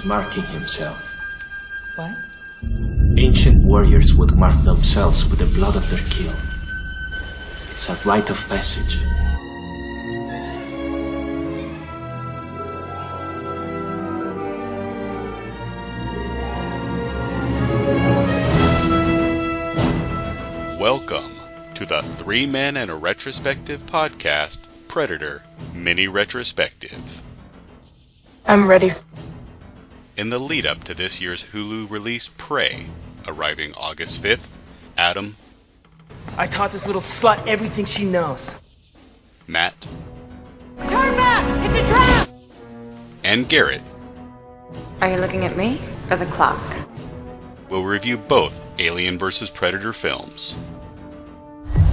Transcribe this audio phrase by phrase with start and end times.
[0.00, 0.98] is marking himself.
[1.96, 2.16] What?
[3.18, 6.34] Ancient warriors would mark themselves with the blood of their kill.
[7.74, 8.98] It's a rite of passage.
[20.80, 21.36] Welcome
[21.74, 25.42] to the Three Men and a Retrospective podcast, Predator
[25.74, 27.02] Mini Retrospective.
[28.46, 28.94] I'm ready.
[30.20, 32.88] In the lead up to this year's Hulu release, Prey,
[33.26, 34.42] arriving August 5th,
[34.94, 35.38] Adam,
[36.36, 38.50] I taught this little slut everything she knows.
[39.46, 39.80] Matt,
[40.76, 41.70] Turn back!
[41.70, 42.28] It's a trap!
[43.24, 43.80] and Garrett
[45.00, 46.86] Are you looking at me or the clock?
[47.70, 49.48] We'll review both Alien vs.
[49.48, 50.54] Predator films.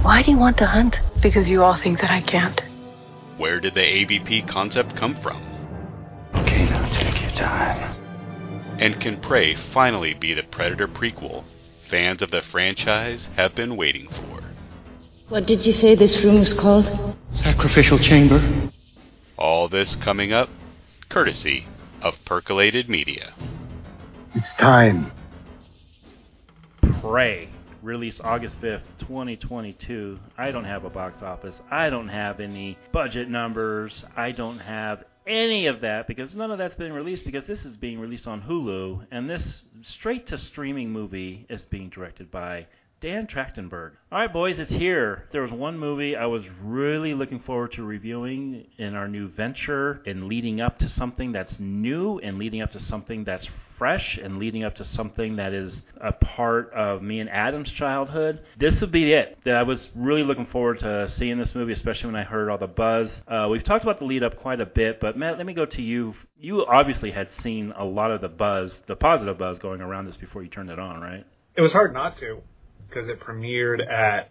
[0.02, 1.00] Why do you want to hunt?
[1.22, 2.62] Because you all think that I can't.
[3.38, 5.42] Where did the AVP concept come from?
[6.34, 7.97] Okay, now take your time.
[8.78, 11.44] And can Prey finally be the Predator prequel
[11.90, 14.40] fans of the franchise have been waiting for?
[15.28, 16.86] What did you say this room was called?
[17.36, 18.70] Sacrificial chamber?
[19.36, 20.48] All this coming up,
[21.08, 21.66] courtesy
[22.02, 23.34] of Percolated Media.
[24.34, 25.12] It's time.
[27.00, 27.48] Prey,
[27.82, 30.18] released August 5th, 2022.
[30.36, 31.54] I don't have a box office.
[31.70, 34.04] I don't have any budget numbers.
[34.16, 37.76] I don't have any of that because none of that's been released because this is
[37.76, 42.66] being released on Hulu and this straight to streaming movie is being directed by
[43.00, 43.92] Dan Trachtenberg.
[44.10, 45.28] All right, boys, it's here.
[45.30, 50.02] There was one movie I was really looking forward to reviewing in our new venture
[50.04, 53.48] and leading up to something that's new and leading up to something that's
[53.78, 58.40] fresh and leading up to something that is a part of me and Adam's childhood.
[58.58, 59.38] This would be it.
[59.44, 62.58] That I was really looking forward to seeing this movie, especially when I heard all
[62.58, 63.22] the buzz.
[63.26, 65.64] Uh, we've talked about the lead up quite a bit, but Matt, let me go
[65.64, 66.14] to you.
[66.38, 70.16] You obviously had seen a lot of the buzz, the positive buzz going around this
[70.16, 71.24] before you turned it on, right?
[71.56, 72.40] It was hard not to
[72.88, 74.30] because it premiered at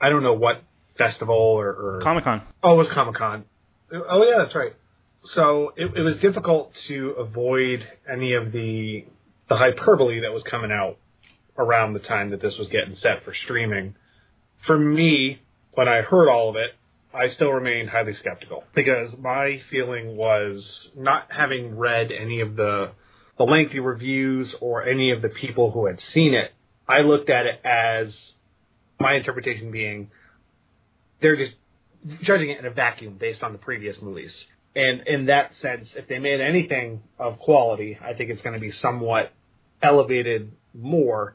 [0.00, 0.62] I don't know what
[0.96, 2.42] festival or, or Comic Con.
[2.62, 3.44] oh it was Comic Con.
[3.92, 4.72] Oh yeah, that's right.
[5.24, 9.04] So it, it was difficult to avoid any of the
[9.48, 10.96] the hyperbole that was coming out
[11.58, 13.96] around the time that this was getting set for streaming.
[14.66, 15.40] For me,
[15.72, 16.70] when I heard all of it,
[17.12, 22.92] I still remained highly skeptical because my feeling was not having read any of the
[23.36, 26.52] the lengthy reviews or any of the people who had seen it.
[26.88, 28.14] I looked at it as
[29.00, 30.10] my interpretation being
[31.20, 31.54] they're just
[32.22, 34.32] judging it in a vacuum based on the previous movies.
[34.74, 38.60] And in that sense, if they made anything of quality, I think it's going to
[38.60, 39.32] be somewhat
[39.82, 41.34] elevated more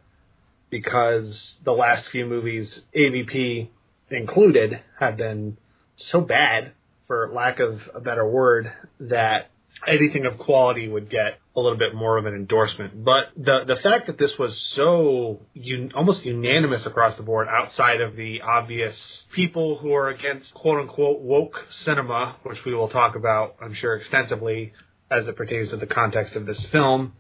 [0.70, 3.68] because the last few movies, AVP
[4.10, 5.58] included, have been
[5.98, 6.72] so bad,
[7.08, 9.50] for lack of a better word, that
[9.88, 13.04] anything of quality would get a little bit more of an endorsement.
[13.04, 18.02] But the the fact that this was so un, almost unanimous across the board, outside
[18.02, 18.96] of the obvious
[19.34, 21.56] people who are against quote unquote woke
[21.86, 24.74] cinema, which we will talk about, I'm sure, extensively
[25.10, 27.14] as it pertains to the context of this film.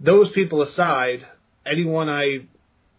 [0.00, 1.26] Those people aside,
[1.66, 2.46] anyone I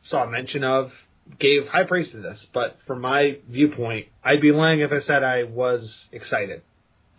[0.03, 0.91] saw mention of
[1.39, 2.45] gave high praise to this.
[2.53, 6.61] But from my viewpoint, I'd be lying if I said I was excited.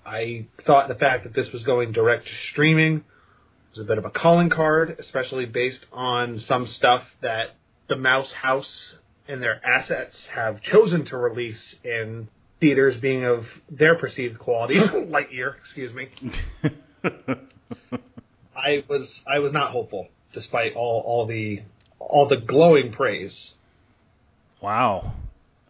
[0.04, 3.04] I thought the fact that this was going direct to streaming
[3.70, 7.56] was a bit of a calling card, especially based on some stuff that
[7.88, 8.96] the Mouse House
[9.28, 12.28] and their assets have chosen to release in
[12.60, 14.74] theaters being of their perceived quality.
[14.80, 16.08] Lightyear, excuse me.
[18.56, 21.62] I was I was not hopeful, despite all, all the
[21.98, 23.52] all the glowing praise.
[24.60, 25.14] Wow.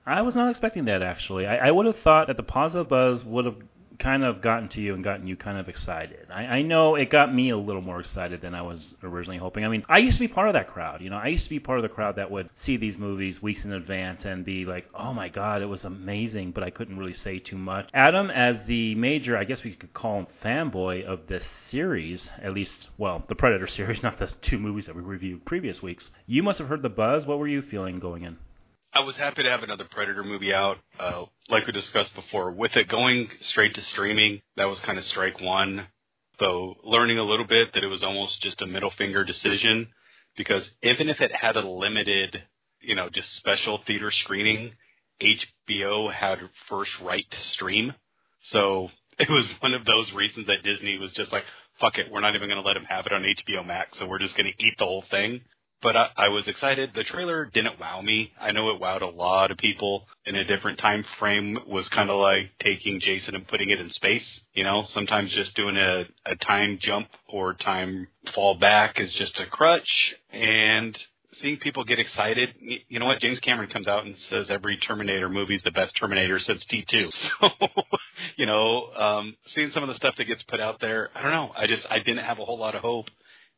[0.07, 1.47] I was not expecting that actually.
[1.47, 3.57] I, I would have thought that the positive buzz would have
[4.00, 6.26] kind of gotten to you and gotten you kind of excited.
[6.31, 9.64] I, I know it got me a little more excited than I was originally hoping.
[9.64, 11.02] I mean, I used to be part of that crowd.
[11.02, 13.41] You know, I used to be part of the crowd that would see these movies
[13.41, 16.99] weeks in advance and be like, "Oh my God, it was amazing," but I couldn't
[16.99, 17.88] really say too much.
[17.94, 22.55] Adam, as the major, I guess we could call him fanboy of this series, at
[22.55, 26.11] least, well, the Predator series, not the two movies that we reviewed previous weeks.
[26.26, 27.26] You must have heard the buzz.
[27.26, 28.38] What were you feeling going in?
[28.93, 30.79] I was happy to have another Predator movie out.
[30.99, 35.05] Uh, like we discussed before, with it going straight to streaming, that was kind of
[35.05, 35.87] strike one.
[36.41, 39.89] Though learning a little bit that it was almost just a middle finger decision,
[40.37, 42.43] because even if it had a limited,
[42.81, 44.73] you know, just special theater screening,
[45.23, 46.39] HBO had
[46.69, 47.93] first right to stream.
[48.43, 48.89] So
[49.19, 51.45] it was one of those reasons that Disney was just like,
[51.81, 54.07] fuck it, we're not even going to let them have it on HBO Max, so
[54.09, 55.43] we're just going to eat the whole thing.
[55.82, 56.91] But I, I was excited.
[56.94, 58.32] The trailer didn't wow me.
[58.41, 61.59] I know it wowed a lot of people in a different time frame.
[61.67, 64.25] Was kind of like taking Jason and putting it in space.
[64.55, 69.38] You know, sometimes just doing a, a time jump or time fall back is just
[69.41, 70.15] a crutch.
[70.32, 70.97] And
[71.41, 72.50] seeing people get excited,
[72.88, 73.21] you know what?
[73.21, 77.11] James Cameron comes out and says every Terminator movie is the best Terminator since T2.
[77.41, 77.49] So,
[78.37, 81.31] you know, um, seeing some of the stuff that gets put out there, I don't
[81.31, 81.53] know.
[81.56, 83.06] I just I didn't have a whole lot of hope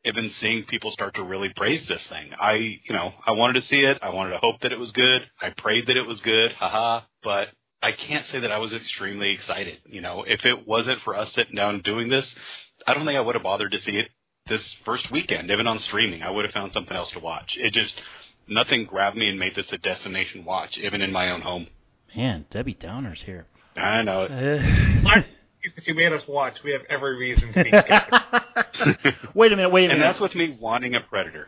[0.05, 2.31] even seeing people start to really praise this thing.
[2.39, 3.97] I, you know, I wanted to see it.
[4.01, 5.21] I wanted to hope that it was good.
[5.41, 6.51] I prayed that it was good.
[6.53, 7.01] Haha.
[7.23, 7.47] But
[7.81, 9.77] I can't say that I was extremely excited.
[9.85, 12.25] You know, if it wasn't for us sitting down and doing this,
[12.87, 14.07] I don't think I would have bothered to see it
[14.47, 16.21] this first weekend, even on streaming.
[16.21, 17.55] I would have found something else to watch.
[17.57, 17.93] It just,
[18.47, 21.67] nothing grabbed me and made this a destination watch, even in my own home.
[22.15, 23.45] Man, Debbie Downer's here.
[23.77, 24.23] I know.
[24.23, 25.21] Uh,
[25.75, 29.15] that you made us watch, we have every reason to be scared.
[29.33, 29.93] wait a minute, wait a minute.
[29.93, 31.47] and that's with me wanting a predator.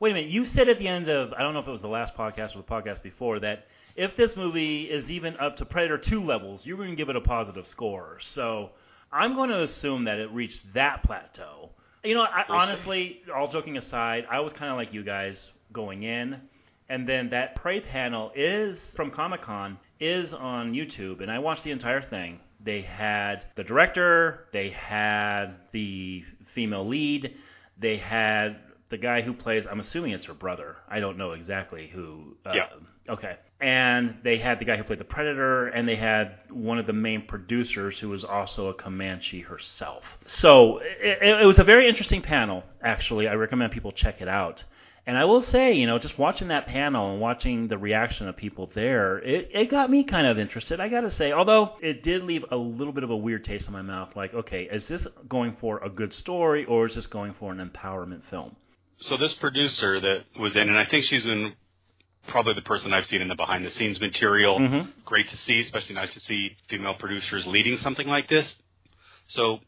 [0.00, 0.30] Wait a minute.
[0.30, 2.54] You said at the end of I don't know if it was the last podcast
[2.54, 6.64] or the podcast before that if this movie is even up to Predator 2 levels,
[6.64, 8.18] you're going to give it a positive score.
[8.20, 8.70] So
[9.12, 11.70] I'm going to assume that it reached that plateau.
[12.04, 16.02] You know, I, honestly, all joking aside, I was kind of like you guys going
[16.02, 16.40] in,
[16.88, 21.62] and then that Prey panel is from Comic Con is on YouTube, and I watched
[21.62, 22.40] the entire thing.
[22.64, 26.24] They had the director, they had the
[26.54, 27.34] female lead,
[27.78, 28.56] they had
[28.90, 29.66] the guy who plays.
[29.66, 30.76] I'm assuming it's her brother.
[30.88, 32.36] I don't know exactly who.
[32.46, 32.68] Uh, Yeah.
[33.08, 33.36] Okay.
[33.60, 36.92] And they had the guy who played the Predator, and they had one of the
[36.92, 40.04] main producers who was also a Comanche herself.
[40.26, 43.28] So it, it was a very interesting panel, actually.
[43.28, 44.62] I recommend people check it out.
[45.04, 48.36] And I will say, you know, just watching that panel and watching the reaction of
[48.36, 51.32] people there, it, it got me kind of interested, I gotta say.
[51.32, 54.14] Although it did leave a little bit of a weird taste in my mouth.
[54.14, 57.58] Like, okay, is this going for a good story or is this going for an
[57.58, 58.54] empowerment film?
[58.98, 61.54] So this producer that was in, and I think she's in
[62.28, 64.60] probably the person I've seen in the behind the scenes material.
[64.60, 64.88] Mhm.
[65.04, 68.54] Great to see, especially nice to see female producers leading something like this.
[69.26, 69.58] So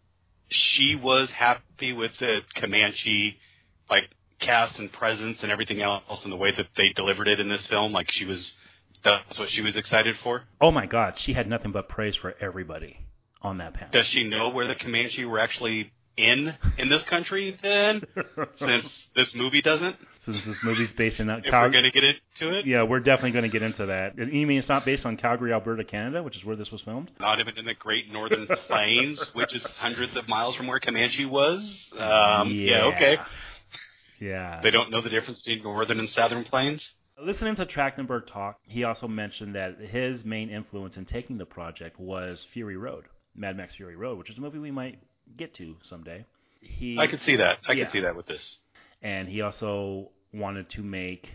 [0.51, 3.37] she was happy with the Comanche,
[3.91, 4.05] like
[4.45, 7.67] cast and presence and everything else, and the way that they delivered it in this
[7.67, 7.93] film.
[7.93, 8.53] Like she was,
[9.05, 10.43] that's what she was excited for.
[10.61, 12.99] Oh my God, she had nothing but praise for everybody
[13.43, 13.91] on that panel.
[13.93, 18.03] Does she know where the Comanche were actually in in this country then?
[18.59, 18.87] Since
[19.17, 19.97] this movie doesn't.
[20.25, 22.67] Since this movie's based in uh, If we're gonna get into it.
[22.67, 24.17] Yeah, we're definitely going to get into that.
[24.17, 27.11] You mean it's not based on Calgary, Alberta, Canada, which is where this was filmed?
[27.21, 31.27] not even in the Great Northern Plains, which is hundreds of miles from where Comanche
[31.27, 31.61] was.
[31.99, 32.85] Um, yeah.
[32.95, 33.17] okay.
[34.25, 34.61] Yeah.
[34.63, 36.83] They don't know the difference between Northern and Southern Plains.
[37.23, 41.99] Listening to Trachtenberg talk, he also mentioned that his main influence in taking the project
[42.01, 43.05] was Fury Road,
[43.37, 44.99] Mad Max Fury Road, which is a movie we might
[45.37, 46.25] get to someday.
[46.61, 47.59] He, I could see that.
[47.69, 47.85] I Yeah.
[47.85, 48.57] could see that with this.
[49.03, 51.31] and he also wanted to make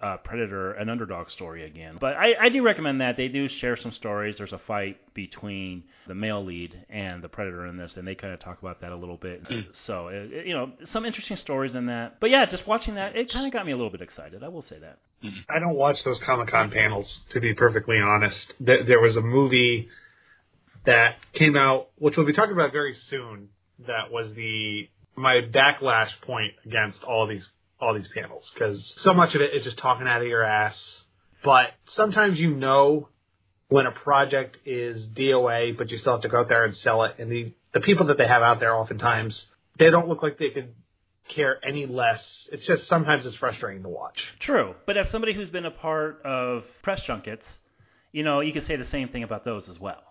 [0.00, 1.96] uh, Predator an underdog story again.
[1.98, 4.36] But I, I do recommend that they do share some stories.
[4.36, 8.34] There's a fight between the male lead and the Predator in this, and they kind
[8.34, 9.42] of talk about that a little bit.
[9.72, 12.20] So it, it- you know, some interesting stories in that.
[12.20, 14.42] But yeah, just watching that, it kind of got me a little bit excited.
[14.44, 14.98] I will say that.
[15.48, 18.52] I don't watch those Comic Con panels, to be perfectly honest.
[18.60, 19.88] There was a movie
[20.84, 23.48] that came out, which we'll be talking about very soon,
[23.86, 27.48] that was the my backlash point against all these
[27.80, 30.80] all these panels because so much of it is just talking out of your ass.
[31.44, 33.08] But sometimes you know
[33.68, 37.04] when a project is DOA, but you still have to go out there and sell
[37.04, 37.16] it.
[37.18, 39.38] And the the people that they have out there, oftentimes,
[39.78, 40.72] they don't look like they could
[41.28, 42.22] care any less.
[42.50, 44.18] It's just sometimes it's frustrating to watch.
[44.40, 47.44] True, but as somebody who's been a part of press junkets,
[48.12, 50.02] you know, you can say the same thing about those as well.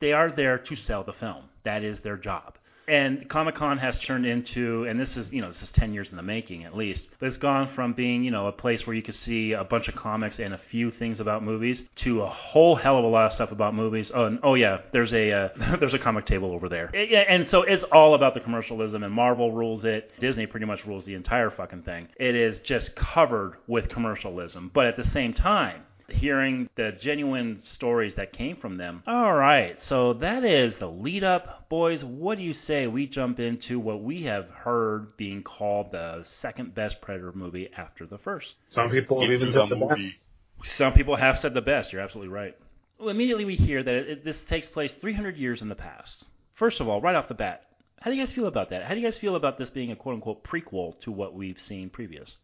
[0.00, 1.44] They are there to sell the film.
[1.64, 2.56] That is their job.
[2.88, 6.10] And Comic Con has turned into, and this is, you know, this is 10 years
[6.10, 8.96] in the making at least, but it's gone from being, you know, a place where
[8.96, 12.26] you could see a bunch of comics and a few things about movies to a
[12.28, 14.10] whole hell of a lot of stuff about movies.
[14.12, 16.90] Oh, and, oh yeah, there's a uh, there's a comic table over there.
[16.92, 20.10] It- yeah, and so it's all about the commercialism, and Marvel rules it.
[20.18, 22.08] Disney pretty much rules the entire fucking thing.
[22.18, 28.14] It is just covered with commercialism, but at the same time, hearing the genuine stories
[28.16, 29.02] that came from them.
[29.06, 31.68] All right, so that is the lead up.
[31.68, 36.24] Boys, what do you say we jump into what we have heard being called the
[36.40, 38.54] second best Predator movie after the first?
[38.70, 40.76] Some people have even said the best.
[40.76, 41.92] Some people have said the best.
[41.92, 42.56] You're absolutely right.
[42.98, 46.22] Well, immediately we hear that it, this takes place 300 years in the past.
[46.54, 47.62] First of all, right off the bat,
[48.00, 48.84] how do you guys feel about that?
[48.84, 51.58] How do you guys feel about this being a quote unquote prequel to what we've
[51.58, 52.36] seen previous?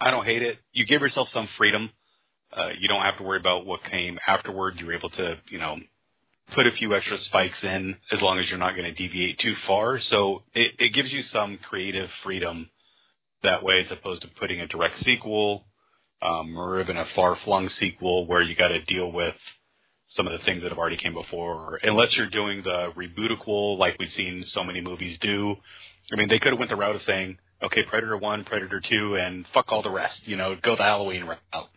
[0.00, 0.58] I don't hate it.
[0.72, 1.90] You give yourself some freedom.
[2.56, 4.78] Uh, you don't have to worry about what came afterward.
[4.78, 5.76] You're able to, you know,
[6.52, 9.54] put a few extra spikes in as long as you're not going to deviate too
[9.66, 9.98] far.
[9.98, 12.70] So it, it gives you some creative freedom
[13.42, 15.64] that way as opposed to putting a direct sequel
[16.22, 19.34] um, or even a far-flung sequel where you got to deal with
[20.08, 21.80] some of the things that have already came before.
[21.82, 25.56] Unless you're doing the rebootable like we've seen so many movies do.
[26.12, 29.16] I mean, they could have went the route of saying, okay, Predator 1, Predator 2,
[29.16, 30.26] and fuck all the rest.
[30.26, 31.68] You know, go the Halloween route.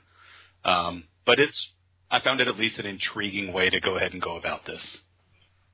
[0.67, 1.69] Um, but it's,
[2.11, 4.81] I found it at least an intriguing way to go ahead and go about this.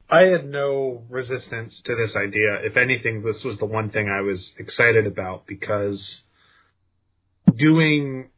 [0.10, 2.60] I had no resistance to this idea.
[2.64, 6.22] If anything, this was the one thing I was excited about because
[7.56, 8.30] doing,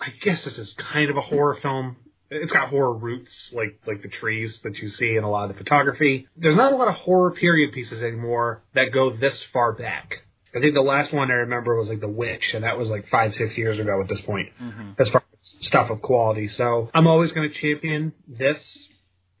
[0.00, 1.96] I guess this is kind of a horror film.
[2.30, 5.56] It's got horror roots, like like the trees that you see in a lot of
[5.56, 6.28] the photography.
[6.36, 10.14] There's not a lot of horror period pieces anymore that go this far back.
[10.56, 13.08] I think the last one I remember was like The Witch, and that was like
[13.10, 15.02] five, six years ago at this point, Mm-hmm.
[15.02, 16.48] as far as stuff of quality.
[16.48, 18.58] So I'm always going to champion this,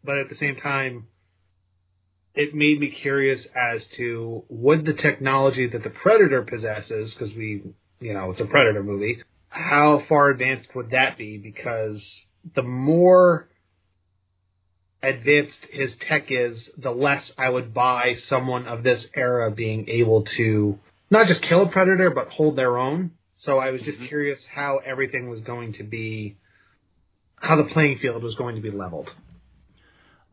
[0.04, 1.06] but at the same time,
[2.34, 7.62] it made me curious as to would the technology that the Predator possesses, because we,
[8.00, 11.36] you know, it's a Predator movie, how far advanced would that be?
[11.36, 12.02] Because
[12.54, 13.48] the more
[15.02, 20.24] advanced his tech is, the less I would buy someone of this era being able
[20.36, 20.78] to
[21.10, 23.10] not just kill a predator, but hold their own.
[23.44, 26.36] So I was just curious how everything was going to be,
[27.36, 29.10] how the playing field was going to be leveled.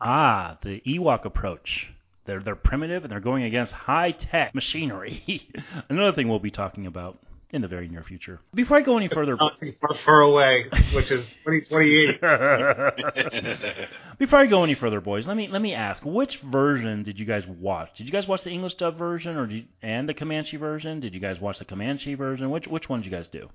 [0.00, 1.88] Ah, the Ewok approach.
[2.24, 5.48] They're they're primitive and they're going against high tech machinery.
[5.88, 7.18] Another thing we'll be talking about
[7.52, 8.40] in the very near future.
[8.54, 12.20] Before I go any further, far, far away, which is 2028.
[14.18, 17.26] before I go any further, boys, let me let me ask: which version did you
[17.26, 17.90] guys watch?
[17.96, 21.00] Did you guys watch the English dub version or did you, and the Comanche version?
[21.00, 22.50] Did you guys watch the Comanche version?
[22.50, 23.48] Which which one did you guys do?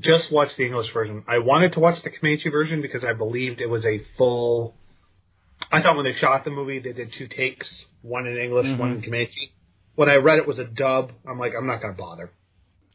[0.00, 1.24] Just watched the English version.
[1.28, 4.74] I wanted to watch the Comanche version because I believed it was a full.
[5.70, 7.66] I thought when they shot the movie, they did two takes,
[8.02, 9.04] one in English, one in mm-hmm.
[9.04, 9.52] Comanche.
[9.94, 12.32] When I read it was a dub, I'm like, I'm not going to bother.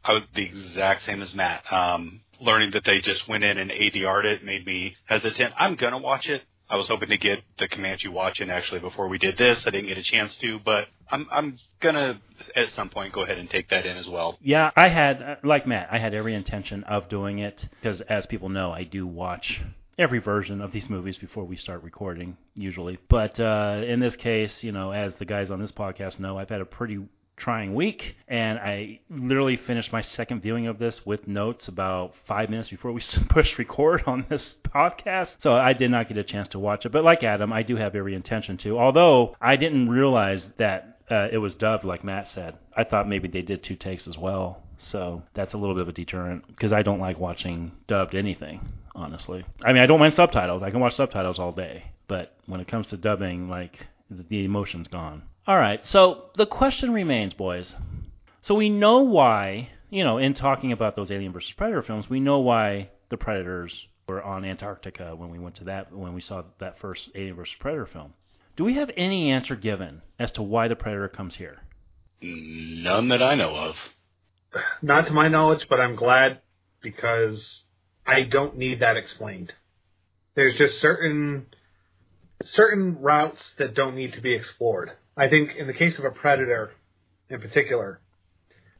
[0.04, 1.70] I was the exact same as Matt.
[1.72, 5.52] Um, learning that they just went in and ADR'd it made me hesitant.
[5.58, 6.42] I'm gonna watch it.
[6.68, 9.60] I was hoping to get the Comanche watch in actually before we did this.
[9.66, 12.20] I didn't get a chance to, but I'm I'm gonna
[12.54, 14.38] at some point go ahead and take that in as well.
[14.40, 18.24] Yeah, I had uh, like Matt, I had every intention of doing it because, as
[18.26, 19.60] people know, I do watch
[19.98, 22.98] every version of these movies before we start recording usually.
[23.08, 26.48] But uh, in this case, you know, as the guys on this podcast know, I've
[26.48, 27.00] had a pretty
[27.40, 32.50] trying week, and I literally finished my second viewing of this with notes about five
[32.50, 35.30] minutes before we pushed record on this podcast.
[35.38, 36.92] So I did not get a chance to watch it.
[36.92, 38.78] But like Adam, I do have every intention to.
[38.78, 42.56] Although I didn't realize that uh, it was dubbed, like Matt said.
[42.76, 44.62] I thought maybe they did two takes as well.
[44.78, 48.72] So that's a little bit of a deterrent because I don't like watching dubbed anything,
[48.94, 49.44] honestly.
[49.62, 50.62] I mean, I don't mind subtitles.
[50.62, 51.84] I can watch subtitles all day.
[52.06, 55.22] But when it comes to dubbing, like, the, the emotion's gone.
[55.50, 57.74] All right, so the question remains, boys.
[58.42, 62.20] So we know why, you know, in talking about those Alien versus Predator films, we
[62.20, 63.74] know why the Predators
[64.06, 67.56] were on Antarctica when we went to that, when we saw that first Alien versus
[67.58, 68.14] Predator film.
[68.56, 71.58] Do we have any answer given as to why the Predator comes here?
[72.22, 73.74] None that I know of.
[74.82, 76.42] Not to my knowledge, but I'm glad
[76.80, 77.64] because
[78.06, 79.52] I don't need that explained.
[80.36, 81.46] There's just certain
[82.52, 84.92] certain routes that don't need to be explored.
[85.20, 86.70] I think in the case of a predator
[87.28, 88.00] in particular,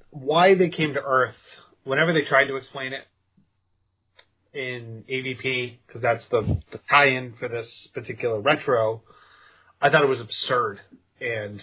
[0.08, 1.36] why they came to Earth,
[1.84, 3.06] whenever they tried to explain it
[4.54, 9.02] in AVP, because that's the, the tie-in for this particular retro,
[9.82, 10.80] I thought it was absurd
[11.20, 11.60] and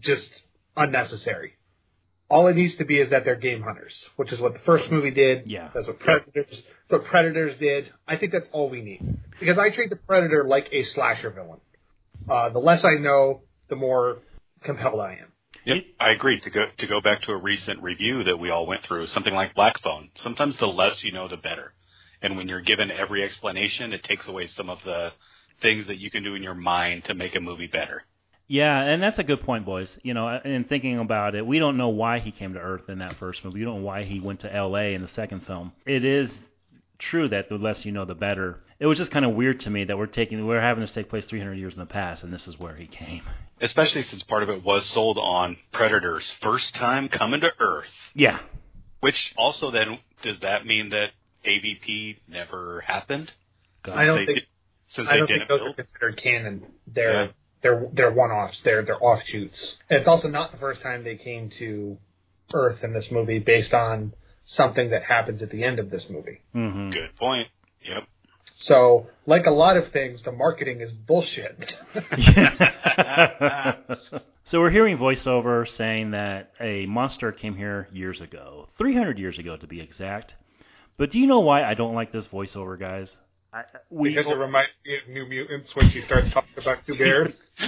[0.00, 0.28] just
[0.76, 1.54] unnecessary.
[2.28, 4.90] All it needs to be is that they're game hunters, which is what the first
[4.90, 5.44] movie did.
[5.46, 5.70] Yeah.
[5.74, 7.90] That's what Predators, what Predators did.
[8.06, 9.16] I think that's all we need.
[9.40, 11.60] Because I treat the Predator like a slasher villain.
[12.30, 13.40] Uh, the less I know,
[13.72, 14.18] the more
[14.62, 15.32] compelled I am.
[15.64, 16.38] Yep, I agree.
[16.40, 19.32] To go to go back to a recent review that we all went through, something
[19.32, 20.10] like Black Phone.
[20.16, 21.72] Sometimes the less you know, the better.
[22.20, 25.12] And when you're given every explanation, it takes away some of the
[25.62, 28.02] things that you can do in your mind to make a movie better.
[28.46, 29.88] Yeah, and that's a good point, boys.
[30.02, 32.98] You know, in thinking about it, we don't know why he came to Earth in
[32.98, 33.60] that first movie.
[33.60, 34.92] We don't know why he went to L.A.
[34.92, 35.72] in the second film.
[35.86, 36.30] It is
[36.98, 38.60] true that the less you know, the better.
[38.82, 41.08] It was just kind of weird to me that we're taking we're having this take
[41.08, 43.22] place 300 years in the past, and this is where he came.
[43.60, 47.86] Especially since part of it was sold on Predator's first time coming to Earth.
[48.12, 48.40] Yeah,
[48.98, 51.10] Which also then does that mean that
[51.46, 53.30] AVP never happened?
[53.84, 54.46] I don't They think did-
[54.88, 56.66] since I don't think didn't those are considered canon.
[56.88, 57.28] They're Yeah.
[57.62, 58.60] they're they're one offs.
[58.64, 59.76] They're they're offshoots.
[59.90, 61.98] And it's also not the first time they came to
[62.52, 64.12] Earth in this movie based on
[64.44, 66.40] something that happens at the end of this movie.
[66.52, 67.46] hmm Good point.
[67.82, 68.08] Yep.
[68.64, 71.74] So, like a lot of things, the marketing is bullshit.
[74.44, 79.56] So we're hearing voiceover saying that a monster came here years ago, 300 years ago
[79.56, 80.34] to be exact.
[80.98, 83.16] But do you know why I don't like this voiceover, guys?
[83.52, 86.98] I, we, Because it reminds me of New Mutants when she starts talking about two
[86.98, 87.32] bears.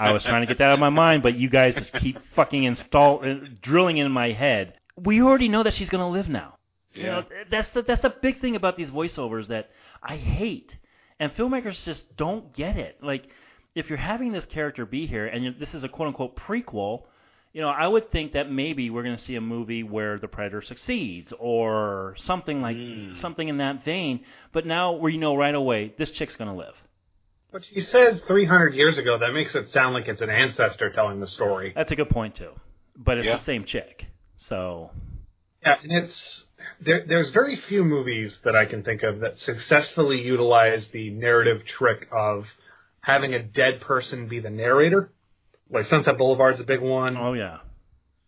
[0.00, 2.18] I was trying to get that out of my mind, but you guys just keep
[2.34, 4.74] fucking install uh, drilling in my head.
[4.96, 6.56] We already know that she's going to live now.
[6.94, 9.70] You know, that's the, that's the big thing about these voiceovers that
[10.02, 10.76] I hate,
[11.18, 13.02] and filmmakers just don't get it.
[13.02, 13.26] Like,
[13.74, 17.04] if you're having this character be here, and this is a quote unquote prequel,
[17.52, 20.26] you know, I would think that maybe we're going to see a movie where the
[20.26, 23.16] predator succeeds or something like hmm.
[23.18, 24.24] something in that vein.
[24.52, 26.74] But now we know right away this chick's going to live.
[27.52, 29.18] But she says 300 years ago.
[29.20, 31.72] That makes it sound like it's an ancestor telling the story.
[31.74, 32.50] That's a good point too.
[32.96, 33.36] But it's Yeah.
[33.36, 34.90] the same chick, so
[35.62, 36.43] Yeah, and it's
[36.84, 41.62] there, there's very few movies that I can think of that successfully utilize the narrative
[41.78, 42.44] trick of
[43.00, 45.10] having a dead person be the narrator.
[45.70, 47.16] Like Sunset Boulevard's a big one.
[47.16, 47.58] oh yeah.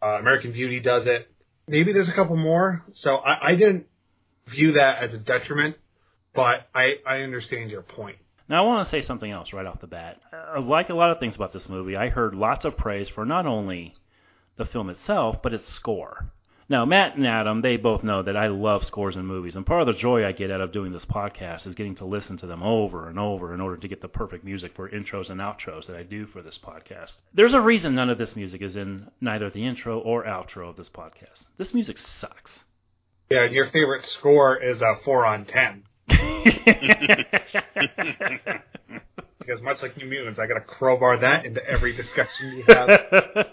[0.03, 1.31] Uh, American Beauty does it.
[1.67, 2.85] Maybe there's a couple more.
[2.97, 3.87] So I, I didn't
[4.49, 5.77] view that as a detriment,
[6.35, 8.17] but I, I understand your point.
[8.49, 10.21] Now I want to say something else right off the bat.
[10.33, 13.25] Uh, like a lot of things about this movie, I heard lots of praise for
[13.25, 13.95] not only
[14.57, 16.31] the film itself but its score.
[16.69, 19.83] Now Matt and Adam, they both know that I love scores in movies, and part
[19.83, 22.47] of the joy I get out of doing this podcast is getting to listen to
[22.47, 25.87] them over and over in order to get the perfect music for intros and outros
[25.87, 27.13] that I do for this podcast.
[27.33, 30.77] There's a reason none of this music is in neither the intro or outro of
[30.77, 31.45] this podcast.
[31.57, 32.65] This music sucks.
[33.31, 35.85] Yeah, your favorite score is a 4 on 10.
[39.39, 42.91] Because much like New Mutants, I got to crowbar that into every discussion we have.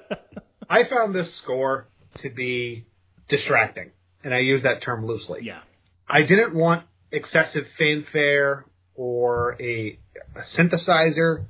[0.70, 1.88] I found this score
[2.24, 2.88] to be
[3.30, 3.92] distracting,
[4.24, 5.42] and I use that term loosely.
[5.44, 5.62] yeah.
[6.08, 9.98] I didn't want excessive fanfare or a,
[10.36, 11.46] a synthesizer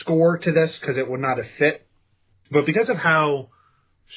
[0.00, 1.86] score to this because it would not have fit.
[2.50, 3.48] But because of how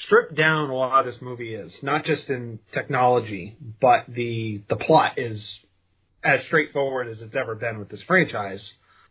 [0.04, 4.76] stripped down a lot of this movie is, not just in technology, but the the
[4.76, 5.42] plot is
[6.24, 8.62] as straightforward as it's ever been with this franchise.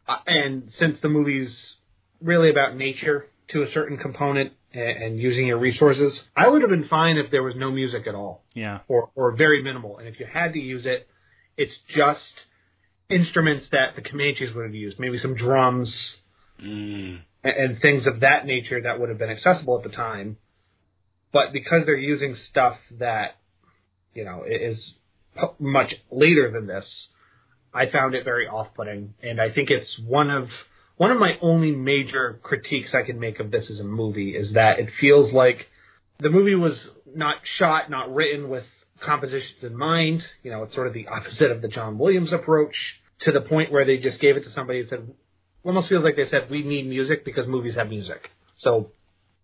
[0.07, 1.77] Uh, and since the movie's
[2.21, 6.71] really about nature to a certain component and, and using your resources, I would have
[6.71, 8.81] been fine if there was no music at all Yeah.
[8.89, 9.99] or, or very minimal.
[9.99, 11.09] And if you had to use it,
[11.57, 12.21] it's just
[13.09, 15.95] instruments that the Comanches would have used, maybe some drums
[16.63, 17.21] Mm.
[17.43, 20.37] and, and things of that nature that would have been accessible at the time.
[21.33, 23.37] But because they're using stuff that,
[24.15, 24.95] you know, is
[25.59, 26.87] much later than this,
[27.73, 30.49] I found it very off-putting, and I think it's one of
[30.97, 34.53] one of my only major critiques I can make of this as a movie is
[34.53, 35.67] that it feels like
[36.21, 36.79] the movie was
[37.15, 38.65] not shot, not written with
[39.01, 40.25] compositions in mind.
[40.43, 42.75] You know, it's sort of the opposite of the John Williams approach
[43.21, 45.09] to the point where they just gave it to somebody and said,
[45.65, 48.31] almost feels like they said, we need music because movies have music.
[48.59, 48.91] So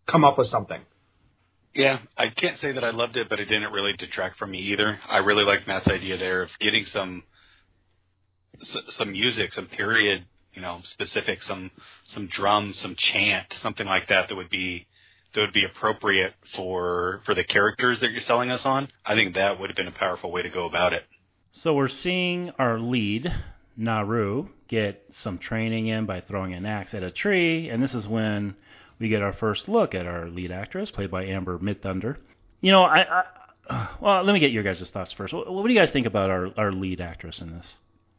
[0.07, 0.81] come up with something.
[1.75, 4.59] Yeah, I can't say that I loved it, but it didn't really detract from me
[4.59, 4.99] either.
[5.09, 7.23] I really liked Matt's idea there of getting some
[8.99, 11.71] some music, some period, you know, specific, some
[12.09, 14.87] some drums, some chant, something like that that would be
[15.35, 18.89] that would be appropriate for for the characters that you're selling us on.
[19.05, 21.05] I think that would have been a powerful way to go about it.
[21.53, 23.33] So we're seeing our lead,
[23.77, 28.07] Naru, get some training in by throwing an axe at a tree, and this is
[28.07, 28.55] when
[28.99, 32.17] we get our first look at our lead actress, played by Amber Midthunder.
[32.61, 33.23] You know, I,
[33.71, 35.33] I well, let me get your guys' thoughts first.
[35.33, 37.67] What, what do you guys think about our our lead actress in this?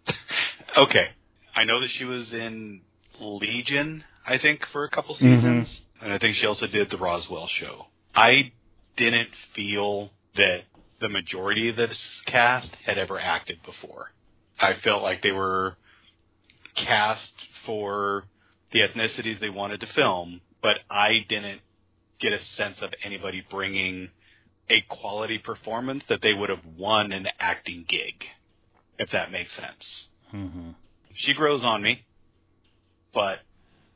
[0.78, 1.10] Okay.
[1.56, 2.82] I know that she was in
[3.20, 5.68] Legion, I think, for a couple seasons.
[6.02, 7.88] And I think she also did the Roswell show.
[8.16, 8.52] I
[8.98, 10.64] didn't feel that
[11.00, 14.12] the majority of this cast had ever acted before.
[14.60, 15.76] I felt like they were
[16.76, 17.32] cast
[17.66, 18.26] for
[18.72, 21.62] the ethnicities they wanted to film, but I didn't
[22.20, 24.10] get a sense of anybody bringing
[24.70, 28.24] a quality performance that they would have won an acting gig,
[28.98, 30.70] if that makes sense Mm-hmm.
[31.16, 32.04] She grows on me,
[33.14, 33.40] but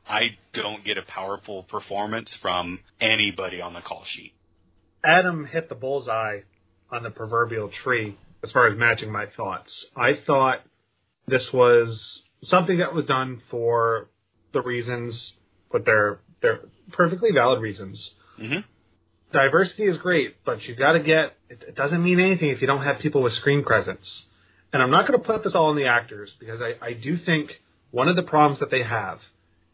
[0.08, 4.32] I don't get a powerful performance from anybody on the call sheet.
[5.04, 6.40] Adam hit the bullseye
[6.90, 9.72] on the proverbial tree as far as matching my thoughts.
[9.96, 10.60] I thought
[11.26, 14.08] this was something that was done for
[14.52, 15.32] the reasons,
[15.72, 16.60] but they're they're
[16.92, 18.10] perfectly valid reasons.
[18.40, 18.60] Mm-hmm.
[19.32, 21.36] Diversity is great, but you've got to get.
[21.48, 24.06] It, it doesn't mean anything if you don't have people with screen presence.
[24.76, 27.16] And I'm not going to put this all on the actors because I, I do
[27.16, 27.50] think
[27.92, 29.20] one of the problems that they have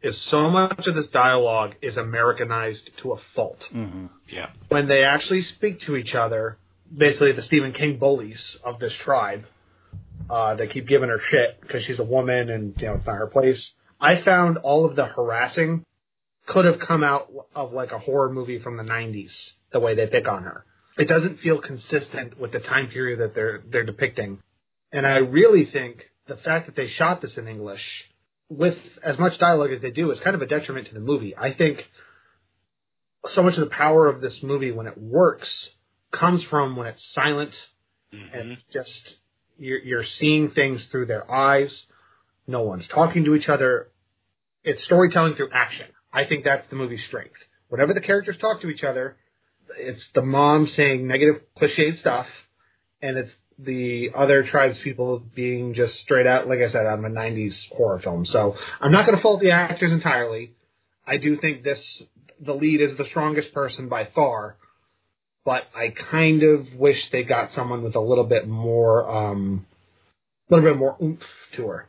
[0.01, 4.07] is so much of this dialogue is Americanized to a fault Mm-hmm.
[4.29, 4.51] Yeah.
[4.69, 6.57] when they actually speak to each other,
[6.97, 9.43] basically the Stephen King bullies of this tribe,
[10.31, 13.17] uh, they keep giving her shit because she's a woman and you know it's not
[13.17, 13.73] her place.
[14.01, 15.85] I found all of the harassing
[16.47, 19.33] could have come out of like a horror movie from the 90s
[19.73, 20.65] the way they pick on her.
[20.97, 24.39] It doesn't feel consistent with the time period that they're they're depicting.
[24.93, 27.83] And I really think the fact that they shot this in English
[28.49, 31.35] with as much dialogue as they do is kind of a detriment to the movie.
[31.37, 31.83] I think
[33.31, 35.49] so much of the power of this movie when it works
[36.13, 37.53] comes from when it's silent
[38.15, 38.39] Mm-hmm.
[38.39, 39.15] and just
[39.57, 41.73] you're, you're seeing things through their eyes.
[42.47, 43.89] No one's talking to each other.
[44.65, 45.87] It's storytelling through action.
[46.13, 47.37] I think that's the movie's strength.
[47.71, 49.17] Whenever the characters talk to each other,
[49.79, 52.27] it's the mom saying negative cliched stuff,
[53.01, 57.09] and it's the other tribes people being just straight out, like I said, of a
[57.09, 58.27] 90s horror film.
[58.27, 60.55] So I'm not going to fault the actors entirely.
[61.07, 61.81] I do think this,
[62.41, 64.57] the lead is the strongest person by far,
[65.45, 69.67] but I kind of wish they got someone with a little bit more, um,
[70.51, 71.23] a little bit more oomph
[71.57, 71.89] to her.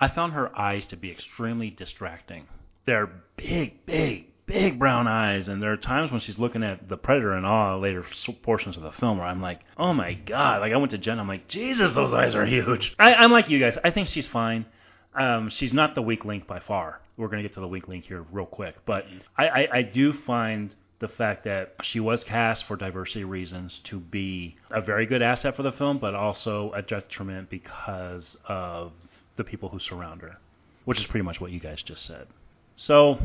[0.00, 2.46] I found her eyes to be extremely distracting.
[2.86, 6.96] They're big, big, big brown eyes, and there are times when she's looking at the
[6.96, 8.04] predator in awe later
[8.42, 10.60] portions of the film where I'm like, oh my god!
[10.60, 12.96] Like I went to Jen, I'm like, Jesus, those eyes are huge.
[12.98, 13.78] I, I'm like you guys.
[13.84, 14.66] I think she's fine.
[15.14, 17.00] Um, she's not the weak link by far.
[17.16, 19.04] We're gonna get to the weak link here real quick, but
[19.38, 24.00] I, I, I do find the fact that she was cast for diversity reasons to
[24.00, 28.92] be a very good asset for the film, but also a detriment because of
[29.36, 30.38] the people who surround her,
[30.84, 32.26] which is pretty much what you guys just said.
[32.76, 33.18] So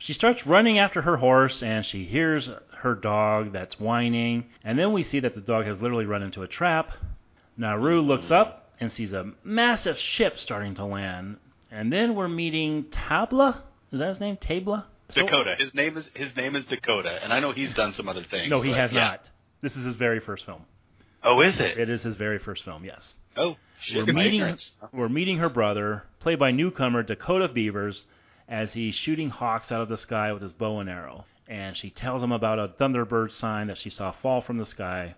[0.00, 4.92] she starts running after her horse and she hears her dog that's whining, and then
[4.94, 6.90] we see that the dog has literally run into a trap.
[7.58, 11.36] Naru looks up and sees a massive ship starting to land,
[11.70, 13.58] and then we're meeting Tabla.
[13.92, 14.38] Is that his name?
[14.38, 14.84] Tabla?
[15.10, 15.54] So- Dakota.
[15.58, 18.48] His name is his name is Dakota, and I know he's done some other things.
[18.48, 19.04] No, he has yeah.
[19.04, 19.20] not.
[19.60, 20.62] This is his very first film.
[21.22, 21.78] Oh, is it?
[21.78, 23.12] It is his very first film, yes.
[23.36, 24.06] Oh, shit.
[24.06, 24.56] We're meeting,
[24.94, 28.02] we're meeting her brother, played by newcomer Dakota Beavers,
[28.50, 31.24] as he's shooting hawks out of the sky with his bow and arrow.
[31.46, 35.14] And she tells him about a thunderbird sign that she saw fall from the sky.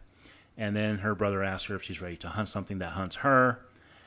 [0.59, 3.61] And then her brother asks her if she's ready to hunt something that hunts her.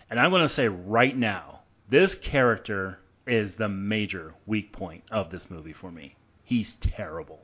[0.09, 5.31] And I'm going to say right now, this character is the major weak point of
[5.31, 6.15] this movie for me.
[6.43, 7.41] He's terrible.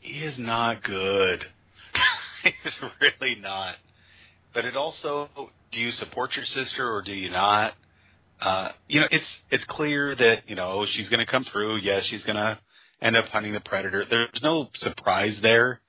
[0.00, 1.44] He is not good.
[2.42, 3.76] He's really not.
[4.54, 5.28] But it also,
[5.70, 7.74] do you support your sister or do you not?
[8.40, 11.78] Uh, you know, it's it's clear that you know she's going to come through.
[11.78, 12.58] Yes, she's going to
[13.02, 14.04] end up hunting the predator.
[14.08, 15.80] There's no surprise there,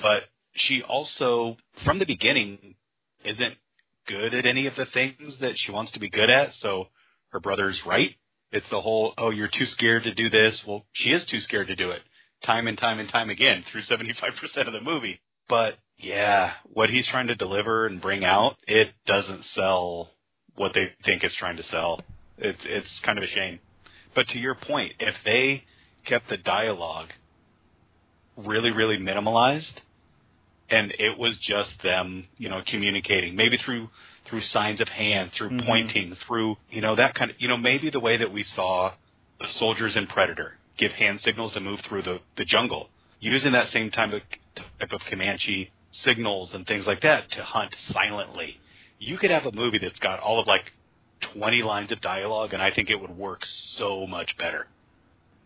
[0.00, 2.74] but she also, from the beginning,
[3.24, 3.54] isn't
[4.06, 6.54] good at any of the things that she wants to be good at.
[6.56, 6.88] So
[7.30, 8.14] her brother's right.
[8.50, 10.64] It's the whole, oh, you're too scared to do this.
[10.66, 12.00] Well, she is too scared to do it
[12.44, 15.20] time and time and time again through 75% of the movie.
[15.48, 20.10] But yeah, what he's trying to deliver and bring out, it doesn't sell
[20.58, 22.00] what they think it's trying to sell.
[22.36, 23.58] It's it's kind of a shame.
[24.14, 25.64] But to your point, if they
[26.06, 27.08] kept the dialogue
[28.36, 29.72] really really minimalized
[30.70, 33.88] and it was just them, you know, communicating, maybe through
[34.26, 35.64] through signs of hand, through Mhm.
[35.64, 38.92] pointing, through, you know, that kind of, you know, maybe the way that we saw
[39.40, 42.90] the soldiers in Predator give hand signals to move through the, the jungle,
[43.20, 44.20] using that same type of,
[44.54, 48.60] type of Comanche signals and things like that to hunt silently.
[48.98, 50.72] You could have a movie that's got all of like
[51.34, 53.42] 20 lines of dialogue, and I think it would work
[53.76, 54.66] so much better.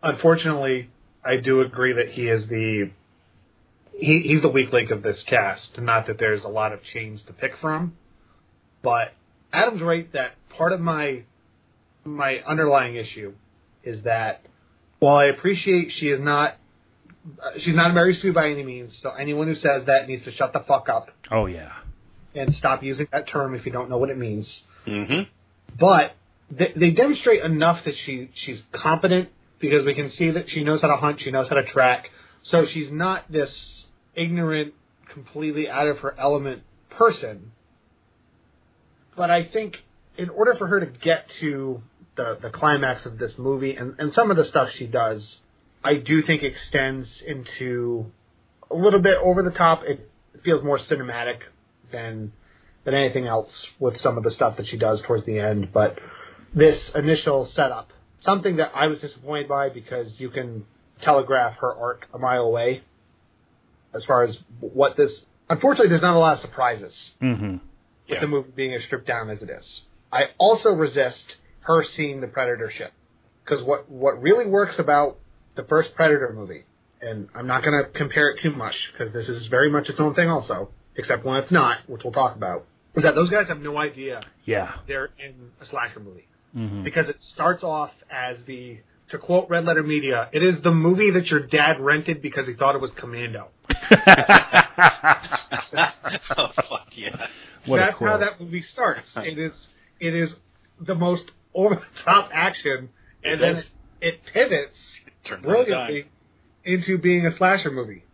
[0.03, 0.91] Unfortunately,
[1.25, 2.91] I do agree that he is the
[3.95, 5.79] he, he's the weak link of this cast.
[5.79, 7.95] Not that there's a lot of chains to pick from,
[8.83, 9.13] but
[9.53, 11.23] Adam's right that part of my
[12.05, 13.33] my underlying issue
[13.85, 14.47] is that
[14.99, 16.57] while I appreciate she is not
[17.41, 20.25] uh, she's not a Mary Sue by any means, so anyone who says that needs
[20.25, 21.71] to shut the fuck up Oh, yeah.
[22.35, 24.63] And stop using that term if you don't know what it means.
[24.87, 25.23] Mm-hmm.
[25.79, 26.15] But
[26.51, 30.81] they, they demonstrate enough that she she's competent because we can see that she knows
[30.83, 32.07] how to hunt, she knows how to track.
[32.45, 33.51] So she's not this
[34.15, 34.75] ignorant,
[35.13, 37.53] completely out of her element person.
[39.17, 39.77] But I think
[40.19, 41.83] in order for her to get to
[42.17, 45.37] the, the climax of this movie and, and some of the stuff she does,
[45.85, 48.07] I do think extends into
[48.71, 49.83] a little bit over the top.
[49.85, 50.11] It
[50.45, 51.39] feels more cinematic
[51.93, 52.33] than
[52.85, 55.69] than anything else with some of the stuff that she does towards the end.
[55.73, 56.01] But
[56.53, 60.65] this initial setup, something that I was disappointed by because you can
[61.01, 62.83] telegraph her arc a mile away
[63.95, 65.23] as far as what this.
[65.49, 67.53] Unfortunately, there's not a lot of surprises Mm-hmm.
[67.53, 67.61] with
[68.09, 68.21] Yeah.
[68.21, 69.83] the movie being as stripped down as it is.
[70.11, 71.23] I also resist
[71.61, 72.93] her seeing the Predator ship
[73.45, 75.19] because what what really works about
[75.55, 76.65] the first Predator movie,
[77.01, 80.01] and I'm not going to compare it too much because this is very much its
[80.01, 83.49] own thing also, except when it's not, which we'll talk about, is that those guys
[83.49, 84.75] have no idea Yeah.
[84.87, 86.27] they're in a slasher movie
[86.57, 86.85] Mm-hmm.
[86.85, 88.79] because it starts off as the
[89.09, 92.53] to quote Red Letter Media, it is the movie that your dad rented because he
[92.55, 93.49] thought it was Commando.
[96.37, 97.17] oh fuck yeah!
[97.67, 99.07] What That's how that movie starts.
[99.17, 99.53] It is
[100.01, 100.31] it is
[100.81, 101.25] the most
[101.55, 102.89] over the top action,
[103.25, 103.67] and It then it,
[104.01, 104.77] it pivots
[105.29, 105.65] Turns on a dime.
[105.67, 106.05] brilliantly
[106.65, 108.05] into being a slasher movie.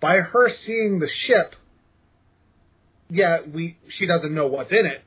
[0.00, 1.54] By her seeing the ship,
[3.10, 5.02] yeah, we she doesn't know what's in it,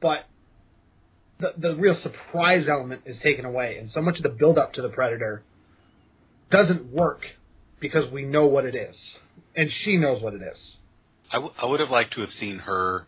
[0.00, 0.26] but
[1.40, 4.72] the the real surprise element is taken away, and so much of the build up
[4.74, 5.42] to the predator
[6.50, 7.22] doesn't work
[7.80, 8.96] because we know what it is,
[9.54, 10.58] and she knows what it is.
[11.30, 13.06] I, w- I would have liked to have seen her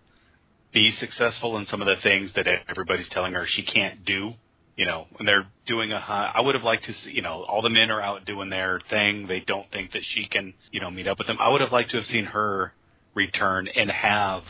[0.73, 4.35] be successful in some of the things that everybody's telling her she can't do.
[4.77, 7.61] You know, when they're doing a I would have liked to see, you know, all
[7.61, 9.27] the men are out doing their thing.
[9.27, 11.39] They don't think that she can, you know, meet up with them.
[11.41, 12.73] I would have liked to have seen her
[13.15, 14.43] return and have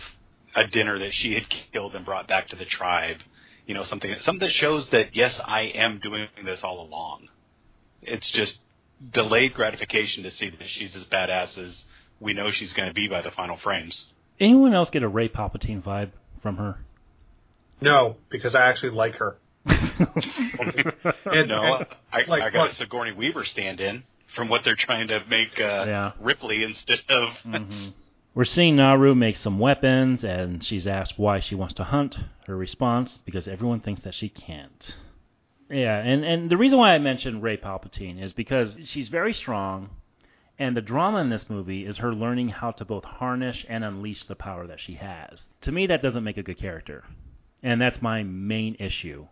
[0.55, 3.18] a dinner that she had killed and brought back to the tribe.
[3.66, 7.29] You know, something, something that shows that, yes, I am doing this all along.
[8.03, 8.59] It's just
[9.12, 11.85] delayed gratification to see that she's as badass as
[12.18, 14.07] we know she's going to be by the final frames.
[14.40, 16.11] Anyone else get a Rey Palpatine vibe
[16.42, 16.79] from her?
[17.81, 19.37] No, because I actually like her.
[19.66, 20.92] And,
[21.49, 24.03] No, and, I, like, I got look- a Sigourney Weaver stand in
[24.35, 26.12] from what they're trying to make uh, Yeah.
[26.20, 27.29] Ripley instead of.
[27.46, 27.92] Mhm.
[28.32, 32.16] We're seeing Naru make some weapons, and she's asked why she wants to hunt.
[32.46, 34.94] Her response, because everyone thinks that she can't.
[35.68, 39.90] Yeah, and, and the reason why I mentioned Rey Palpatine is because she's very strong,
[40.60, 44.24] and the drama in this movie is her learning how to both harness and unleash
[44.24, 45.46] the power that she has.
[45.62, 47.04] To me, that doesn't make a good character.
[47.64, 49.26] And that's my main issue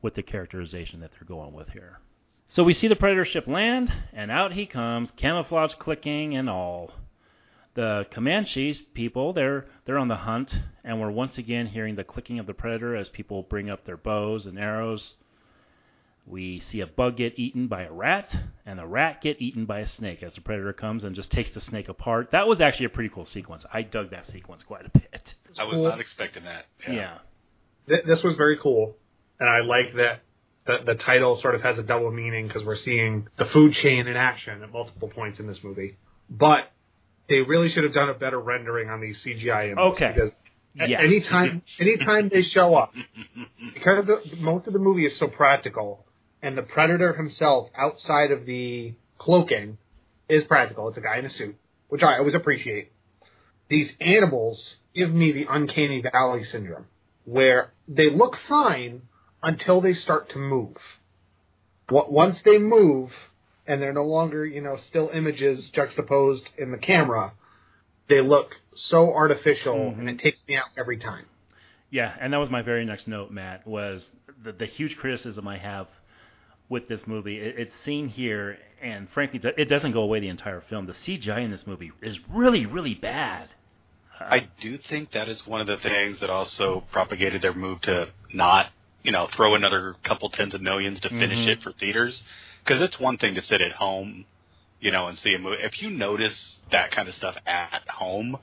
[0.00, 1.98] with the characterization that they're going with here.
[2.48, 6.92] So we see the Predator ship land, and out he comes, camouflage clicking and all
[7.78, 12.40] the Comanches people, they're they're on the hunt, and we're once again hearing the clicking
[12.40, 15.14] of the predator as people bring up their bows and arrows.
[16.26, 18.34] We see a bug get eaten by a rat,
[18.66, 21.50] and the rat get eaten by a snake as the predator comes and just takes
[21.52, 22.32] the snake apart.
[22.32, 23.64] That was actually a pretty cool sequence.
[23.72, 25.34] I dug that sequence quite a bit.
[25.56, 25.84] I was Cool.
[25.84, 26.66] not expecting that.
[26.86, 27.18] Yeah.
[27.88, 28.96] th- this was very cool,
[29.38, 30.22] and I like that
[30.66, 34.08] the, the title sort of has a double meaning because we're seeing the food chain
[34.08, 35.96] in action at multiple points in this movie.
[36.28, 36.72] But
[37.28, 39.94] they really should have done a better rendering on these CGI images.
[39.94, 40.12] Okay.
[40.14, 40.30] Because
[40.74, 41.00] Yes.
[41.02, 42.92] anytime, anytime they show up,
[43.74, 46.06] because the, most of the movie is so practical,
[46.40, 49.78] and the predator himself, outside of the cloaking,
[50.28, 50.88] is practical.
[50.88, 51.56] It's a guy in a suit,
[51.88, 52.92] which I always appreciate.
[53.68, 54.62] These animals
[54.94, 56.86] give me the uncanny valley syndrome,
[57.24, 59.02] where they look fine
[59.42, 60.76] until they start to move.
[61.90, 63.10] Once they move,
[63.68, 67.32] and they're no longer, you know, still images juxtaposed in the camera,
[68.08, 68.52] they look
[68.88, 71.26] so artificial, and it takes me out every time.
[71.90, 74.04] Yeah, and that was my very next note, Matt, was
[74.42, 75.86] the, the huge criticism I have
[76.68, 77.38] with this movie.
[77.38, 80.86] It, it's seen here, and frankly, it doesn't go away the entire film.
[80.86, 83.48] The CGI in this movie is really, really bad.
[84.20, 88.08] I do think that is one of the things that also propagated their move to
[88.32, 88.66] not,
[89.02, 91.48] you know, throw another couple tens of millions to finish Mhm.
[91.48, 92.22] it for theaters.
[92.68, 94.26] Because it's one thing to sit at home,
[94.78, 95.56] you know, and see a movie.
[95.62, 98.36] If you notice that kind of stuff at home,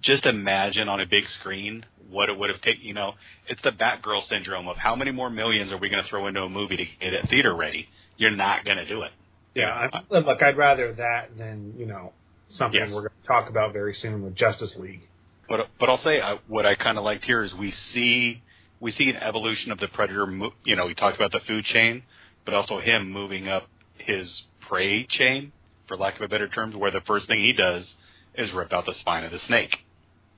[0.00, 2.82] just imagine on a big screen what it would have taken.
[2.84, 3.14] You know,
[3.48, 6.42] it's the Batgirl syndrome of how many more millions are we going to throw into
[6.42, 7.88] a movie to get it theater ready?
[8.16, 9.10] You're not going to do it.
[9.56, 12.12] Yeah, I, look, I'd rather that than you know
[12.50, 12.90] something Yes.
[12.92, 15.00] we're going to talk about very soon with Justice League.
[15.48, 18.40] But but I'll say I, what I kind of liked here is we see
[18.78, 20.26] we see an evolution of the predator.
[20.26, 22.04] mo- You know, we talked about the food chain,
[22.48, 25.52] but also him moving up his prey chain,
[25.86, 27.92] for lack of a better term, where the first thing he does
[28.34, 29.76] is rip out the spine of the snake.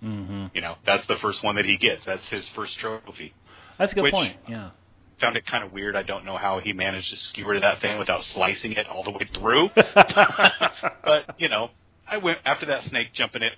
[0.01, 2.05] hmm You know, that's the first one that he gets.
[2.05, 3.33] That's his first trophy.
[3.79, 4.37] That's a good Which- point.
[4.49, 4.71] Yeah.
[5.21, 5.95] Found it kind of weird.
[5.95, 9.13] I don't know how he managed to skewer that thing without slicing it all the
[9.13, 9.69] way through.
[11.05, 11.71] but you know,
[12.09, 13.53] I went after that snake jumping at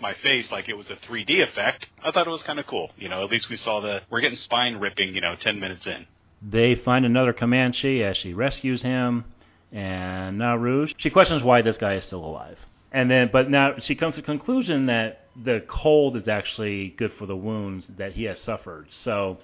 [0.00, 1.88] my face like it was a 3D effect.
[2.02, 2.90] I thought it was kind of cool.
[2.96, 5.14] You know, at least we saw the we're getting spine ripping.
[5.14, 6.06] You know, 10 minutes in.
[6.42, 9.24] They find another Comanche as she rescues him,
[9.70, 12.58] and Naru she questions why this guy is still alive.
[12.90, 17.12] And then, but now she comes to the conclusion that the cold is actually good
[17.14, 18.88] for the wounds that he has suffered.
[18.90, 19.38] So,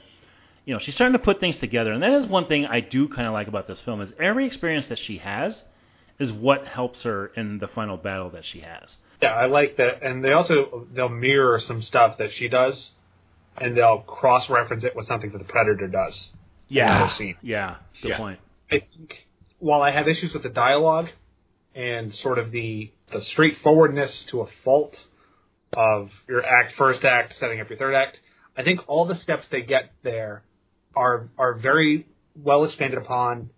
[0.67, 3.09] you know, she's starting to put things together, and that is one thing I do
[3.09, 5.63] kind of like about this film is every experience that she has
[6.19, 8.99] is what helps her in the final battle that she has.
[9.23, 12.91] Yeah, I like that, and they also they'll mirror some stuff that she does,
[13.57, 16.29] and they'll cross reference it with something that the Predator does.
[16.69, 17.37] Yeah, scene.
[17.43, 18.17] yeah, good Yeah.
[18.19, 18.41] point.
[18.71, 19.27] I think
[19.59, 21.09] while I have issues with the dialogue
[21.75, 24.95] and sort of the the straightforwardness to a fault
[25.73, 28.21] of your act first act setting up your third act,
[28.57, 30.43] I think all the steps they get there
[30.95, 33.51] are are very well expanded upon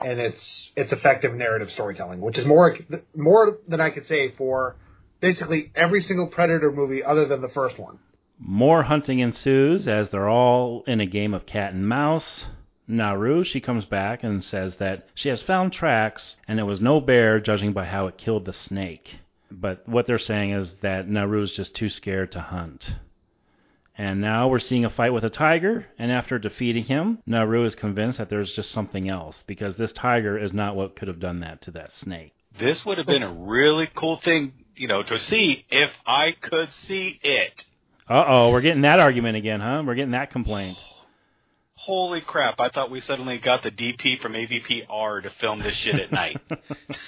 [0.00, 2.76] and its its effective narrative storytelling, which is more
[3.14, 4.76] more than I could say for
[5.20, 7.98] basically every single Predator movie other than the first one.
[8.46, 12.44] More hunting ensues as they're all in a game of cat and mouse.
[12.86, 17.00] Naru, she comes back and says that she has found tracks and it was no
[17.00, 19.16] bear, judging by how it killed the snake.
[19.50, 22.90] But what they're saying is that Naru's just too scared to hunt.
[23.96, 27.74] And now we're seeing a fight with a tiger, and after defeating him, Naru is
[27.76, 31.40] convinced that there's just something else, because this tiger is not what could have done
[31.40, 32.34] that to that snake.
[32.58, 36.70] This would have been a really cool thing, you know, to see if I could
[36.88, 37.64] see it.
[38.08, 39.82] Uh oh, we're getting that argument again, huh?
[39.86, 40.76] We're getting that complaint.
[41.76, 45.96] Holy crap, I thought we suddenly got the DP from AVPR to film this shit
[45.96, 46.40] at night.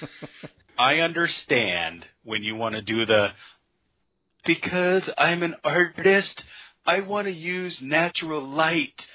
[0.79, 3.29] I understand when you want to do the
[4.45, 6.43] because I'm an artist,
[6.85, 9.05] I want to use natural light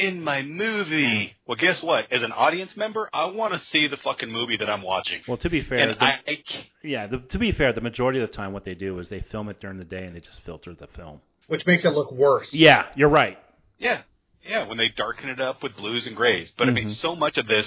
[0.00, 1.32] in my movie.
[1.46, 2.10] Well, guess what?
[2.10, 5.20] As an audience member, I want to see the fucking movie that I'm watching.
[5.28, 6.36] Well, to be fair, And the- I, I
[6.82, 9.20] yeah, the, to be fair, the majority of the time what they do is they
[9.30, 11.20] film it during the day and they just filter the film.
[11.48, 12.48] which makes it look worse.
[12.52, 13.36] Yeah, you're right.
[13.78, 14.02] yeah,
[14.48, 16.50] yeah, when they darken it up with blues and grays.
[16.56, 16.96] But I mean, Mhm.
[17.00, 17.66] so much of this,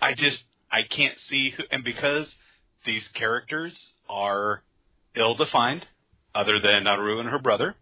[0.00, 2.34] I just I can't see, who, and because
[2.84, 4.62] these characters are
[5.14, 5.86] ill-defined,
[6.34, 7.76] other than Naru and her brother,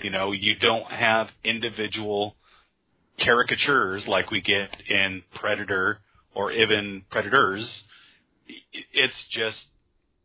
[0.00, 2.35] you know, you don't have individual
[3.20, 6.00] caricatures like we get in Predator
[6.34, 7.84] or even Predators.
[8.92, 9.64] It's just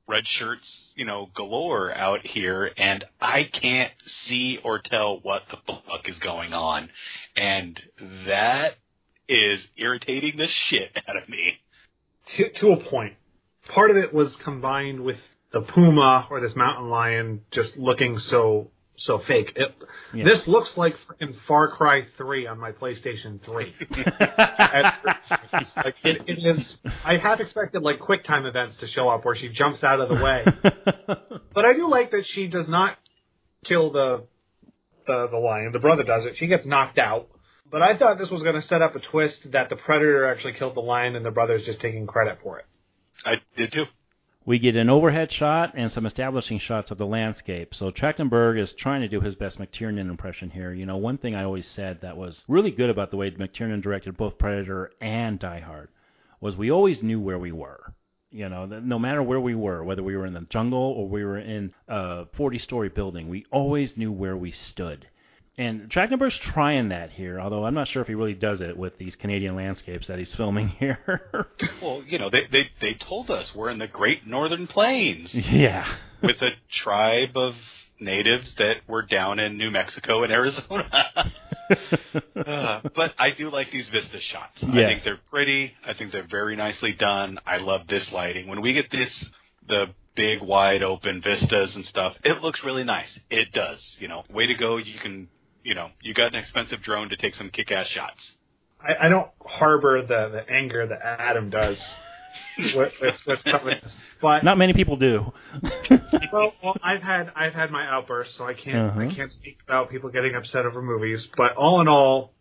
[0.08, 3.92] red shirts, you know, galore out here, and I can't
[4.28, 6.90] see or tell what the fuck is going on,
[7.36, 7.80] and
[8.28, 8.78] that
[9.30, 11.60] is irritating the shit out of me.
[12.36, 13.14] to, to a point.
[13.74, 15.18] Part of it was combined with
[15.54, 18.72] the puma or this mountain lion just looking so
[19.04, 19.52] so fake.
[19.56, 19.76] It,
[20.14, 20.26] Yeah.
[20.26, 23.76] This looks like in Far Cry 3 on my PlayStation 3.
[25.76, 26.66] Like it, it is.
[27.06, 30.16] I half expected like QuickTime events to show up where she jumps out of the
[30.16, 30.44] way,
[31.54, 32.98] but I do like that she does not
[33.66, 34.26] kill the
[35.08, 35.72] the the lion.
[35.72, 36.34] The brother does it.
[36.38, 37.30] She gets knocked out.
[37.72, 40.54] But I thought this was going to set up a twist that the predator actually
[40.54, 42.66] killed the lion and the brother's just taking credit for it.
[43.26, 43.86] I did too.
[44.44, 47.76] We get an overhead shot and some establishing shots of the landscape.
[47.76, 50.74] So Trachtenberg is trying to do his best McTiernan impression here.
[50.74, 53.84] You know, one thing I always said that was really good about the way McTiernan
[53.84, 55.90] directed both Predator and Die Hard
[56.40, 57.94] was we always knew where we were.
[58.32, 61.24] You know, no matter where we were, whether we were in the jungle or we
[61.24, 65.06] were in a 40-story building, we always knew where we stood.
[65.62, 68.98] And Trachtenberg's trying that here, although I'm not sure if he really does it with
[68.98, 71.20] these Canadian landscapes that he's filming here.
[71.80, 75.98] Well, you know, they they they told us we're in the Great Northern Plains yeah.
[76.24, 77.54] with a tribe of
[78.00, 81.32] natives that were down in New Mexico and Arizona.
[82.36, 84.62] Uh, but I do like these vista shots.
[84.62, 85.72] I think they're pretty.
[85.88, 87.40] I think they're very nicely done.
[87.46, 88.48] I love this lighting.
[88.50, 89.26] When we get this,
[89.70, 93.18] the big wide open vistas and stuff, it looks really nice.
[93.30, 93.80] It does.
[94.00, 94.76] You know, way to go.
[94.78, 95.30] You can,
[95.64, 98.32] you know, you got an expensive drone to take some kick-ass shots.
[98.82, 101.78] I, I don't harbor the, the anger that Adam does
[102.58, 105.32] with, with, with some of this, but Not many people do.
[106.34, 109.16] well, well, I've had I've had my outbursts, so I can't I Uh-huh.
[109.16, 111.28] can't speak about people getting upset over movies.
[111.38, 112.34] But all in all,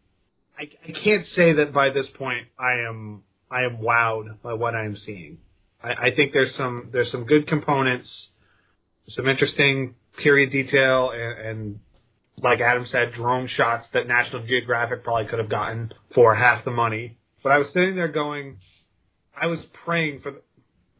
[0.59, 4.74] I, I can't say that by this point I am I am wowed by what
[4.74, 5.38] I am seeing.
[5.83, 8.09] I, I think there's some there's some good components,
[9.09, 11.80] some interesting period detail, and, and
[12.42, 16.70] like Adam said, drone shots that National Geographic probably could have gotten for half the
[16.70, 17.16] money.
[17.42, 18.57] But I was sitting there going,
[19.40, 20.40] I was praying for the,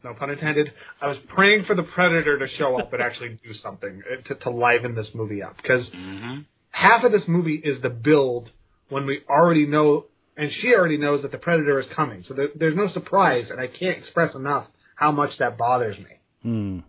[0.03, 0.71] no pun intended.
[1.01, 4.35] I was praying for the Predator to show up and actually do something uh, to,
[4.35, 6.41] to liven this movie up because Mm-hmm.
[6.71, 8.49] half of this movie is the build
[8.89, 12.23] when we already know, and she already knows that the Predator is coming.
[12.27, 14.65] So there, there's no surprise, and I can't express enough
[14.95, 16.05] how much that bothers me.
[16.43, 16.79] Hmm.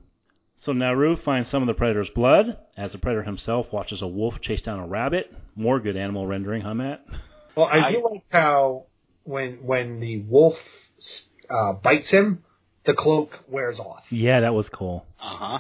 [0.63, 4.41] So Naru finds some of the predator's blood as the predator himself watches a wolf
[4.41, 5.33] chase down a rabbit.
[5.57, 7.05] More good animal rendering, huh, Matt?
[7.57, 8.87] Well, I, I- do like how
[9.25, 10.55] when when the wolf
[11.51, 12.45] uh, bites him,
[12.87, 14.05] the cloak wears off.
[14.11, 15.05] Yeah, that was cool.
[15.21, 15.59] Uh huh.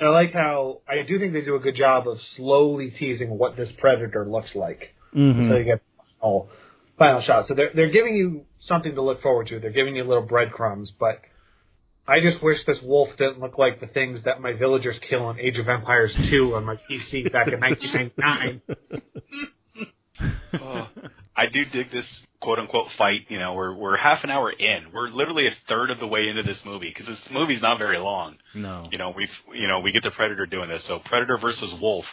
[0.00, 3.56] I like how I do think they do a good job of slowly teasing what
[3.56, 4.94] this predator looks like.
[5.14, 5.82] hmm So you get
[6.20, 6.50] final
[6.98, 7.48] final shot.
[7.48, 9.58] So they're they're giving you something to look forward to.
[9.60, 11.22] They're giving you little breadcrumbs, but
[12.08, 15.38] I just wish this wolf didn't look like the things that my villagers kill in
[15.38, 18.62] Age of Empires 2 on my PC back in 1999.
[20.52, 20.88] Oh,
[21.36, 22.06] I do dig this
[22.40, 23.26] quote unquote fight.
[23.28, 24.86] You know, we're we're half an hour in.
[24.92, 27.98] We're literally a third of the way into this movie because this movie's not very
[27.98, 28.36] long.
[28.54, 28.88] No.
[28.90, 30.84] You know, we've you know we get the Predator doing this.
[30.84, 32.04] So Predator versus Wolf.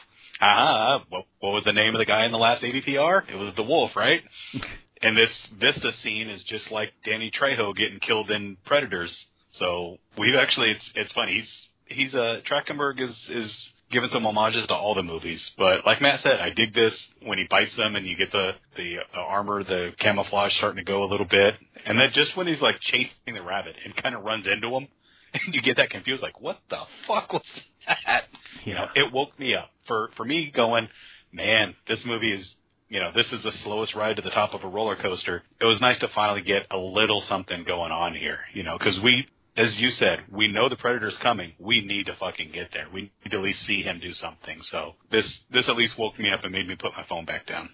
[0.41, 3.29] Ah, what, what was the name of the guy in the last AVPR?
[3.29, 4.21] It was the Wolf, right?
[5.01, 9.25] and this Vista scene is just like Danny Trejo getting killed in Predators.
[9.59, 11.33] So we've actually it's it's funny.
[11.33, 11.51] He's
[11.85, 15.51] he's uh Trachtenberg is is giving some homages to all the movies.
[15.57, 16.93] But like Matt said, I dig this
[17.23, 20.89] when he bites them and you get the the uh, armor, the camouflage starting to
[20.89, 24.15] go a little bit, and then just when he's like chasing the rabbit and kind
[24.15, 24.87] of runs into him,
[25.33, 27.43] and you get that confused, like what the fuck was
[27.87, 28.23] that?
[28.65, 30.87] You know, it woke me up for for me going,
[31.31, 32.47] man, this movie is.
[32.87, 35.41] You know, this is the slowest ride to the top of a roller coaster.
[35.59, 38.99] It was nice to finally get a little something going on here, you know, because
[38.99, 39.27] we
[39.57, 41.53] as you said, we know the predator's coming.
[41.59, 42.87] We need to fucking get there.
[42.93, 44.61] We need to at least see him do something.
[44.63, 47.45] So this this at least woke me up and made me put my phone back
[47.45, 47.69] down.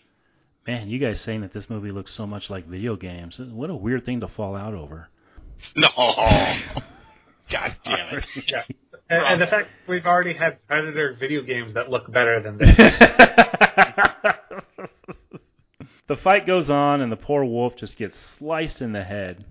[0.67, 3.39] Man, you guys saying that this movie looks so much like video games.
[3.39, 5.09] What a weird thing to fall out over.
[5.75, 5.87] No.
[7.49, 8.25] God damn it.
[8.47, 8.63] Yeah.
[9.09, 12.77] And, and the fact we've already had Predator video games that look better than this.
[16.07, 19.43] the fight goes on, and the poor wolf just gets sliced in the head.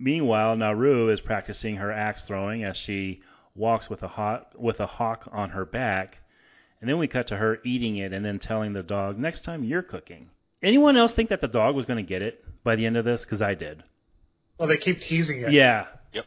[0.00, 3.20] Meanwhile, Naru is practicing her axe throwing as she
[3.54, 6.16] walks with a hawk, with a hawk on her back.
[6.80, 9.62] And then we cut to her eating it and then telling the dog, "Next time
[9.62, 10.30] you're cooking."
[10.62, 13.04] Anyone else think that the dog was going to get it by the end of
[13.04, 13.20] this?
[13.20, 13.82] Because I did.
[14.58, 15.52] Well, they keep teasing it.
[15.52, 15.86] Yeah.
[16.14, 16.24] Yep.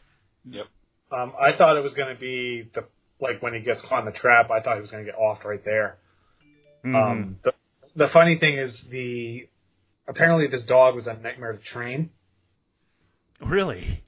[0.50, 0.66] Yep.
[1.10, 2.84] Um, I thought it was going to be the
[3.20, 4.50] like when he gets caught in the trap.
[4.52, 5.98] I thought he was going to get off right there.
[6.84, 6.94] Mhm.
[6.94, 7.52] Um, the,
[7.96, 9.48] the funny thing is the
[10.06, 12.10] apparently this dog was a nightmare to train.
[13.44, 14.04] Really?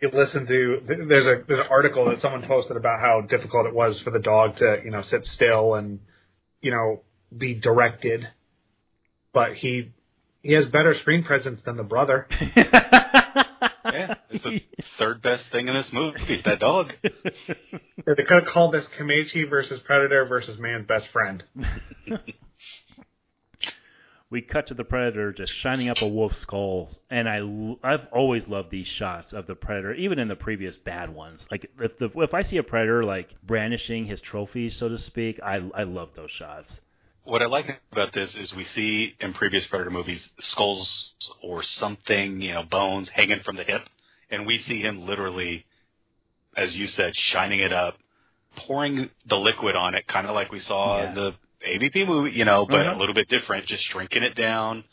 [0.00, 3.74] You listen to there's a there's an article that someone posted about how difficult it
[3.74, 6.00] was for the dog to you know sit still and
[6.60, 7.02] you know
[7.36, 8.28] be directed,
[9.32, 9.92] but he
[10.42, 12.28] he has better screen presence than the brother.
[13.92, 14.62] Yeah, it's the
[14.98, 16.42] third best thing in this movie.
[16.44, 16.92] That dog.
[17.02, 17.12] They
[18.24, 21.42] could have called this Comanche versus Predator versus Man's Best Friend.
[24.30, 27.40] we cut to the predator just shining up a wolf's skull, and i
[27.84, 31.44] i've always loved these shots of the predator, even in the previous bad ones.
[31.50, 35.40] Like if the if I see a predator like brandishing his trophy, so to speak,
[35.42, 36.80] I I love those shots.
[37.22, 41.10] What I like about this is we see in previous Predator movies skulls
[41.42, 43.82] or something, you know, bones hanging from the hip,
[44.30, 45.66] and we see him literally,
[46.56, 47.96] as you said, shining it up,
[48.54, 51.08] pouring the liquid on it, kind of like we saw Yeah.
[51.08, 51.34] in the
[51.66, 52.96] AVP movie, you know, but Uh-huh.
[52.96, 54.84] a little bit different, just shrinking it down,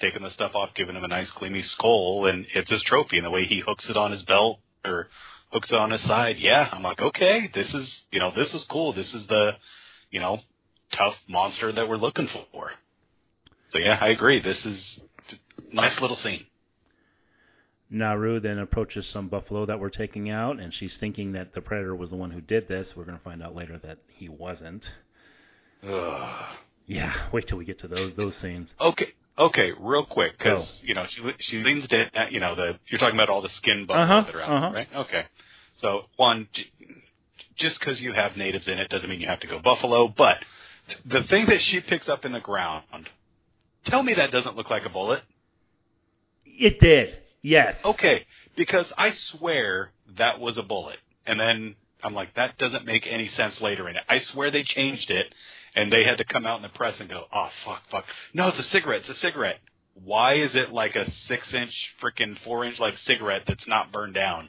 [0.00, 3.16] taking the stuff off, giving him a nice gleamy skull, and it's his trophy.
[3.18, 5.08] And the way he hooks it on his belt or
[5.52, 8.64] hooks it on his side, yeah, I'm like, okay, this is, you know, this is
[8.64, 8.92] cool.
[8.92, 9.56] This is the,
[10.10, 10.40] you know,
[10.92, 12.70] tough monster that we're looking for.
[13.70, 14.40] So yeah, I agree.
[14.40, 15.00] This is
[15.30, 16.44] a nice little scene.
[17.90, 21.96] Naru then approaches some buffalo that we're taking out, and she's thinking that the predator
[21.96, 22.94] was the one who did this.
[22.94, 24.90] We're going to find out later that he wasn't.
[25.86, 26.44] Ugh.
[26.86, 28.74] Yeah, wait till we get to those those scenes.
[28.80, 29.08] Okay,
[29.38, 30.72] okay, real quick, because Go.
[30.82, 32.06] you know she she leans down.
[32.30, 34.74] You know the you're talking about all the skin buffalo Uh-huh, that are out, uh-huh.
[34.74, 34.88] right?
[34.96, 35.24] Okay.
[35.80, 36.48] So one,
[37.56, 40.08] just because you have natives in it doesn't mean you have to go buffalo.
[40.08, 40.38] But
[41.04, 42.84] the thing that she picks up in the ground,
[43.84, 45.22] tell me that doesn't look like a bullet.
[46.44, 47.16] It did.
[47.42, 47.76] Yes.
[47.84, 48.26] Okay,
[48.56, 50.96] because I swear that was a bullet.
[51.26, 54.02] And then I'm like, that doesn't make any sense later in it.
[54.08, 55.32] I swear they changed it,
[55.74, 58.04] and they had to come out in the press and go, oh, fuck, fuck.
[58.34, 59.00] No, it's a cigarette.
[59.00, 59.58] It's a cigarette.
[59.94, 64.14] Why is it like a six inch, freaking four inch like cigarette that's not burned
[64.14, 64.48] down?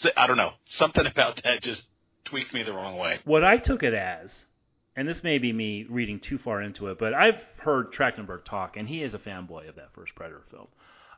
[0.00, 0.52] So, I don't know.
[0.78, 1.82] Something about that just
[2.24, 3.20] tweaked me the wrong way.
[3.24, 4.30] What I took it as,
[4.96, 8.76] and this may be me reading too far into it, but I've heard Trachtenberg talk,
[8.76, 10.68] and he is a fanboy of that first Predator film.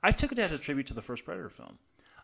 [0.02, 1.78] I took it as a tribute to the first Predator film.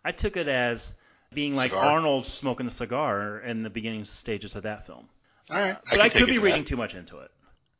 [0.04, 0.94] I took it as
[1.32, 1.84] being like Cigar?
[1.84, 5.08] Arnold smoking a cigar in the beginning stages of that film.
[5.50, 5.76] All right.
[5.90, 7.30] But I, could be reading too much into it.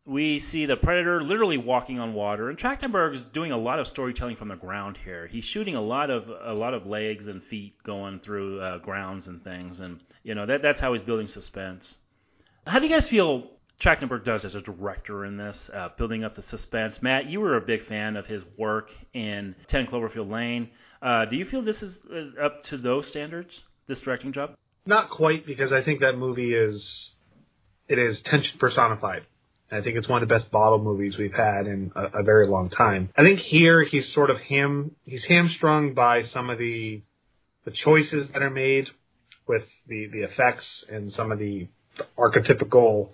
[0.07, 3.87] We see the Predator literally walking on water, and Trachtenberg is doing a lot of
[3.87, 5.27] storytelling from the ground here.
[5.27, 9.29] He's shooting a lot of a lot of legs and feet going through uh, grounds
[9.29, 11.97] and things, and you know that that's how he's building suspense.
[12.67, 13.51] How do you guys feel
[13.81, 17.01] Trachtenberg does as a director in this, uh, building up the suspense?
[17.01, 20.69] Matt, you were a big fan of his work in Ten Cloverfield Lane.
[21.01, 23.63] Uh, do you feel this is uh, up to those standards?
[23.87, 24.55] This directing job?
[24.87, 27.11] Not quite, because I think that movie is
[27.89, 29.23] it is tension personified.
[29.71, 32.23] And I think it's one of the best bottle movies we've had in a, a
[32.23, 33.11] very long time.
[33.17, 37.03] I think here he's sort of ham he's hamstrung by some of the
[37.65, 38.89] the choices that are made
[39.47, 41.69] with the the effects and some of the
[42.19, 43.11] archetypical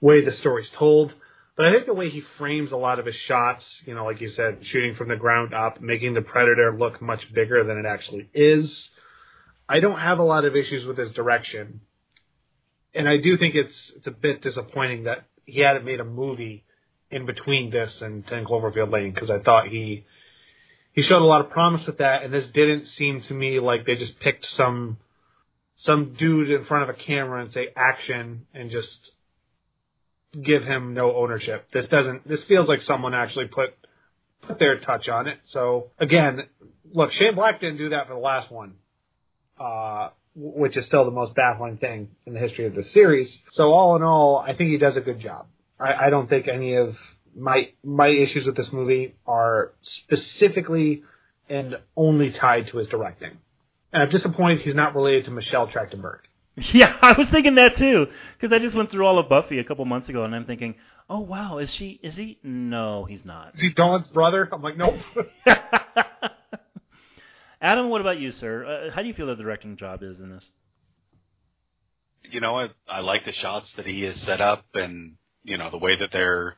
[0.00, 1.12] way the story's told.
[1.56, 4.20] But I think the way he frames a lot of his shots, you know, like
[4.20, 7.84] you said, shooting from the ground up, making the predator look much bigger than it
[7.86, 8.88] actually is.
[9.68, 11.80] I don't have a lot of issues with his direction.
[12.94, 16.64] And I do think it's it's a bit disappointing that he hadn't made a movie
[17.10, 20.04] in between this and Ten Cloverfield Lane because I thought he
[20.92, 23.86] he showed a lot of promise with that, and this didn't seem to me like
[23.86, 24.98] they just picked some
[25.78, 29.10] some dude in front of a camera and say action and just
[30.40, 31.68] give him no ownership.
[31.72, 32.26] This doesn't.
[32.28, 33.70] This feels like someone actually put
[34.42, 35.38] put their touch on it.
[35.46, 36.44] So again,
[36.92, 38.74] look, Shane Black didn't do that for the last one,
[39.58, 43.36] uh, which is still the most baffling thing in the history of the series.
[43.52, 45.46] So all in all, I think he does a good job.
[45.78, 46.96] I, I don't think any of
[47.36, 49.72] my my issues with this movie are
[50.04, 51.02] specifically
[51.48, 53.38] and only tied to his directing.
[53.92, 56.20] And I'm disappointed he's not related to Michelle Trachtenberg.
[56.74, 58.08] Yeah, I was thinking that too
[58.38, 60.74] because I just went through all of Buffy a couple months ago, and I'm thinking,
[61.08, 61.98] oh wow, is she?
[62.02, 62.38] Is he?
[62.42, 63.54] No, he's not.
[63.54, 64.50] Is he Dawn's brother?
[64.52, 64.96] I'm like, nope.
[67.62, 68.64] Adam, what about you, sir?
[68.66, 70.50] Uh, how do you feel the directing job is in this?
[72.28, 75.70] You know, I I like the shots that he has set up, and you know
[75.70, 76.56] the way that they're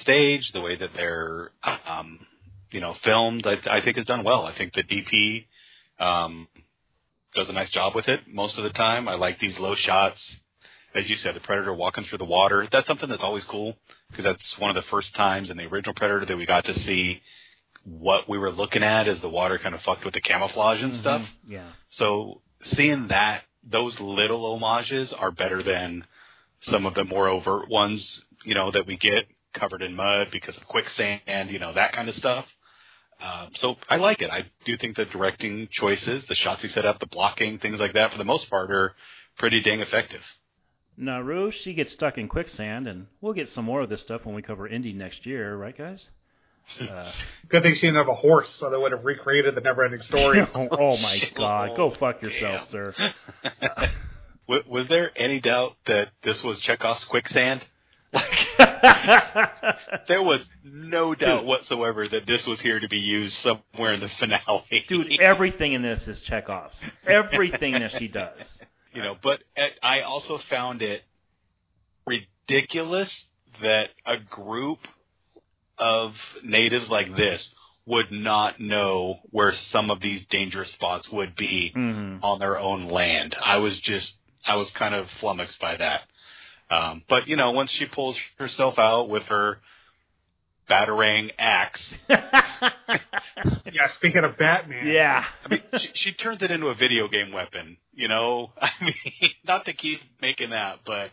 [0.00, 1.50] staged, the way that they're
[1.86, 2.20] um,
[2.70, 3.46] you know filmed.
[3.46, 4.46] I, I think is done well.
[4.46, 5.46] I think the DP
[5.98, 6.48] um,
[7.34, 9.08] does a nice job with it most of the time.
[9.08, 10.22] I like these low shots.
[10.94, 12.66] As you said, the predator walking through the water.
[12.72, 13.76] That's something that's always cool
[14.10, 16.74] because that's one of the first times in the original Predator that we got to
[16.80, 17.20] see
[17.84, 20.94] what we were looking at as the water kind of fucked with the camouflage and
[20.96, 21.26] stuff.
[21.46, 21.68] Yeah.
[21.90, 26.04] So seeing that, those little homages are better than
[26.62, 30.56] some of the more overt ones, you know, that we get covered in mud because
[30.56, 32.46] of quicksand, you know, that kind of stuff.
[33.22, 34.30] Um, so I like it.
[34.30, 37.92] I do think the directing choices, the shots he set up, the blocking, things like
[37.94, 38.94] that, for the most part, are
[39.38, 40.22] pretty dang effective.
[40.96, 44.34] Naru, she gets stuck in quicksand, and we'll get some more of this stuff when
[44.34, 46.08] we cover Indy next year, right, guys?
[46.80, 47.10] Uh,
[47.48, 50.40] Good thing she didn't have a horse, so they would have recreated the never-ending story.
[50.54, 51.76] oh, oh my God!
[51.76, 52.94] Go fuck yourself, sir.
[54.48, 57.64] W- was there any doubt that this was Chekhov's quicksand?
[58.12, 58.48] Like,
[60.08, 61.46] there was no doubt Dude.
[61.46, 64.84] whatsoever that this was here to be used somewhere in the finale.
[64.88, 66.82] Dude, everything in this is Chekhov's.
[67.06, 68.58] Everything that she does.
[68.92, 71.02] you know, but uh, I also found it
[72.06, 73.10] ridiculous
[73.62, 74.78] that a group
[75.80, 76.14] of
[76.44, 77.48] natives like this
[77.86, 82.20] would not know where some of these dangerous spots would be Mhm.
[82.22, 83.34] on their own land.
[83.42, 84.12] I was just,
[84.46, 86.02] I was kind of flummoxed by that.
[86.70, 89.58] Um, but you know, once she pulls herself out with her
[90.68, 94.86] batarang axe, yeah, speaking of Batman.
[94.86, 95.24] yeah.
[95.44, 97.76] I mean, she, she turns it into a video game weapon.
[97.92, 101.10] You know, I mean, not to keep making that, but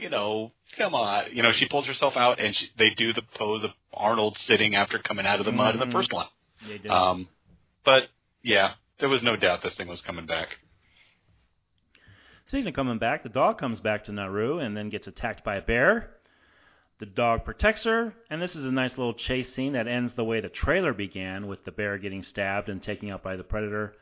[0.00, 1.24] you know, come on.
[1.32, 4.74] You know, she pulls herself out, and she, they do the pose of Arnold sitting
[4.74, 5.86] after coming out of the mud in Mhm.
[5.86, 6.26] the first one.
[6.66, 6.90] They did.
[6.90, 7.28] Um,
[7.84, 8.04] but
[8.42, 10.58] yeah, there was no doubt this thing was coming back.
[12.46, 15.56] Speaking of coming back, the dog comes back to Naru and then gets attacked by
[15.56, 16.10] a bear.
[16.98, 20.24] The dog protects her, and this is a nice little chase scene that ends the
[20.24, 23.94] way the trailer began, with the bear getting stabbed and taken out by the predator.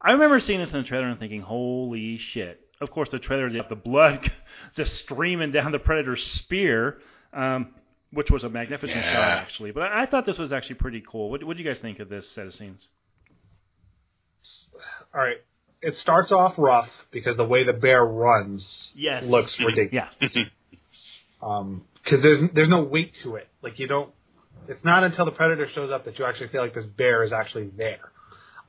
[0.00, 3.48] I remember seeing this in the trailer and thinking, "Holy shit!" Of course, the trailer
[3.48, 4.30] did have the blood
[4.76, 6.98] just streaming down the predator's spear,
[7.32, 7.74] um,
[8.12, 9.12] which was a magnificent Yeah.
[9.12, 9.72] shot, actually.
[9.72, 11.30] But I, I thought this was actually pretty cool.
[11.30, 12.86] What what do you guys think of this set of scenes?
[15.14, 15.36] All right.
[15.82, 18.64] It starts off rough because the way the bear runs
[18.94, 19.24] Yes.
[19.24, 20.08] looks ridiculous.
[20.32, 20.42] Yeah.
[21.42, 23.48] Um 'cause there's there's no weight to it.
[23.60, 24.10] Like you don't.
[24.66, 27.32] It's not until the predator shows up that you actually feel like this bear is
[27.32, 28.00] actually there.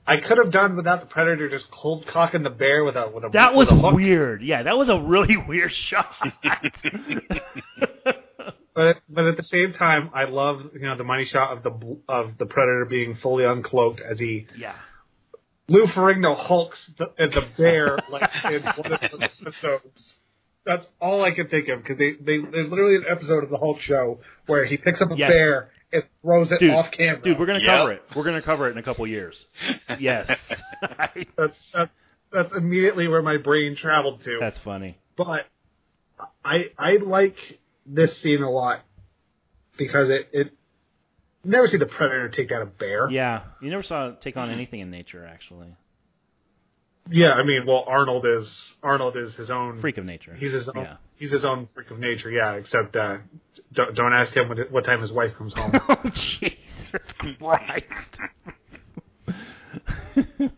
[0.08, 3.24] I could have done without the predator just cold cocking the bear with a with
[3.24, 4.43] a That was a weird.
[4.43, 6.12] Yeah, that was a really weird shot.
[8.76, 11.97] But but at the same time, I love you know the money shot of the
[12.10, 14.76] of the predator being fully uncloaked as he yeah.
[15.70, 20.14] Lou Ferrigno hulks the, as a bear like in one of the episodes.
[20.66, 23.58] That's all I can think of because they, they there's literally an episode of the
[23.58, 25.30] Hulk show where he picks up a Yes.
[25.30, 27.21] bear and throws it Dude, off camera.
[27.21, 27.67] dude, we're gonna Yep.
[27.67, 28.01] cover it.
[28.15, 29.45] We're gonna cover it in a couple years.
[29.99, 30.27] Yes,
[30.81, 31.91] that's, that's
[32.33, 34.38] that's immediately where my brain traveled to.
[34.39, 34.97] that's funny.
[35.15, 35.45] but
[36.43, 37.36] I I like
[37.86, 38.81] this scene a lot
[39.77, 40.53] because it it
[41.43, 43.09] never see the predator take out a bear.
[43.09, 45.67] Yeah, you never saw it take on anything in nature, actually.
[47.10, 48.47] Yeah, I mean, well, Arnold is
[48.82, 50.36] Arnold is his own Freak of nature.
[50.36, 50.84] He's his own.
[50.84, 50.97] Yeah.
[51.18, 52.30] He's his own freak of nature.
[52.30, 53.18] Yeah, except uh,
[53.74, 55.72] don't, don't ask him what, what time his wife comes home.
[55.89, 56.53] oh Jesus
[57.18, 57.86] Christ!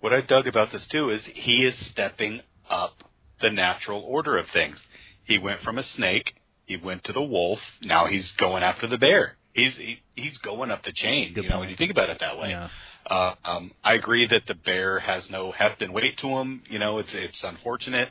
[0.00, 3.04] What I dug about this too is he is stepping up
[3.40, 4.78] the natural order of things.
[5.24, 6.34] He went from a snake,
[6.64, 9.36] he went to the wolf, now he's going after the bear.
[9.52, 11.34] He's he, he's going up the chain.
[11.34, 11.60] Good you know, point.
[11.60, 12.50] when you think about it that way.
[12.50, 12.68] yeah.
[13.10, 16.62] Uh, um, I agree that the bear has no heft and weight to him.
[16.70, 18.08] You know, it's it's unfortunate.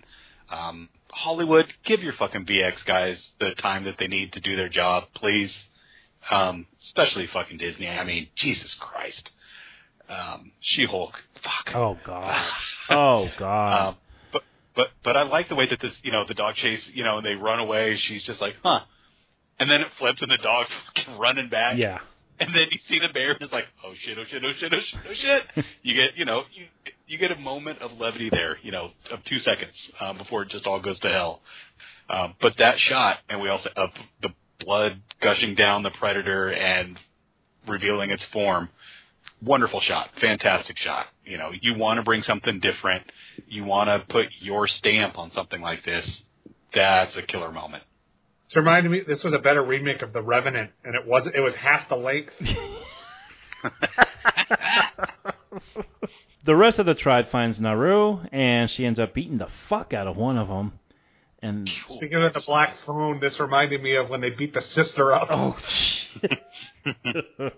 [0.52, 4.70] Um, Hollywood, give your fucking BX guys the time that they need to do their
[4.70, 5.54] job, please.
[6.30, 7.88] Um, especially fucking Disney.
[7.88, 9.32] I mean, Jesus Christ.
[10.10, 11.14] Um, She-Hulk.
[11.43, 11.76] Fuck.
[11.76, 12.47] Oh god.
[12.91, 13.89] Oh god.
[13.89, 13.95] Um,
[14.34, 14.41] but
[14.76, 17.18] but but I like the way that this, you know, the dog chase, you know,
[17.18, 17.97] and they run away.
[17.97, 18.80] She's just like, huh.
[19.60, 20.72] And then it flips, and the dog's
[21.20, 21.78] running back.
[21.78, 22.00] yeah.
[22.45, 24.73] And then you see the bear, and it's like, oh shit, oh shit, oh shit,
[24.73, 25.65] oh shit, oh shit.
[25.83, 26.67] you get, you know, you
[27.05, 30.49] you get a moment of levity there, you know, of two seconds um, before it
[30.49, 31.41] just all goes to hell.
[32.09, 33.89] Um, but that shot, and we also of
[34.21, 34.29] the
[34.59, 36.97] blood gushing down the predator and
[37.67, 38.69] revealing its form.
[39.41, 41.07] Wonderful shot, fantastic shot.
[41.25, 43.03] You know, you want to bring something different.
[43.47, 46.21] You want to put your stamp on something like this.
[46.73, 47.83] That's a killer moment.
[48.50, 49.02] This reminded me.
[49.08, 51.95] This was a better remake of The Revenant, and it was it was half the
[51.95, 52.34] length.
[56.45, 60.08] the rest of the tribe finds Naru, and she ends up beating the fuck out
[60.08, 60.72] of one of them.
[61.41, 65.14] And Speaking of the black phone, this reminded me of when they beat the sister
[65.14, 65.28] up.
[65.30, 66.39] oh shit.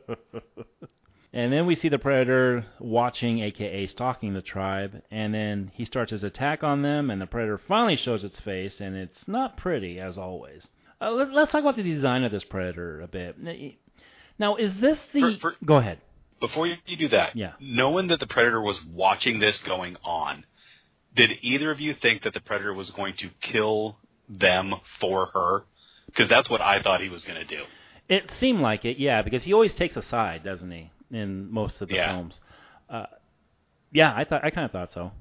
[1.34, 6.12] and then we see the predator watching, aka stalking the tribe, and then he starts
[6.12, 10.00] his attack on them, and the predator finally shows its face, and it's not pretty
[10.00, 10.68] as always.
[11.02, 13.38] Uh, let, let's talk about the design of this predator a bit.
[14.38, 15.38] Now, is this the?
[15.42, 16.00] For- for- Go ahead.
[16.40, 17.54] Before you do that, Yeah.
[17.60, 20.44] knowing that the predator was watching this going on,
[21.16, 23.98] did either of you think that the predator was going to kill
[24.28, 25.64] them for her?
[26.08, 27.64] Because that's what I thought he was going to do.
[28.10, 31.80] It seemed like it, yeah, because he always takes a side, doesn't he, in most
[31.82, 32.12] of the Yeah.
[32.12, 32.42] films?
[32.90, 33.06] Uh,
[33.92, 35.12] yeah, I thought I kind of thought so.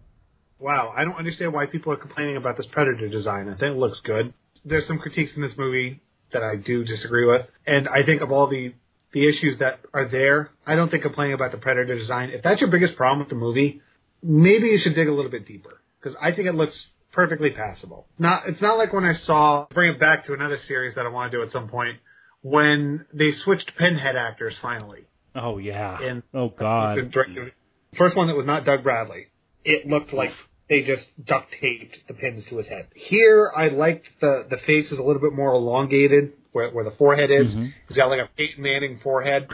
[0.58, 3.48] Wow, I don't understand why people are complaining about this Predator design.
[3.48, 4.32] I think it looks good.
[4.64, 6.00] There's some critiques in this movie
[6.32, 8.74] that I do disagree with, and I think of all the
[9.12, 12.30] the issues that are there, I don't think complaining about the Predator design.
[12.30, 13.80] If that's your biggest problem with the movie,
[14.22, 16.74] maybe you should dig a little bit deeper because I think it looks
[17.12, 18.06] perfectly passable.
[18.18, 21.08] Not it's not like when I saw bring it back to another series that I
[21.08, 21.98] want to do at some point
[22.42, 25.06] when they switched Pinhead actors finally.
[25.34, 26.00] Oh yeah.
[26.00, 26.98] And- oh god.
[26.98, 27.50] The
[27.98, 29.26] First one that was not Doug Bradley.
[29.64, 30.30] It looked like
[30.70, 32.86] they just duct taped the pins to his head.
[32.94, 36.92] Here, I liked the the face is a little bit more elongated, where where the
[36.92, 37.48] forehead is.
[37.48, 37.72] Mhm.
[37.88, 39.48] He's got like a Peyton Manning forehead.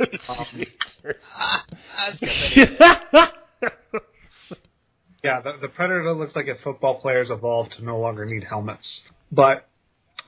[0.00, 0.06] Um,
[5.22, 9.00] yeah, the, the Predator looks like if football players evolved to no longer need helmets.
[9.32, 9.66] But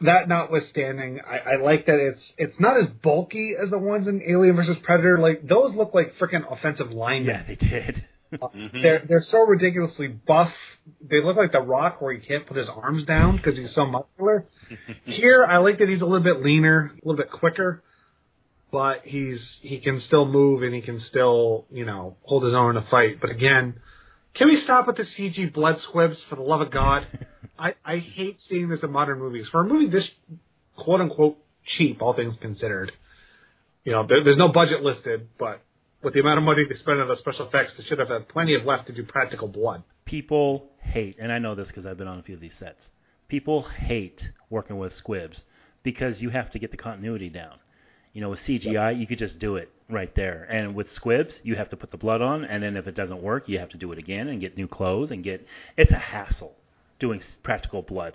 [0.00, 4.22] that notwithstanding, I, I like that it's it's not as bulky as the ones in
[4.26, 5.18] Alien versus Predator.
[5.18, 7.34] Like those look like freaking offensive linemen.
[7.34, 8.04] yeah, they did.
[8.32, 8.82] Mm-hmm.
[8.82, 10.52] They're they're so ridiculously buff.
[11.00, 13.86] They look like the Rock, where he can't put his arms down because he's so
[13.86, 14.46] muscular.
[15.04, 17.82] Here, I like that he's a little bit leaner, a little bit quicker,
[18.72, 22.76] but he's he can still move and he can still you know hold his own
[22.76, 23.20] in a fight.
[23.20, 23.80] But again,
[24.34, 27.06] can we stop with the CG blood squibs for the love of God?
[27.58, 29.46] I I hate seeing this in modern movies.
[29.50, 30.08] For a movie this
[30.76, 32.92] quote unquote cheap, all things considered,
[33.84, 35.62] you know, there, there's no budget listed, but
[36.06, 38.28] with the amount of money they spent on the special effects, they should have had
[38.28, 39.82] plenty of left to do practical blood.
[40.04, 42.88] People hate, and I know this because I've been on a few of these sets.
[43.26, 45.42] People hate working with squibs
[45.82, 47.56] because you have to get the continuity down.
[48.12, 50.46] You know, with CGI, you could just do it right there.
[50.48, 53.20] And with squibs, you have to put the blood on, and then if it doesn't
[53.20, 55.44] work, you have to do it again and get new clothes and get.
[55.76, 56.54] It's a hassle
[57.00, 58.14] doing practical blood.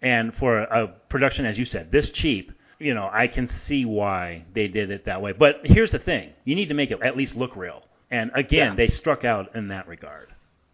[0.00, 2.52] And for a, a production, as you said, this cheap,
[2.82, 5.32] you know, I can see why they did it that way.
[5.32, 7.82] But here's the thing: you need to make it at least look real.
[8.10, 8.74] And again, Yeah.
[8.74, 10.28] they struck out in that regard.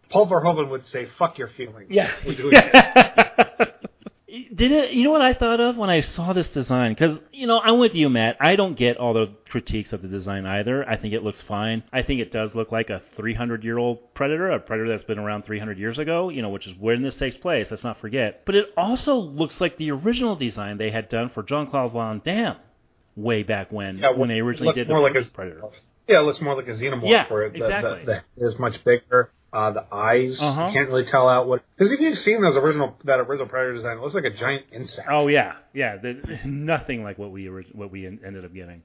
[0.09, 2.11] Paul Verhoeven would say, "Fuck your feelings." Yeah.
[4.39, 4.57] We're doing it.
[4.57, 4.91] Did it?
[4.93, 6.93] You know what I thought of when I saw this design?
[6.93, 8.37] Because you know, I'm with you, Matt.
[8.39, 10.87] I don't get all the critiques of the design either.
[10.87, 11.83] I think it looks fine.
[11.91, 15.19] I think it does look like a 300 year old predator, a predator that's been
[15.19, 16.29] around 300 years ago.
[16.29, 17.67] You know, which is when this takes place.
[17.69, 18.45] Let's not forget.
[18.45, 22.21] But it also looks like the original design they had done for Jean Claude Van
[22.23, 22.57] Damme
[23.15, 25.61] way back when, Yeah, when they originally looks did the more like a predator.
[26.07, 27.09] Yeah, it looks more like a xenomorph.
[27.09, 28.05] Yeah, where the, exactly.
[28.05, 29.31] The, the is much bigger.
[29.51, 30.67] Uh, the eyes, Uh-huh.
[30.67, 31.63] you can't really tell out what.
[31.77, 34.65] Because if you've seen those original that original Predator design, it looks like a giant
[34.71, 35.07] insect.
[35.09, 35.97] Oh yeah, yeah.
[35.97, 38.83] The, nothing like what we what we ended up getting.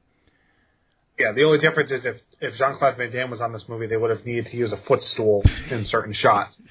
[1.19, 3.87] Yeah, the only difference is if if Jean Claude Van Damme was on this movie,
[3.87, 6.57] they would have needed to use a footstool in certain shots.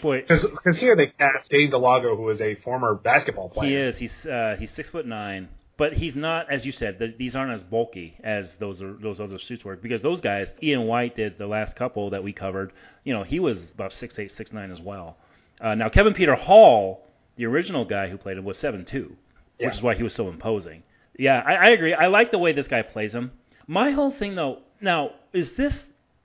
[0.00, 3.68] Boy, Because here they cast Dane DiLiegro, who is a former basketball player.
[3.68, 3.98] He is.
[3.98, 6.98] He's uh, he's six foot nine, but he's not, as you said.
[6.98, 10.48] The, these aren't as bulky as those are, those other suits were because those guys.
[10.62, 12.72] Ian White did the last couple that we covered.
[13.04, 15.16] You know, he was about six eight, six nine as well.
[15.60, 17.06] Uh, now Kevin Peter Hall,
[17.36, 19.16] the original guy who played him, was seven two,
[19.58, 20.82] which is why he was so imposing.
[21.18, 21.94] Yeah, I, I agree.
[21.94, 23.32] I like the way this guy plays him.
[23.66, 25.74] My whole thing though, now is this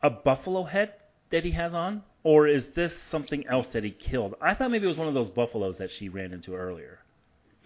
[0.01, 0.93] a buffalo head
[1.31, 4.35] that he has on, or is this something else that he killed?
[4.41, 6.99] I thought maybe it was one of those buffaloes that she ran into earlier.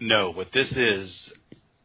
[0.00, 1.32] No, what this is,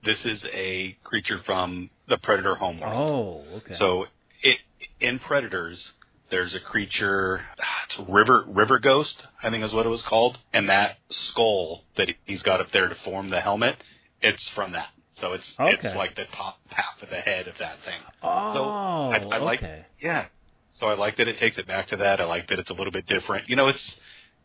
[0.08, 3.44] this is a creature from the Predator homeworld.
[3.52, 3.76] Oh, okay.
[3.76, 4.06] So
[4.42, 4.58] it
[5.00, 5.92] in Predators,
[6.32, 10.02] there's a creature, ah, it's a River River Ghost, I think is what it was
[10.04, 13.76] called, and that skull that he's got up there to form the helmet,
[14.22, 14.88] it's from that.
[15.18, 15.74] So it's Okay.
[15.88, 18.00] it's like the top half of the head of that thing.
[18.24, 19.86] oh, so I, I like okay.
[20.02, 20.26] yeah.
[20.74, 22.22] So I like that it takes it back to that.
[22.22, 23.50] I like that it's a little bit different.
[23.50, 23.96] You know, it's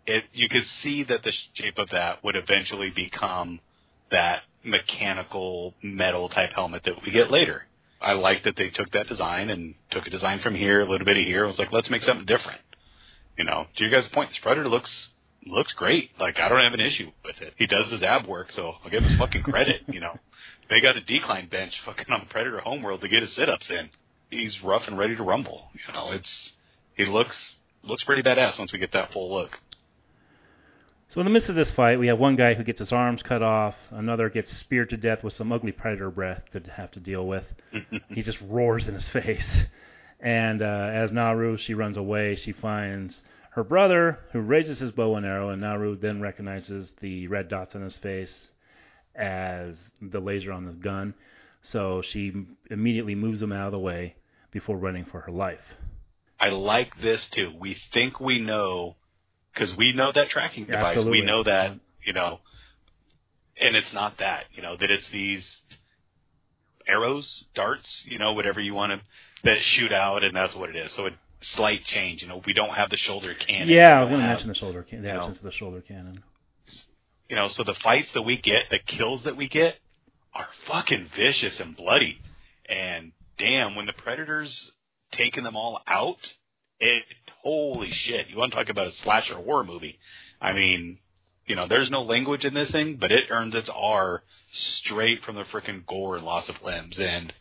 [0.07, 0.25] it.
[0.33, 3.61] You could see that the shape of that would eventually become
[4.11, 7.65] that mechanical metal type helmet that we get later.
[8.01, 11.05] I like that they took that design and took a design from here, a little
[11.05, 11.45] bit of here.
[11.45, 12.61] I was like, let's make something different.
[13.39, 14.91] You know, to your guys' point, this Predator looks
[15.47, 16.11] looks great.
[16.19, 17.55] Like I don't have an issue with it.
[17.57, 19.83] He does his ab work, so I'll give him fucking credit.
[19.93, 20.19] You know,
[20.71, 23.69] they got a decline bench fucking on the Predator homeworld to get his sit ups
[23.71, 23.89] in.
[24.31, 25.69] He's rough and ready to rumble.
[25.75, 26.53] You know, it's
[26.97, 27.37] he looks
[27.83, 29.59] looks pretty badass once we get that full look.
[31.13, 33.23] So in the midst of this fight, we have one guy who gets his arms
[33.23, 37.01] cut off, another gets speared to death with some ugly predator breath to have to
[37.01, 37.45] deal with.
[38.09, 39.45] he just roars in his face.
[40.21, 42.37] And uh, as Naru, she runs away.
[42.37, 47.27] She finds her brother, who raises his bow and arrow, and Naru then recognizes the
[47.27, 48.49] red dots on his face
[49.15, 51.13] as the laser on the gun.
[51.61, 52.33] So she
[52.71, 54.15] immediately moves him out of the way
[54.51, 55.75] before running for her life.
[56.41, 57.53] I like this too.
[57.61, 58.97] We think we know
[59.53, 60.97] because we know that tracking device.
[60.97, 61.21] Absolutely.
[61.21, 62.41] We know that you know,
[63.61, 65.45] and it's not that you know that it's these
[66.87, 69.01] arrows, darts, you know, whatever you want to
[69.45, 70.93] that shoot out, and that's what it is.
[70.93, 72.23] So a slight change.
[72.23, 73.69] You know, we don't have the shoulder cannon.
[73.69, 75.21] Yeah, I was going to mention the shoulder can- the you know.
[75.21, 76.23] absence of the shoulder cannon.
[77.29, 79.77] you know, so the fights that we get, the kills that we get,
[80.35, 82.19] are fucking vicious and bloody.
[82.69, 84.71] And damn, when the predators
[85.13, 86.19] taking them all out,
[86.79, 87.03] it
[87.43, 88.29] holy shit!
[88.29, 89.99] You want to talk about a slasher horror movie?
[90.41, 90.99] I mean,
[91.47, 94.23] you know, there's no language in this thing, but it earns its R
[94.53, 96.99] straight from the freaking gore and loss of limbs.
[96.99, 97.33] And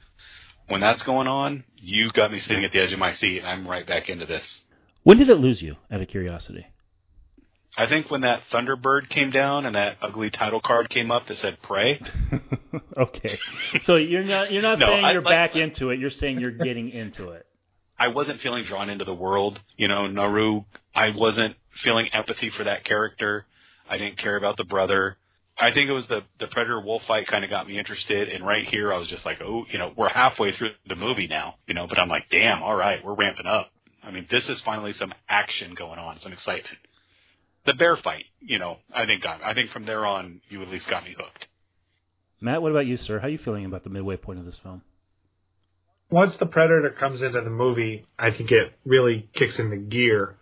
[0.67, 3.47] when that's going on, you got me sitting at the edge of my seat, and
[3.47, 4.43] I'm right back into this.
[5.03, 6.65] When did it lose you, out of curiosity?
[7.77, 11.37] I think when that Thunderbird came down and that ugly title card came up that
[11.37, 12.01] said "Prey,"
[12.97, 13.39] okay.
[13.85, 15.99] So you're not you're not No, saying I- you're like- back into it.
[15.99, 17.45] You're saying you're getting into it.
[18.01, 19.59] I wasn't feeling drawn into the world.
[19.77, 20.63] You know, Naru,
[20.95, 23.45] I wasn't feeling empathy for that character.
[23.87, 25.17] I didn't care about the brother.
[25.55, 28.29] I think it was the the Predator Wolf fight kind of got me interested.
[28.29, 31.27] And right here, I was just like, oh, you know, we're halfway through the movie
[31.27, 33.69] now, you know, but I'm like, damn, all right, we're ramping up.
[34.03, 36.79] I mean, this is finally some action going on, some excitement.
[37.67, 40.69] The bear fight, you know, I think got, I think from there on, you at
[40.69, 41.47] least got me hooked.
[42.39, 43.19] Matt, what about you, sir?
[43.19, 44.81] How are you feeling about the midway point of this film?
[46.11, 50.35] Once the Predator comes into the movie, I think it really kicks into gear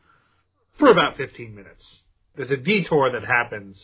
[0.80, 1.84] for about 15 minutes.
[2.36, 3.78] There's a detour that happens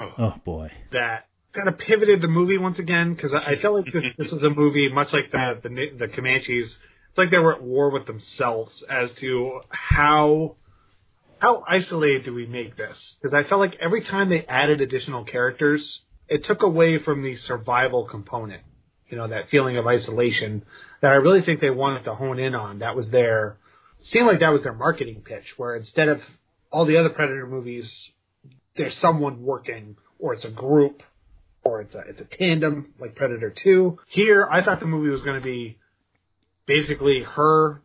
[0.00, 0.70] Oh, oh boy.
[0.92, 4.32] that kind of pivoted the movie once again because I, I felt like this, this
[4.32, 6.68] was a movie much like the, the the Comanches.
[6.68, 10.56] It's like they were at war with themselves as to how
[11.38, 12.96] how isolated do we make this?
[13.20, 15.82] Because I felt like every time they added additional characters,
[16.28, 18.62] it took away from the survival component.
[19.08, 20.64] You know that feeling of isolation
[21.02, 22.78] that I really think they wanted to hone in on.
[22.78, 23.58] That was their
[24.04, 25.44] seemed like that was their marketing pitch.
[25.56, 26.20] Where instead of
[26.70, 27.90] all the other Predator movies,
[28.76, 31.02] there's someone working, or it's a group,
[31.64, 33.98] or it's a it's a tandem like Predator Two.
[34.08, 35.76] Here, I thought the movie was going to be
[36.66, 37.82] basically her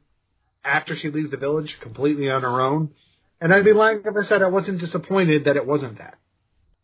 [0.64, 2.92] after she leaves the village completely on her own.
[3.42, 6.18] And I'd be lying if I said I wasn't disappointed that it wasn't that.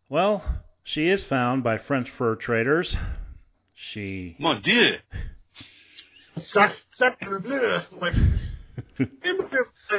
[0.10, 0.44] Well,
[0.84, 2.96] she is found by French fur traders.
[3.74, 4.98] She Mon Dieu!
[6.52, 7.20] Suck, like,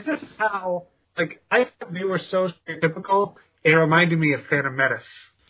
[0.06, 0.84] this is how,
[1.16, 5.02] like, I thought they were so stereotypical, it reminded me of Phantom Menace.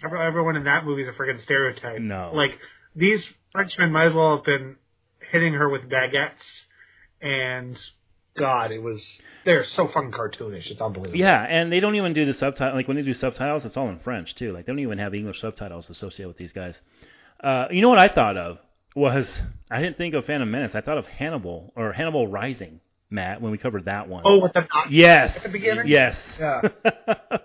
[0.05, 2.01] Every- Everyone in that movie is a freaking stereotype.
[2.01, 2.33] No.
[2.35, 2.53] Like,
[2.95, 4.77] these Frenchmen might as well have been
[5.31, 6.31] hitting her with baguettes,
[7.21, 7.79] and
[8.39, 9.01] God, it was,
[9.45, 11.19] they're so fucking cartoonish, it's unbelievable.
[11.19, 12.77] Yeah, and they don't even do the subtitle.
[12.77, 14.53] Like when they do subtitles, it's all in French too.
[14.53, 16.75] Like they don't even have English subtitles associated with these guys.
[17.43, 18.59] Uh, you know what I thought of
[18.95, 19.27] was
[19.71, 20.73] I didn't think of Phantom Menace.
[20.75, 22.81] I thought of Hannibal or Hannibal Rising,
[23.11, 24.23] Matt, when we covered that one.
[24.25, 25.87] Oh, with the Nazis yes, at the beginning?
[25.89, 26.17] yes.
[26.39, 26.61] Yeah.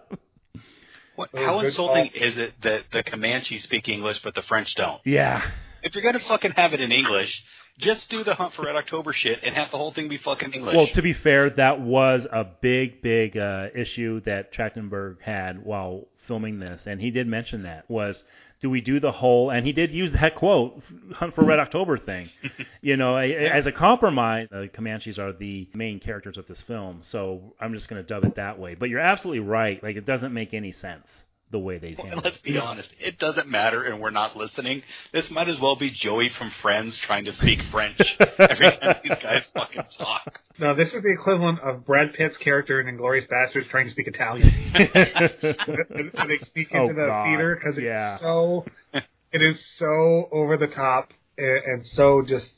[1.16, 5.02] What, how good insulting is it that the Comanches speak English but the French don't?
[5.04, 5.52] yeah.
[5.84, 7.44] If you're gonna fucking have it in English,
[7.78, 10.54] just do the Hunt for Red October shit and have the whole thing be fucking
[10.54, 10.76] English.
[10.76, 16.08] Well, to be fair, that was a big, big uh, issue that Trachtenberg had while
[16.28, 18.22] filming this, and he did mention that was,
[18.62, 19.52] do we do the whole?
[19.52, 20.82] And he did use that quote,
[21.14, 22.30] "Hunt for Red October" thing.
[22.82, 24.48] you know, as a compromise.
[24.52, 28.26] The Comanches are the main characters of this film, so I'm just going to dub
[28.26, 28.76] it that way.
[28.76, 29.82] But you're absolutely right.
[29.82, 31.08] Like it doesn't make any sense
[31.52, 34.84] the way they Well, let's be honest, it doesn't matter, and we're not listening.
[35.14, 37.98] This might as well be Joey from Friends trying to speak French
[38.38, 40.40] every time these guys fucking talk.
[40.60, 44.08] No, this is the equivalent of Brad Pitt's character in Inglourious Basterds trying to speak
[44.08, 44.48] Italian.
[44.76, 44.90] and,
[46.14, 47.24] and they speak Oh, into the God.
[47.26, 48.20] theater because it's Yeah.
[48.20, 52.50] so it is so over the top and, and so just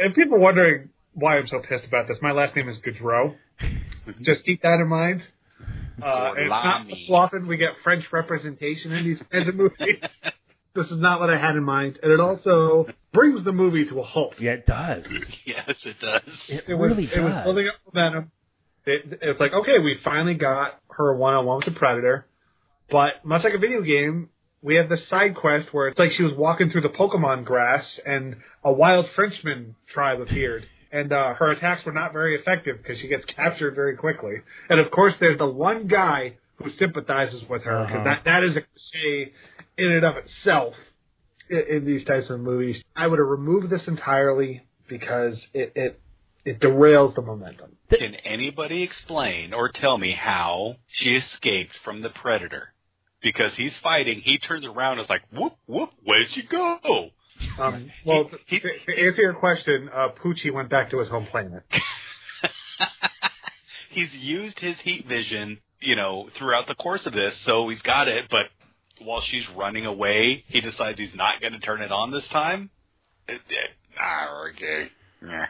[0.00, 2.18] and people wondering why I'm so pissed about this.
[2.22, 3.34] My last name is Goudreau.
[4.22, 5.22] just keep that in mind.
[6.00, 7.08] Uh, it's not Gorlami.
[7.08, 9.96] so often we get French representation in these kinds of movies.
[10.76, 13.98] this is not what I had in mind, and it also brings the movie to
[13.98, 14.34] a halt.
[14.38, 15.04] Yeah, it does.
[15.44, 16.22] Yes, it does.
[16.48, 17.42] It, It was really it was does.
[17.44, 18.30] building up momentum.
[18.86, 22.26] It, it's like okay, we finally got her one on one with the predator,
[22.92, 24.28] but much like a video game,
[24.62, 27.84] we have this side quest where it's like she was walking through the Pokemon grass
[28.06, 30.64] and a wild Frenchman tribe appeared.
[30.90, 34.36] And uh, her attacks were not very effective because she gets captured very quickly.
[34.70, 38.04] And of course, there's the one guy who sympathizes with her because Uh-huh.
[38.04, 39.32] that that is a cliche
[39.76, 40.74] in and of itself
[41.50, 42.82] in, in these types of movies.
[42.96, 46.00] I would have removed this entirely because it it,
[46.44, 47.76] it derails the momentum.
[47.90, 52.72] Can anybody explain or tell me how she escaped from the predator?
[53.20, 57.10] Because he's fighting, he turns around and is like, whoop, whoop, where'd she go?
[57.58, 61.26] Um, well, He- to, to answer your question, uh, Poochie went back to his home
[61.30, 61.62] planet.
[63.90, 68.08] he's used his heat vision, you know, throughout the course of this, so he's got
[68.08, 68.46] it, but
[69.04, 72.70] while she's running away, he decides he's not going to turn it on this time.
[73.28, 73.70] It, it,
[74.00, 74.90] ah, okay.
[75.22, 75.46] Yeah.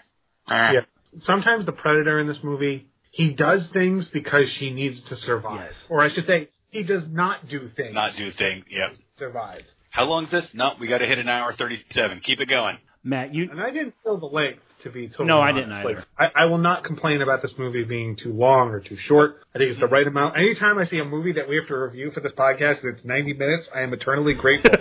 [0.47, 0.73] Ah.
[0.73, 0.81] Yeah.
[1.25, 5.71] Sometimes the predator in this movie, he does things because she needs to survive.
[5.71, 5.75] Yes.
[5.89, 8.65] Or I should say, he does not do things Not do thing.
[8.71, 8.91] Yep.
[8.91, 9.63] to survive.
[9.99, 10.45] How long is this?
[10.55, 12.21] No, we got to hit an hour 37.
[12.25, 12.79] Keep it going.
[13.03, 16.07] Matt, you And I didn't feel the length, to be totally No, I didn't either.
[16.17, 19.41] Like, I, I will not complain about this movie being too long or too short.
[19.53, 20.37] I think it's the right amount.
[20.37, 23.05] Anytime I see a movie that we have to review for this podcast and it's
[23.05, 24.71] 90 minutes, I am eternally grateful.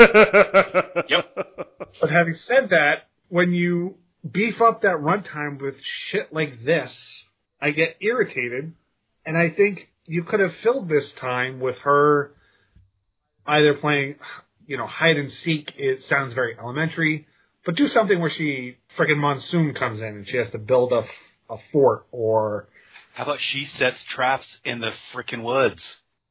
[1.10, 1.36] Yep.
[2.00, 3.96] But having said that, when you
[4.30, 5.76] beef up that runtime with
[6.12, 6.92] shit like this,
[7.60, 8.74] I get irritated.
[9.26, 12.34] And I think you could have filled this time with her
[13.48, 14.16] either playing,
[14.68, 15.74] you know, hide and seek.
[15.78, 17.26] It sounds very elementary,
[17.66, 21.06] but do something where she friggin' monsoon comes in and she has to build a,
[21.54, 22.68] a fort, or
[23.14, 25.84] How about she sets traps in the frickin' woods?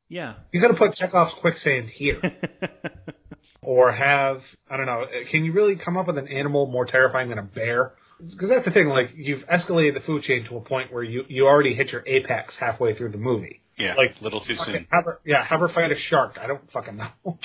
[0.08, 0.34] yeah.
[0.52, 2.20] you got to put Chekhov's quicksand here.
[3.62, 5.04] or have I don't know.
[5.30, 7.94] Can you really come up with an animal more terrifying than a bear?
[8.24, 8.88] Because that's the thing.
[8.88, 12.02] Like you've escalated the food chain to a point where you you already hit your
[12.06, 13.60] apex halfway through the movie.
[13.78, 14.86] Yeah, Like, little too soon.
[14.90, 16.38] have her, yeah, have her fight a shark.
[16.40, 17.10] I don't fucking know.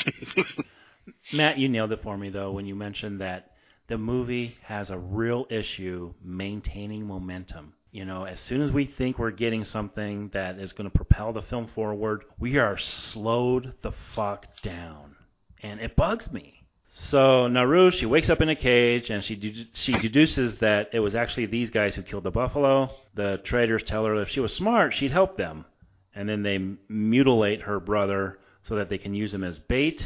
[1.33, 3.51] Matt, you nailed it for me though when you mentioned that
[3.87, 7.73] the movie has a real issue maintaining momentum.
[7.91, 11.33] You know, as soon as we think we're getting something that is going to propel
[11.33, 15.17] the film forward, we are slowed the fuck down,
[15.61, 16.61] and it bugs me.
[16.93, 20.99] So Naru, she wakes up in a cage and she dedu- she deduces that it
[20.99, 22.91] was actually these guys who killed the buffalo.
[23.13, 25.65] The traders tell her if she was smart, she'd help them,
[26.13, 30.05] and then they mutilate her brother so that they can use him as bait.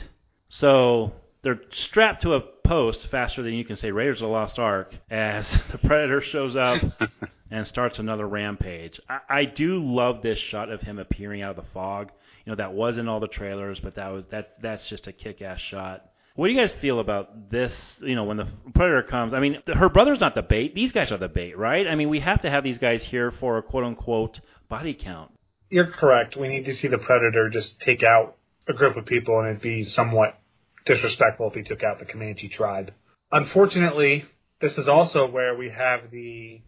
[0.49, 4.59] So they're strapped to a post faster than you can say Raiders of the Lost
[4.59, 6.81] Ark as the Predator shows up
[7.51, 8.99] and starts another rampage.
[9.07, 12.11] I, I do love this shot of him appearing out of the fog.
[12.45, 15.11] You know that was in all the trailers, but that was that that's just a
[15.11, 16.09] kick-ass shot.
[16.35, 17.73] What do you guys feel about this?
[18.01, 21.11] You know, when the Predator comes, I mean, her brother's not the bait; these guys
[21.11, 21.87] are the bait, right?
[21.87, 25.31] I mean, we have to have these guys here for a quote-unquote body count.
[25.69, 26.35] You're correct.
[26.35, 28.37] We need to see the predator just take out
[28.67, 30.39] a group of people, and it'd be somewhat
[30.85, 32.91] disrespectful if he took out the Comanche tribe.
[33.31, 34.25] Unfortunately,
[34.61, 36.61] this is also where we have the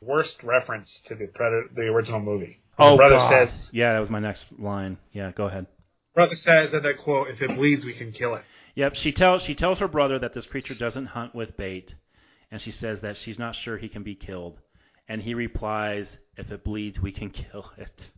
[0.00, 2.60] worst reference to the predator, the original movie.
[2.78, 3.48] Oh, brother God.
[3.48, 4.98] says, yeah, that was my next line.
[5.12, 5.66] Yeah, go ahead.
[6.14, 8.42] brother says, and I quote, "If it bleeds, we can kill it."
[8.76, 11.94] Yep, she tells she tells her brother that this creature doesn't hunt with bait,
[12.50, 14.58] and she says that she's not sure he can be killed.
[15.08, 18.10] And he replies, "If it bleeds, we can kill it."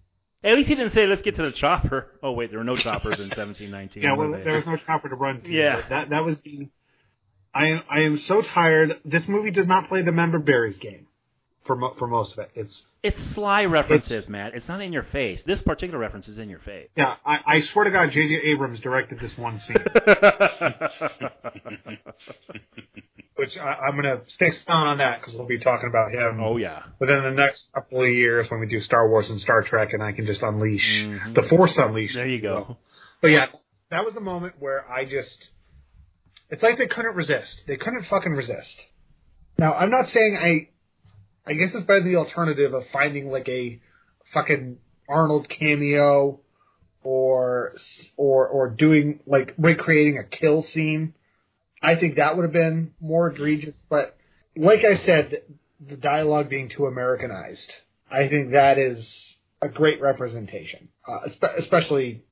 [0.45, 2.77] At least he didn't say, "Let's get to the chopper." Oh wait, there were no
[2.89, 4.03] choppers in 1719.
[4.03, 5.51] Yeah, well, there was no chopper to run to.
[5.51, 5.83] Yeah.
[5.89, 6.69] that that was the.
[7.55, 9.01] I am I am so tired.
[9.05, 11.07] This movie does not play the member berries game,
[11.67, 12.51] for mo- for most of it.
[12.55, 14.55] It's It's sly references, Matt.
[14.55, 15.43] It's not in your face.
[15.45, 16.89] This particular reference is in your face.
[16.97, 17.15] yeah.
[17.25, 18.41] I, I swear to God, J.J.
[18.53, 19.77] Abrams directed this one scene,
[23.37, 26.57] which I, I'm gonna stay silent on that because we'll be talking about him oh
[26.57, 26.83] yeah.
[26.99, 30.03] within the next couple of years when we do Star Wars and Star Trek, and
[30.03, 32.15] I can just unleash the Force Unleashed.
[32.15, 32.19] Mm-hmm.
[32.19, 32.77] There you go.
[33.21, 33.47] But yeah,
[33.91, 35.49] that was the moment where I just.
[36.49, 37.63] It's like they couldn't resist.
[37.67, 38.77] They couldn't fucking resist.
[39.59, 40.69] Now, I'm not saying I.
[41.47, 43.81] I guess it's better the alternative of finding like a
[44.35, 44.79] fucking
[45.09, 46.41] Arnold cameo
[47.03, 47.73] or
[48.17, 51.15] or or doing like recreating a kill scene.
[51.83, 54.17] I think that would have been more egregious, but
[54.57, 55.43] like I said,
[55.79, 57.73] the dialogue being too Americanized,
[58.11, 59.07] I think that is
[59.63, 61.29] a great representation, uh,
[61.59, 62.25] especially.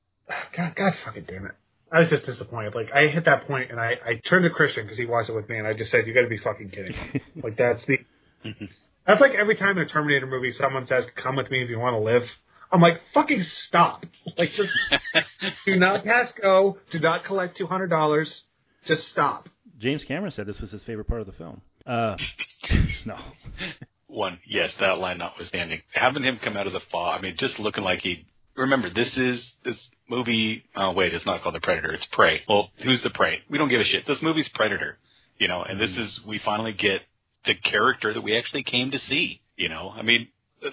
[0.57, 1.51] God, God, fucking damn it!
[1.91, 2.73] I was just disappointed.
[2.73, 5.35] Like I hit that point, and I I turned to Christian because he watched it
[5.35, 7.81] with me, and I just said, "You got to be fucking kidding!" me." like that's
[7.85, 7.97] the.
[9.07, 11.79] That's like every time in a Terminator movie, someone says, "Come with me if you
[11.79, 12.23] want to live."
[12.71, 14.05] I'm like, fucking stop!
[14.37, 14.69] Like, just
[15.65, 16.77] do not pass go.
[16.91, 18.41] Do not collect two hundred dollars.
[18.87, 19.49] Just stop.
[19.79, 21.61] James Cameron said this was his favorite part of the film.
[21.85, 22.17] Uh,
[23.05, 23.17] no.
[24.07, 25.81] One, yes, that line notwithstanding.
[25.91, 27.19] Having him come out of the fog.
[27.19, 28.25] I mean, just looking like he.
[28.55, 29.77] Remember, this is this
[30.09, 30.63] movie.
[30.75, 31.91] Oh wait, it's not called the Predator.
[31.91, 32.41] It's Prey.
[32.47, 33.41] Well, who's the prey?
[33.49, 34.07] We don't give a shit.
[34.07, 34.97] This movie's Predator.
[35.37, 37.01] You know, and this is we finally get
[37.45, 39.41] the character that we actually came to see.
[39.55, 40.27] You know, I mean,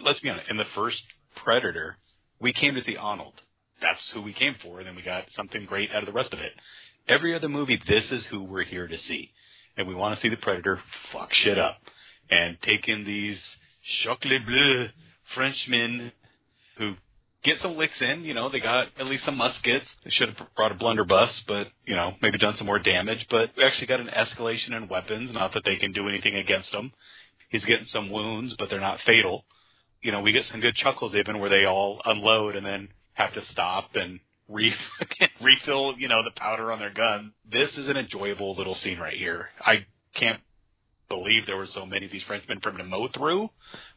[0.05, 0.51] let's be honest.
[0.51, 1.03] In the first
[1.37, 1.97] Predator,
[2.41, 3.35] we came to see Arnold.
[3.81, 6.33] That's who we came for, and then we got something great out of the rest
[6.33, 6.53] of it.
[7.09, 9.31] Every other movie, this is who we're here to see,
[9.77, 10.81] and we want to see the Predator
[11.13, 11.79] fuck shit up
[12.31, 13.39] and take in these
[14.03, 14.89] chocolat bleu
[15.35, 16.13] Frenchmen
[16.79, 16.95] who
[17.43, 18.25] get some licks in.
[18.25, 19.87] You know, they got at least some muskets.
[20.05, 23.27] They should have brought a blunderbuss, but you know, maybe done some more damage.
[23.31, 25.33] But we actually got an escalation in weapons.
[25.33, 26.93] Not that they can do anything against him.
[27.51, 29.45] He's getting some wounds, but they're not fatal.
[30.01, 33.35] You know, we get some good chuckles even where they all unload and then have
[33.35, 34.75] to stop and re-
[35.41, 37.33] refill, you know, the powder on their gun.
[37.51, 39.51] This is an enjoyable little scene right here.
[39.61, 40.41] I can't
[41.09, 43.51] believe there were so many of these Frenchmen for him to mow through,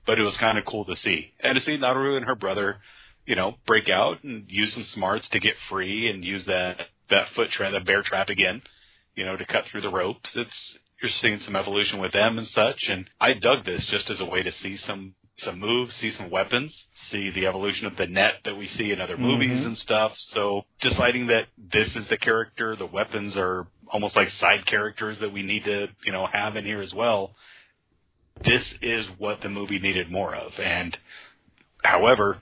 [0.06, 1.32] but it was kind of cool to see.
[1.40, 2.78] And to see Naru and her brother,
[3.26, 7.30] you know, break out and use some smarts to get free and use that, that
[7.36, 8.62] foot trap, that bear trap again,
[9.16, 10.30] you know, to cut through the ropes.
[10.36, 12.86] It's, you're seeing some evolution with them and such.
[12.88, 16.30] And I dug this just as a way to see some some moves, see some
[16.30, 16.74] weapons,
[17.12, 19.24] see the evolution of the net that we see in other mm-hmm.
[19.24, 20.14] movies and stuff.
[20.30, 25.34] So deciding that this is the character, the weapons are almost like side characters that
[25.34, 27.36] we need to, you know, have in here as well.
[28.44, 30.54] This is what the movie needed more of.
[30.58, 30.98] And
[31.84, 32.40] however,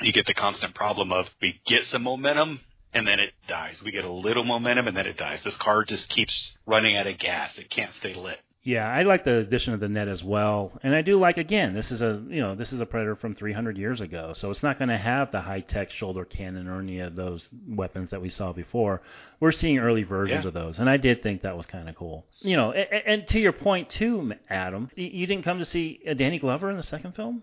[0.00, 2.60] you get the constant problem of we get some momentum
[2.94, 3.76] and then it dies.
[3.84, 5.40] We get a little momentum and then it dies.
[5.44, 7.52] This car just keeps running out of gas.
[7.58, 8.38] It can't stay lit.
[8.64, 11.74] Yeah, I like the addition of the net as well, and I do like again.
[11.74, 14.62] This is a you know this is a Predator from 300 years ago, so it's
[14.62, 18.22] not going to have the high tech shoulder cannon or any of those weapons that
[18.22, 19.02] we saw before.
[19.40, 20.48] We're seeing early versions Yeah.
[20.48, 22.24] of those, and I did think that was kind of cool.
[22.38, 26.14] You know, and, and to your point too, Adam, you didn't come to see uh,
[26.14, 27.42] Danny Glover in the second film.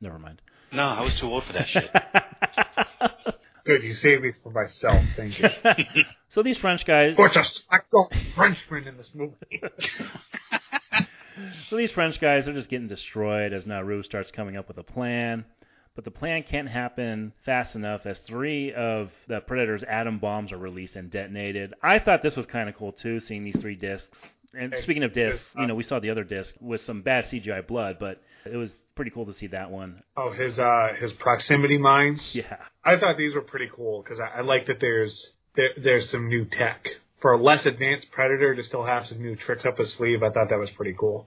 [0.00, 0.40] Never mind.
[0.74, 1.90] No, I was too old for that shit.
[3.64, 5.02] Good, you saved me for myself.
[5.16, 5.48] Thank you.
[6.28, 9.34] so these French guys, Put a psycho Frenchman in this movie.
[11.68, 14.84] So these French guys they're just getting destroyed as Naru starts coming up with a
[14.84, 15.44] plan.
[15.96, 20.58] But the plan can't happen fast enough as three of the Predator's atom bombs are
[20.58, 21.74] released and detonated.
[21.82, 24.16] I thought this was kind of cool too, seeing these three discs.
[24.56, 27.24] And Hey, speaking of discs, you know, we saw the other disc with some bad
[27.24, 30.02] CGI blood, but it was pretty cool to see that one.
[30.16, 32.20] oh, his uh his proximity mines.
[32.32, 32.56] Yeah.
[32.84, 35.14] I thought these were pretty cool because I, I like that there's
[35.56, 36.86] there, there's some new tech
[37.20, 40.22] for a less advanced predator to still have some new tricks up his sleeve.
[40.22, 41.26] I thought that was pretty cool.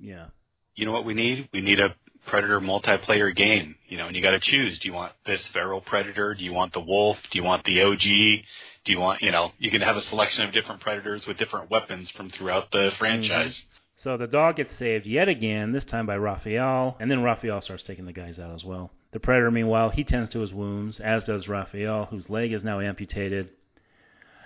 [0.00, 0.26] Yeah.
[0.74, 1.48] you know what we need?
[1.52, 1.94] We need a
[2.26, 3.76] predator multiplayer game.
[3.88, 4.78] You know, and you got to choose.
[4.80, 6.34] Do you want this feral predator?
[6.34, 7.18] Do you want the wolf?
[7.30, 8.00] Do you want the OG?
[8.00, 11.70] Do you want, you know, you can have a selection of different predators with different
[11.70, 13.58] weapons from throughout the franchise.
[14.04, 17.84] So the dog gets saved yet again, this time by Raphael, and then Raphael starts
[17.84, 18.90] taking the guys out as well.
[19.12, 22.80] The Predator, meanwhile, he tends to his wounds, as does Raphael, whose leg is now
[22.80, 23.48] amputated.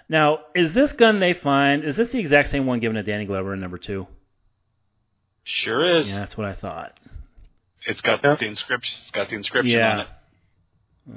[0.08, 3.24] Now, is this gun they find, is this the exact same one given to Danny
[3.24, 4.06] Glover in number two?
[5.42, 6.08] Sure is.
[6.08, 6.96] Yeah, that's what I thought.
[7.84, 8.38] It's got Yep.
[8.38, 8.96] the inscription.
[9.02, 9.90] It's got the inscription Yeah.
[9.90, 10.00] on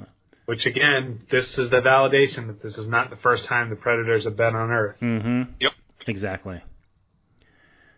[0.00, 0.08] it.
[0.46, 4.24] Which again, this is the validation that this is not the first time the predators
[4.24, 4.96] have been on Earth.
[5.00, 5.42] Mm-hmm.
[5.60, 5.72] Yep.
[6.08, 6.60] Exactly.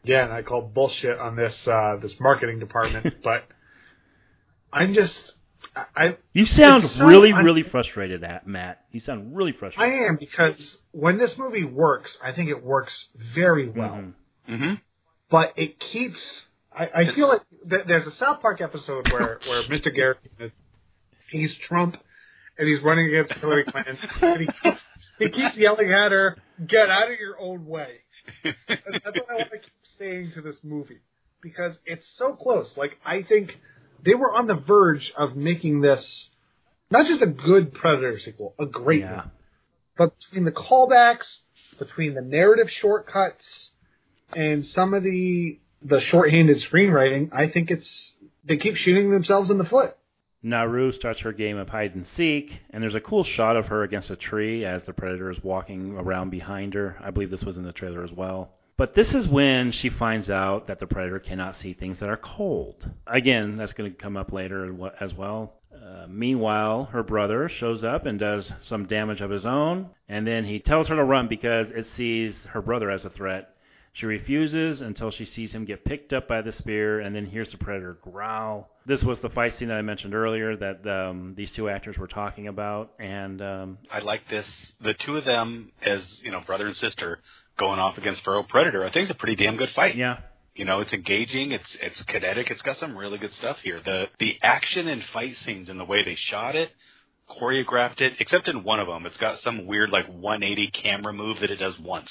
[0.04, 3.44] Yeah, and I call bullshit on this uh, this marketing department, but
[4.72, 5.18] I'm just
[5.74, 8.84] I- I You sound It's so really, un- really frustrated, at Matt.
[8.92, 9.92] You sound really frustrated.
[9.94, 10.54] I am because
[10.92, 12.92] when this movie works, I think it works
[13.34, 13.90] very well.
[13.90, 14.12] Mhm.
[14.48, 14.74] Mm-hmm.
[15.30, 16.20] But it keeps.
[16.76, 19.94] I, I feel like th- there's a South Park episode where where Mr.
[19.94, 20.50] Garrett is
[21.30, 21.96] he's Trump
[22.58, 24.80] and he's running against Hillary Clinton and he keeps,
[25.18, 26.36] he keeps yelling at her,
[26.68, 28.00] "Get out of your own way."
[28.44, 31.00] That's what I want to keep saying to this movie
[31.42, 32.70] because it's so close.
[32.76, 33.50] Like I think
[34.04, 36.04] they were on the verge of making this
[36.90, 39.16] not just a good Predator sequel, a great Yeah.
[39.16, 39.30] one.
[39.96, 41.26] But between the callbacks,
[41.78, 43.44] between the narrative shortcuts,
[44.34, 48.12] and some of the the shorthanded screenwriting, I think it's
[48.44, 49.96] they keep shooting themselves in the foot.
[50.42, 53.82] Naru starts her game of hide and seek, and there's a cool shot of her
[53.82, 56.96] against a tree as the predator is walking around behind her.
[57.02, 58.50] I believe this was in the trailer as well.
[58.76, 62.16] But this is when she finds out that the predator cannot see things that are
[62.16, 62.88] cold.
[63.06, 65.54] Again, that's going to come up later as well.
[65.72, 70.44] Uh, meanwhile, her brother shows up and does some damage of his own, and then
[70.44, 73.50] he tells her to run because it sees her brother as a threat.
[73.92, 77.50] She refuses until she sees him get picked up by the spear and then hears
[77.50, 78.68] the predator growl.
[78.86, 82.08] This was the fight scene that I mentioned earlier that um, these two actors were
[82.08, 84.46] talking about, and um, I like this.
[84.80, 87.20] The two of them, as you know, brother and sister,
[87.58, 88.84] going off against Feral Predator.
[88.84, 89.96] I think it's a pretty damn good fight.
[89.96, 90.18] Yeah.
[90.54, 91.52] You know, it's engaging.
[91.52, 92.50] It's it's kinetic.
[92.50, 93.80] It's got some really good stuff here.
[93.84, 96.70] The the action and fight scenes and the way they shot it,
[97.28, 101.40] choreographed it, except in one of them, it's got some weird like 180 camera move
[101.40, 102.10] that it does once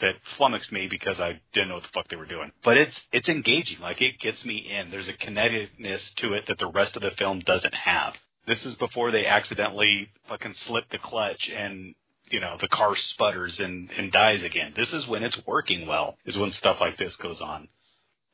[0.00, 2.50] that flummoxed me because I didn't know what the fuck they were doing.
[2.64, 3.80] But it's it's engaging.
[3.80, 4.90] Like it gets me in.
[4.90, 8.14] There's a kineticness to it that the rest of the film doesn't have.
[8.46, 11.94] This is before they accidentally fucking slip the clutch and
[12.32, 14.72] you know, the car sputters and, and dies again.
[14.74, 17.68] This is when it's working well, is when stuff like this goes on.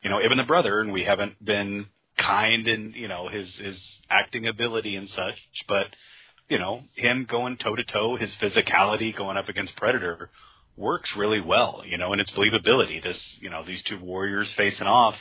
[0.03, 1.87] You know, even the brother, and we haven't been
[2.17, 3.77] kind in, you know, his, his
[4.09, 5.35] acting ability and such,
[5.67, 5.87] but,
[6.49, 10.31] you know, him going toe to toe, his physicality going up against Predator
[10.77, 13.03] works really well, you know, and its believability.
[13.03, 15.17] This, you know, these two warriors facing off.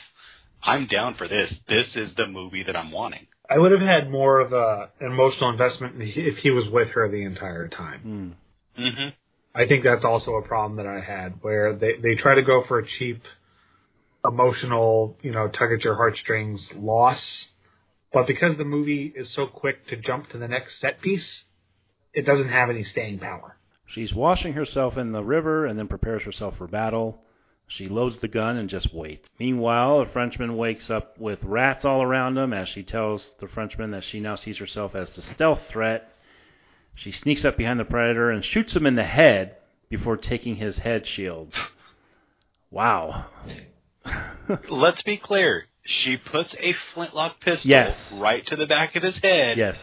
[0.62, 1.52] I'm down for this.
[1.68, 3.26] This is the movie that I'm wanting.
[3.50, 7.24] I would have had more of a emotional investment if he was with her the
[7.24, 8.02] entire time.
[8.06, 8.47] Mm.
[8.78, 9.08] Mm-hmm.
[9.54, 12.64] I think that's also a problem that I had where they they try to go
[12.68, 13.22] for a cheap
[14.24, 17.20] emotional, you know, tug at your heartstrings loss,
[18.12, 21.42] but because the movie is so quick to jump to the next set piece,
[22.12, 23.56] it doesn't have any staying power.
[23.86, 27.22] She's washing herself in the river and then prepares herself for battle.
[27.68, 29.28] She loads the gun and just waits.
[29.38, 33.90] Meanwhile, a Frenchman wakes up with rats all around him as she tells the Frenchman
[33.90, 36.10] that she now sees herself as the stealth threat
[36.98, 39.56] she sneaks up behind the predator and shoots him in the head
[39.88, 41.54] before taking his head shield.
[42.72, 43.26] Wow.
[44.68, 45.66] Let's be clear.
[45.84, 47.96] She puts a flintlock pistol yes.
[48.16, 49.56] right to the back of his head.
[49.56, 49.78] Yes.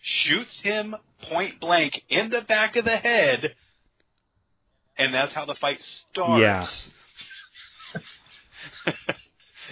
[0.00, 3.54] Shoots him point blank in the back of the head,
[4.96, 5.80] and that's how the fight
[6.12, 6.40] starts.
[6.40, 6.66] Yeah.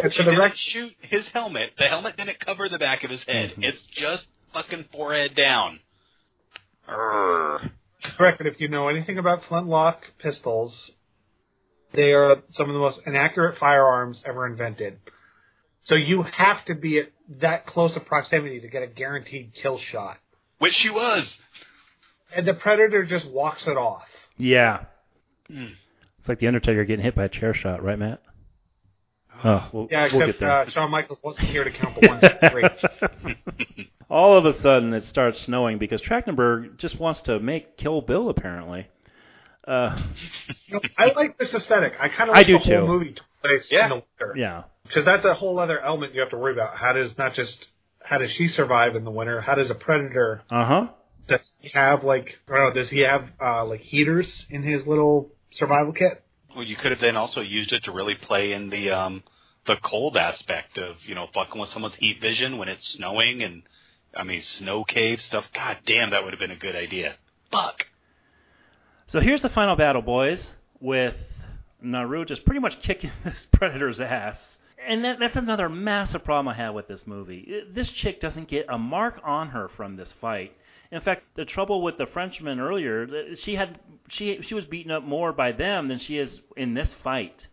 [0.10, 1.70] she didn't rec- shoot his helmet.
[1.78, 3.52] The helmet didn't cover the back of his head.
[3.52, 3.62] Mm-hmm.
[3.62, 5.78] It's just fucking forehead down.
[6.88, 10.74] Correct, but if you know anything about flintlock pistols,
[11.94, 14.98] they are some of the most inaccurate firearms ever invented.
[15.84, 17.06] So you have to be at
[17.40, 20.18] that close of proximity to get a guaranteed kill shot.
[20.58, 21.36] Which she was.
[22.34, 24.02] And the predator just walks it off.
[24.36, 24.84] Yeah.
[25.50, 25.72] Mm.
[26.18, 28.22] It's like the Undertaker getting hit by a chair shot, right, Matt?
[29.44, 32.24] Oh, we'll, yeah, we'll except uh, Shawn Michaels wasn't here to count the ones.
[33.36, 33.90] Great.
[34.10, 38.30] All of a sudden, it starts snowing because Trachtenberg just wants to make Kill Bill.
[38.30, 38.88] Apparently,
[39.66, 40.00] uh,
[40.66, 41.92] you know, I like this aesthetic.
[42.00, 42.86] I kind of like I do the whole too.
[42.86, 43.84] movie place yeah.
[43.84, 44.34] in the winter.
[44.36, 46.76] Yeah, because that's a whole other element you have to worry about.
[46.76, 47.56] How does not just
[48.02, 49.40] how does she survive in the winter?
[49.42, 50.42] How does a predator?
[50.50, 50.86] Uh huh.
[51.28, 52.82] Does he have like I don't know?
[52.82, 56.24] Does he have uh, like heaters in his little survival kit?
[56.56, 59.22] Well, you could have then also used it to really play in the um
[59.66, 63.62] the cold aspect of you know fucking with someone's heat vision when it's snowing and
[64.14, 65.46] I mean snow cave stuff.
[65.54, 67.16] God damn, that would have been a good idea.
[67.50, 67.86] Fuck.
[69.06, 70.46] So here's the final battle, boys,
[70.80, 71.14] with
[71.80, 74.38] Naru just pretty much kicking this predator's ass.
[74.86, 77.46] And that, that's another massive problem I have with this movie.
[77.50, 80.52] Uh, this chick doesn't get a mark on her from this fight.
[80.90, 83.78] In fact, the trouble with the Frenchman earlier, uh, she had
[84.08, 87.46] she she was beaten up more by them than she is in this fight.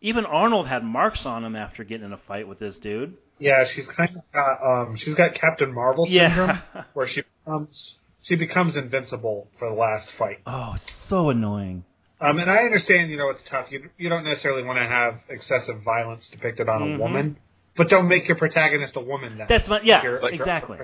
[0.00, 3.16] Even Arnold had marks on him after getting in a fight with this dude.
[3.40, 6.84] Yeah, she's kind of got um, she's got Captain Marvel syndrome, Yeah.
[6.94, 10.38] where she becomes she becomes invincible for the last fight.
[10.46, 10.76] Oh,
[11.08, 11.84] so annoying.
[12.20, 13.66] Um, and I understand, you know, it's tough.
[13.70, 16.96] You you don't necessarily want to have excessive violence depicted on Mhm.
[16.96, 17.36] a woman,
[17.76, 19.38] but don't make your protagonist a woman.
[19.38, 20.78] Then That's my yeah, If you're- if you're exactly.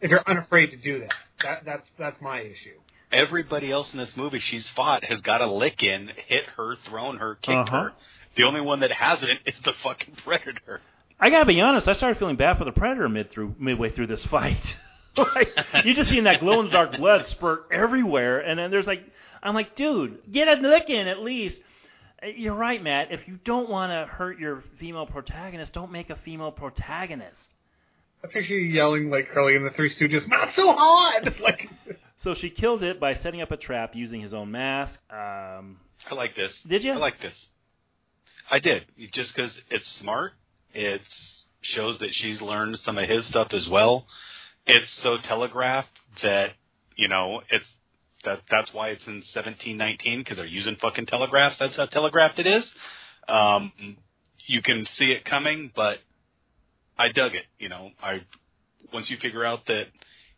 [0.00, 2.80] If you're unafraid to do that, that that's that's my issue.
[3.12, 7.18] Everybody else in this movie she's fought has got a lick in, hit her, thrown
[7.18, 7.82] her, kicked Uh-huh.
[7.84, 7.92] her.
[8.36, 10.80] The only one that hasn't is the fucking predator.
[11.20, 11.86] I gotta be honest.
[11.86, 14.76] I started feeling bad for the predator mid through midway through this fight.
[15.16, 15.48] like
[15.84, 19.02] you just seeing that glow in the dark blood spurt everywhere, and then there's like
[19.42, 21.60] I'm like, dude, get a lick in at least.
[22.22, 23.10] Uh, You're right, Matt.
[23.10, 27.40] If you don't want to hurt your female protagonist, don't make a female protagonist.
[28.22, 31.68] I picture you yelling like Curly in the Three Stooges, "Not so hard!" Like
[32.18, 35.00] So she killed it by setting up a trap using his own mask.
[35.10, 35.78] Um,
[36.10, 36.52] I like this.
[36.68, 36.92] Did you?
[36.92, 37.34] I like this.
[38.50, 40.32] I did, just because it's smart.
[40.74, 41.02] It
[41.62, 44.06] shows that she's learned some of his stuff as well.
[44.66, 45.88] It's so telegraphed
[46.22, 46.52] that
[46.96, 47.66] you know it's
[48.24, 51.58] that that's why it's in 1719 because they're using fucking telegraphs.
[51.58, 52.70] That's how telegraphed it is.
[53.28, 53.72] Um,
[54.46, 55.98] you can see it coming, but
[56.98, 57.44] I dug it.
[57.58, 58.22] You know, I
[58.92, 59.86] once you figure out that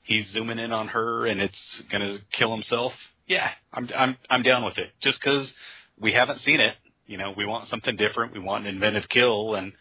[0.03, 2.93] he's zooming in on her and it's gonna kill himself.
[3.27, 4.91] Yeah, I'm I'm I'm down with it.
[5.01, 5.53] Just because
[5.99, 6.75] we haven't seen it,
[7.07, 8.33] you know, we want something different.
[8.33, 9.73] We want an inventive kill and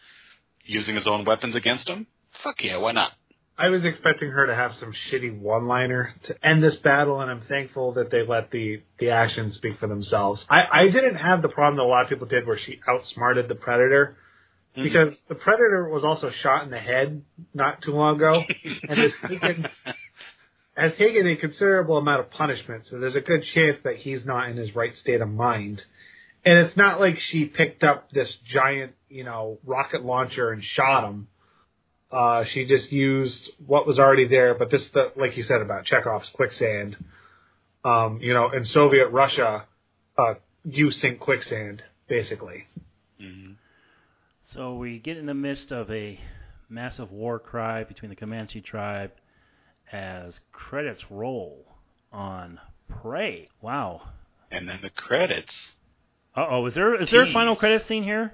[0.64, 2.06] using his own weapons against him.
[2.42, 3.12] Fuck yeah, why not?
[3.58, 7.42] I was expecting her to have some shitty one-liner to end this battle, and I'm
[7.42, 10.44] thankful that they let the the actions speak for themselves.
[10.48, 13.48] I, I didn't have the problem that a lot of people did, where she outsmarted
[13.48, 14.16] the predator,
[14.72, 14.84] Mm-hmm.
[14.84, 17.22] because the predator was also shot in the head
[17.52, 18.42] not too long ago,
[18.88, 19.68] and has taken
[20.74, 22.84] has taken a considerable amount of punishment.
[22.88, 25.82] So there's a good chance that he's not in his right state of mind.
[26.44, 31.08] And it's not like she picked up this giant, you know, rocket launcher and shot
[31.08, 31.28] him.
[32.10, 35.84] Uh, she just used what was already there, but this, the, like you said about
[35.84, 36.96] Chekhov's quicksand,
[37.84, 39.64] um, you know, in Soviet Russia,
[40.18, 42.66] uh, you sink quicksand, basically.
[43.20, 43.52] Mm-hmm.
[44.44, 46.18] So we get in the midst of a
[46.68, 49.12] massive war cry between the Comanche tribe
[49.90, 51.64] as credits roll
[52.12, 52.58] on
[52.88, 53.48] Prey.
[53.60, 54.02] Wow.
[54.50, 55.54] And then the credits.
[56.34, 58.32] Uh oh, is there is there a final credit scene here?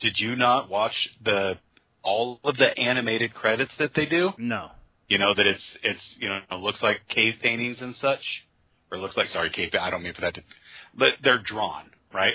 [0.00, 1.58] Did you not watch the
[2.02, 4.32] all of the animated credits that they do?
[4.38, 4.70] No.
[5.08, 8.24] You know that it's it's you know it looks like cave paintings and such,
[8.90, 9.70] or it looks like sorry cave.
[9.80, 10.42] I don't mean for that to,
[10.94, 12.34] but they're drawn right.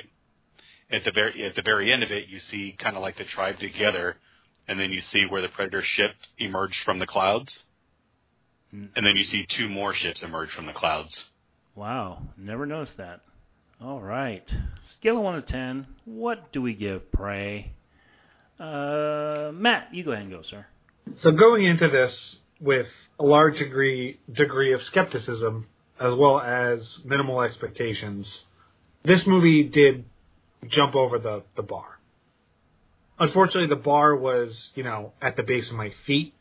[0.90, 3.24] At the very at the very end of it, you see kind of like the
[3.26, 4.16] tribe together,
[4.68, 7.64] and then you see where the predator ship emerged from the clouds,
[8.74, 8.88] Mm.
[8.96, 11.26] and then you see two more ships emerge from the clouds.
[11.76, 13.20] Wow, never noticed that.
[13.84, 14.48] All right.
[15.00, 17.74] Scale of 1 to 10, what do we give Prey?
[18.60, 20.68] Uh, Matt, you go ahead and go, sir.
[21.24, 22.86] So going into this with
[23.20, 25.66] a large degree degree of skepticism
[26.00, 28.28] as well as minimal expectations,
[29.04, 30.06] this movie did
[30.70, 32.00] jump over the, the bar.
[33.18, 36.36] Unfortunately, the bar was, you know, at the base of my feet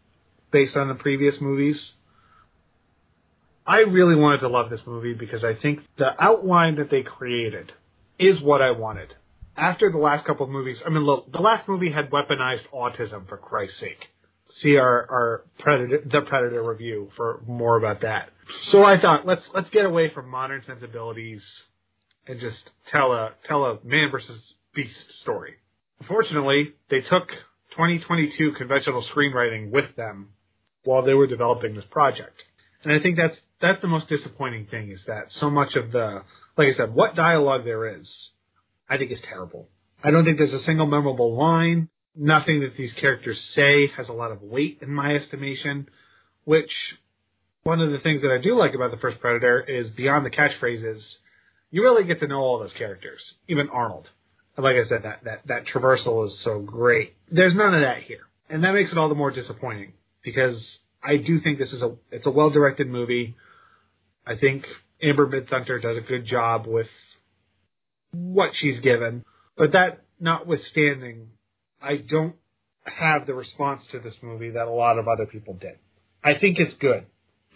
[0.53, 1.93] based on the previous movies.
[3.71, 7.71] I really wanted to love this movie because I think the outline that they created
[8.19, 9.15] is what I wanted.
[9.57, 13.29] After the last couple of movies, I mean, look, the last movie had weaponized autism
[13.29, 14.09] for Christ's sake.
[14.61, 18.31] See our, our Predator, the Predator review for more about that.
[18.73, 21.45] So I thought, let's, let's get away from modern sensibilities
[22.27, 24.41] and just tell a, tell a man versus
[24.75, 25.55] beast story.
[26.01, 27.29] Unfortunately, they took
[27.77, 30.31] 2022 conventional screenwriting with them
[30.83, 32.43] while they were developing this project.
[32.85, 36.23] And I think that's that's the most disappointing thing is that so much of the
[36.57, 38.11] like I said, what dialogue there is,
[38.89, 39.69] I think is terrible.
[40.03, 41.89] I don't think there's a single memorable line.
[42.17, 45.89] Nothing that these characters say has a lot of weight in my estimation,
[46.45, 46.73] which
[47.63, 50.31] one of the things that I do like about the first Predator is beyond the
[50.31, 51.01] catchphrases,
[51.71, 54.09] you really get to know all those characters, even Arnold.
[54.57, 57.15] And like I said, that, that, that traversal is so great.
[57.31, 58.27] There's none of that here.
[58.49, 59.93] And that makes it all the more disappointing
[60.25, 60.61] because
[61.03, 63.37] I do think this is a, it's a well directed movie.
[64.27, 64.65] I think
[65.03, 66.89] Amber Midthunder does a good job with
[68.13, 69.25] what she's given.
[69.57, 71.29] But that notwithstanding,
[71.83, 72.35] I don't
[72.85, 75.79] have the response to this movie that a lot of other people did.
[76.23, 77.07] I think it's good.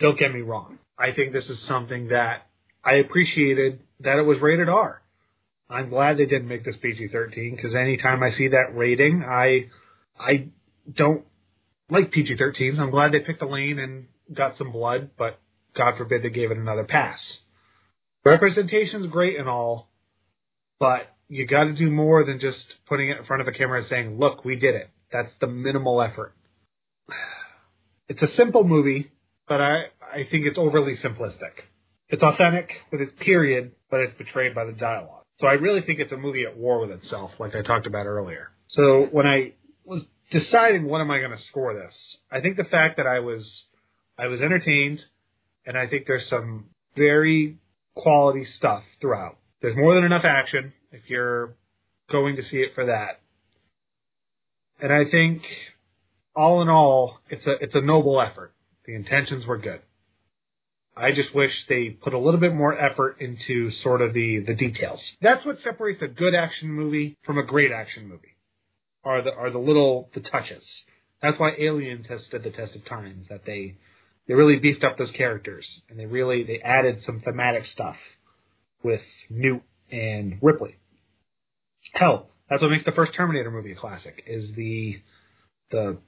[0.01, 0.79] Don't get me wrong.
[0.99, 2.47] I think this is something that
[2.85, 5.03] I appreciated that it was rated R.
[5.69, 9.71] I'm glad they didn't make this PG-13 because anytime I see that rating, I
[10.19, 10.49] I
[10.93, 11.25] don't
[11.91, 12.79] like PG-13s.
[12.79, 15.39] I'm glad they picked a lane and got some blood, but
[15.77, 17.21] God forbid they gave it another pass.
[18.25, 19.89] Representation's great and all,
[20.81, 23.81] but you got to do more than just putting it in front of a camera
[23.81, 26.35] and saying, "Look, we did it." That's the minimal effort.
[28.07, 29.11] It's a simple movie,
[29.49, 31.53] but I I think it's overly simplistic.
[32.11, 35.23] It's authentic with its period, but it's betrayed by the dialogue.
[35.41, 38.05] So I really think it's a movie at war with itself, like I talked about
[38.05, 38.51] earlier.
[38.69, 39.55] So when I
[39.87, 41.95] was deciding what am I going to score this,
[42.31, 43.65] I think the fact that I was
[44.19, 45.03] I was entertained,
[45.67, 47.59] and I think there's some very
[47.95, 49.39] quality stuff throughout.
[49.61, 51.57] There's more than enough action if you're
[52.11, 53.21] going to see it for that.
[54.81, 55.43] And I think
[56.35, 58.53] all in all, it's a it's a noble effort.
[58.87, 59.81] The intentions were good.
[60.97, 64.55] I just wish they put a little bit more effort into sort of the, the
[64.55, 65.01] details.
[65.21, 68.34] That's what separates a good action movie from a great action movie.
[69.05, 70.65] Are the are the little the touches.
[71.23, 73.27] That's why Aliens has stood the test of time.
[73.29, 73.77] That they
[74.27, 77.97] they really beefed up those characters and they really they added some thematic stuff
[78.83, 80.77] with Newt and Ripley.
[81.93, 85.01] Hell, that's what makes the first Terminator movie a classic is the
[85.71, 85.99] the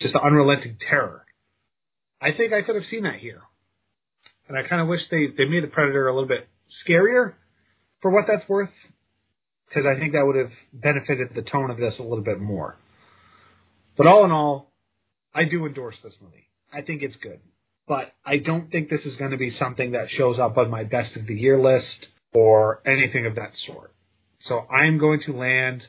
[0.00, 1.24] just the unrelenting terror.
[2.20, 3.42] I think I could have seen that here.
[4.48, 6.48] And I kind of wish they, they made the Predator a little bit
[6.86, 7.34] scarier
[8.00, 8.70] for what that's worth,
[9.68, 12.76] because I think that would have benefited the tone of this a little bit more.
[13.96, 14.72] But all in all,
[15.34, 16.48] I do endorse this movie.
[16.72, 17.40] I think it's good.
[17.88, 20.84] But I don't think this is going to be something that shows up on my
[20.84, 23.92] best of the year list or anything of that sort.
[24.40, 25.86] So I'm going to land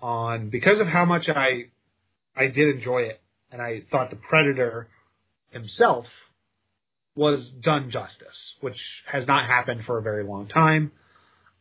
[0.00, 1.66] on because of how much I
[2.36, 3.20] I did enjoy it
[3.50, 4.88] and I thought the Predator
[5.50, 6.06] himself
[7.14, 8.78] was done justice, which
[9.10, 10.90] has not happened for a very long time.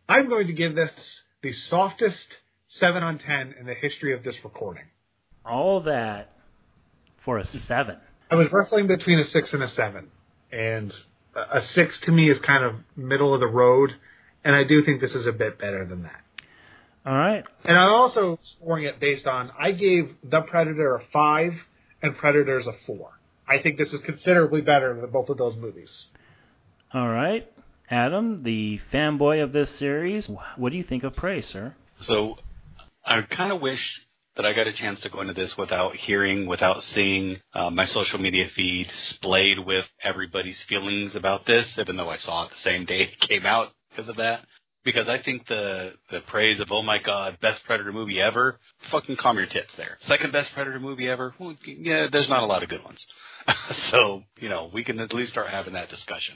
[0.07, 0.91] I'm going to give this
[1.41, 2.27] the softest
[2.79, 4.85] 7 on 10 in the history of this recording.
[5.45, 6.31] All that
[7.23, 7.97] for a 7.
[8.31, 10.07] I was wrestling between a 6 and a 7.
[10.51, 10.93] And
[11.35, 13.91] a 6 to me is kind of middle of the road.
[14.43, 16.21] And I do think this is a bit better than that.
[17.05, 17.43] All right.
[17.65, 21.53] And I'm also scoring it based on I gave The Predator a 5
[22.01, 23.09] and Predators a 4.
[23.47, 25.89] I think this is considerably better than both of those movies.
[26.93, 27.49] All right.
[27.89, 31.75] Adam, the fanboy of this series, what do you think of Prey, sir?
[32.01, 32.37] So
[33.05, 33.81] I kind of wish
[34.35, 37.85] that I got a chance to go into this without hearing, without seeing uh, my
[37.85, 42.69] social media feed splayed with everybody's feelings about this, even though I saw it the
[42.69, 44.45] same day it came out because of that.
[44.83, 48.59] Because I think the the praise of oh my god, best Predator movie ever,
[48.91, 49.97] fucking calm your tits there.
[50.07, 53.05] Second best Predator movie ever, well, yeah, there's not a lot of good ones.
[53.91, 56.35] so you know we can at least start having that discussion.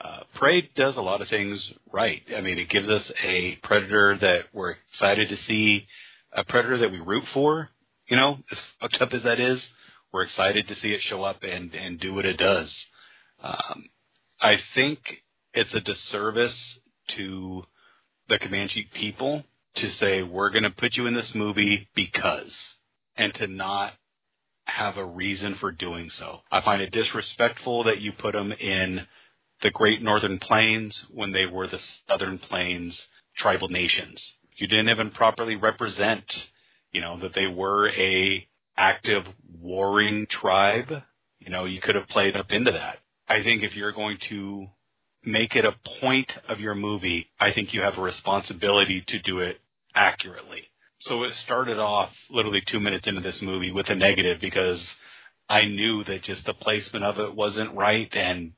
[0.00, 2.22] Uh, Prey does a lot of things right.
[2.36, 5.86] I mean, it gives us a predator that we're excited to see,
[6.32, 7.70] a predator that we root for.
[8.08, 9.66] You know, as fucked up as that is,
[10.12, 12.74] we're excited to see it show up and and do what it does.
[13.42, 13.88] Um,
[14.40, 14.98] I think
[15.54, 16.78] it's a disservice
[17.16, 17.64] to
[18.28, 19.44] the Comanche people
[19.76, 22.52] to say we're going to put you in this movie because,
[23.16, 23.92] and to not
[24.64, 26.40] have a reason for doing so.
[26.50, 29.06] I find it disrespectful that you put them in
[29.62, 33.06] the Great Northern Plains when they were the Southern Plains
[33.36, 34.22] tribal nations.
[34.56, 36.24] You didn't even properly represent,
[36.92, 38.46] you know, that they were a
[38.76, 39.24] active
[39.60, 41.02] warring tribe.
[41.38, 42.98] You know, you could have played up into that.
[43.28, 44.66] I think if you're going to
[45.24, 49.40] make it a point of your movie, I think you have a responsibility to do
[49.40, 49.60] it
[49.94, 50.62] accurately.
[51.00, 54.80] So it started off literally two minutes into this movie with a negative because
[55.48, 58.52] I knew that just the placement of it wasn't right and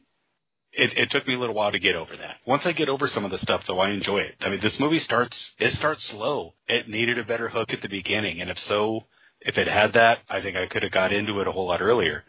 [0.79, 2.37] it, it took me a little while to get over that.
[2.47, 4.37] Once I get over some of the stuff though, I enjoy it.
[4.41, 6.55] I mean, this movie starts, it starts slow.
[6.69, 8.41] It needed a better hook at the beginning.
[8.41, 9.05] And if so,
[9.41, 11.83] if it had that, I think I could have got into it a whole lot
[11.83, 12.25] earlier.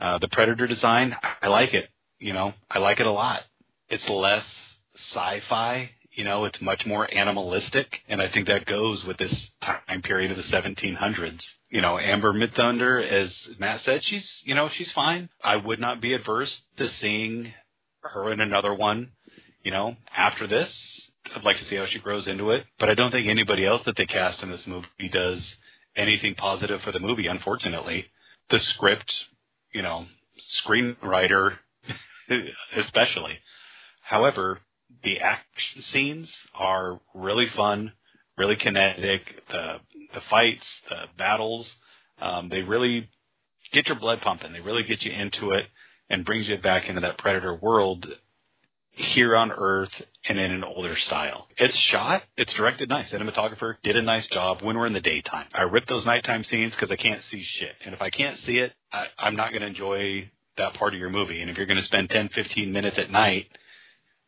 [0.00, 1.88] Uh, the Predator design, I like it.
[2.18, 3.42] You know, I like it a lot.
[3.88, 4.44] It's less
[4.96, 10.02] sci-fi you know, it's much more animalistic, and I think that goes with this time
[10.02, 11.40] period of the 1700s.
[11.70, 15.30] You know, Amber Midthunder, as Matt said, she's, you know, she's fine.
[15.42, 17.54] I would not be adverse to seeing
[18.02, 19.10] her in another one,
[19.62, 20.70] you know, after this.
[21.34, 23.82] I'd like to see how she grows into it, but I don't think anybody else
[23.86, 25.54] that they cast in this movie does
[25.96, 28.06] anything positive for the movie, unfortunately.
[28.50, 29.12] The script,
[29.72, 30.06] you know,
[30.66, 31.56] screenwriter,
[32.76, 33.38] especially.
[34.02, 34.60] However,
[35.04, 37.92] the action scenes are really fun,
[38.36, 39.42] really kinetic.
[39.50, 39.76] The
[40.12, 41.72] the fights, the battles,
[42.20, 43.08] um, they really
[43.72, 44.52] get your blood pumping.
[44.52, 45.64] They really get you into it
[46.12, 48.06] and brings you back into that predator world
[48.90, 49.90] here on Earth
[50.28, 51.48] and in an older style.
[51.56, 53.08] It's shot, it's directed nice.
[53.08, 55.46] Cinematographer did a nice job when we're in the daytime.
[55.54, 57.72] I rip those nighttime scenes because I can't see shit.
[57.86, 61.00] And if I can't see it, I, I'm not going to enjoy that part of
[61.00, 61.40] your movie.
[61.40, 63.46] And if you're going to spend 10, 15 minutes at night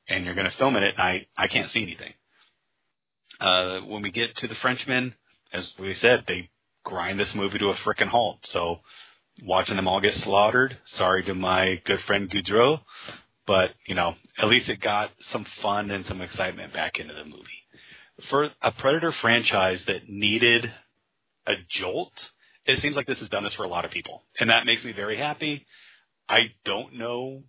[0.09, 2.15] and you're going to film it at night, I can't see anything.
[3.39, 5.15] Uh, when we get to the Frenchmen,
[5.53, 6.49] as we said, they
[6.83, 8.39] grind this movie to a frickin' halt.
[8.49, 8.79] So
[9.43, 12.81] watching them all get slaughtered, sorry to my good friend Goudreau,
[13.47, 17.25] but you know, at least it got some fun and some excitement back into the
[17.25, 17.63] movie.
[18.31, 20.71] For a Predator franchise that needed
[21.47, 22.13] a jolt,
[22.65, 24.85] it seems like this has done this for a lot of people, and that makes
[24.85, 25.67] me very happy.
[26.29, 27.43] I don't know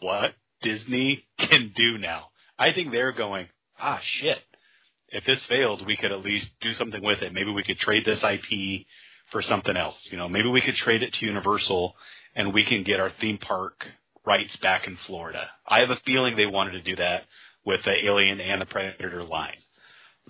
[0.00, 2.26] what Disney can do now.
[2.58, 3.48] I think they're going,
[3.78, 4.38] ah, shit.
[5.08, 7.32] If this failed, we could at least do something with it.
[7.32, 8.86] Maybe we could trade this IP
[9.30, 9.96] for something else.
[10.10, 11.94] You know, maybe we could trade it to Universal
[12.34, 13.86] and we can get our theme park
[14.24, 15.48] rights back in Florida.
[15.66, 17.24] I have a feeling they wanted to do that
[17.64, 19.56] with the Alien and the Predator line.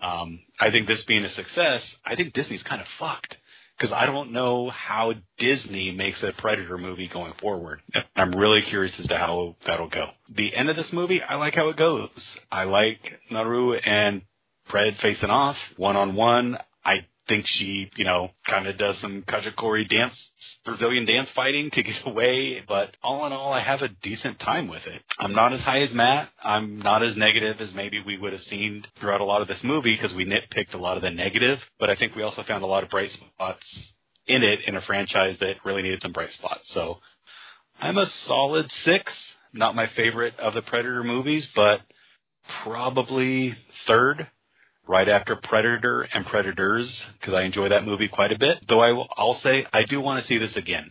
[0.02, 3.36] Um, I think this being a success, I think Disney's kind of fucked
[3.76, 7.80] because I don't know how Disney makes a Predator movie going forward.
[8.14, 10.06] I'm really curious as to how that'll go.
[10.28, 12.10] The end of this movie, I like how it goes.
[12.50, 14.22] I like Naru and
[14.68, 16.58] Pred facing off one on one.
[16.84, 20.14] I think she, you know, kind of does some Kajikori dance,
[20.64, 22.62] Brazilian dance fighting to get away.
[22.66, 25.00] But all in all, I have a decent time with it.
[25.18, 26.30] I'm not as high as Matt.
[26.42, 29.62] I'm not as negative as maybe we would have seen throughout a lot of this
[29.62, 31.60] movie because we nitpicked a lot of the negative.
[31.78, 33.64] But I think we also found a lot of bright spots
[34.26, 36.64] in it in a franchise that really needed some bright spots.
[36.74, 36.98] So
[37.80, 39.12] I'm a solid six.
[39.52, 41.80] Not my favorite of the Predator movies, but
[42.62, 44.26] probably third
[44.90, 48.58] right after Predator and Predators because I enjoy that movie quite a bit.
[48.68, 50.90] Though I will, I'll say I do want to see this again.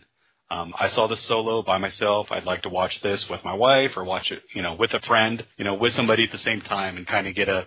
[0.50, 2.28] Um, I saw this solo by myself.
[2.30, 5.00] I'd like to watch this with my wife or watch it, you know, with a
[5.00, 7.66] friend, you know, with somebody at the same time and kind of get a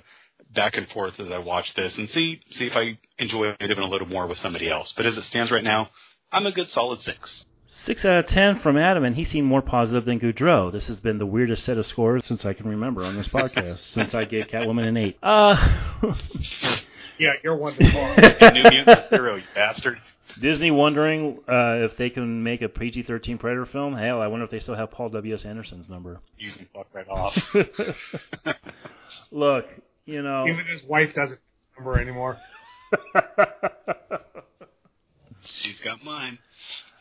[0.55, 3.83] back and forth as I watch this and see see if I enjoy it even
[3.83, 4.91] a little more with somebody else.
[4.97, 5.91] But as it stands right now,
[6.31, 7.45] I'm a good solid six.
[7.75, 10.71] Six out of ten from Adam, and he seemed more positive than Goudreau.
[10.71, 13.79] This has been the weirdest set of scores since I can remember on this podcast.
[13.93, 15.17] since I gave Catwoman an eight.
[15.23, 15.55] Uh,
[17.19, 17.99] Yeah, you're wonderful.
[17.99, 19.99] And New Mutants Zero, you bastard.
[20.41, 23.95] Disney wondering uh, if they can make a PG-13 Predator film.
[23.95, 25.33] Hell, I wonder if they still have Paul W.
[25.33, 25.45] S.
[25.45, 26.19] Anderson's number.
[26.37, 27.37] You can fuck right off.
[29.31, 29.67] Look,
[30.05, 30.47] you know.
[30.47, 31.39] Even his wife doesn't
[31.77, 32.37] remember anymore.
[35.61, 36.39] She's got mine.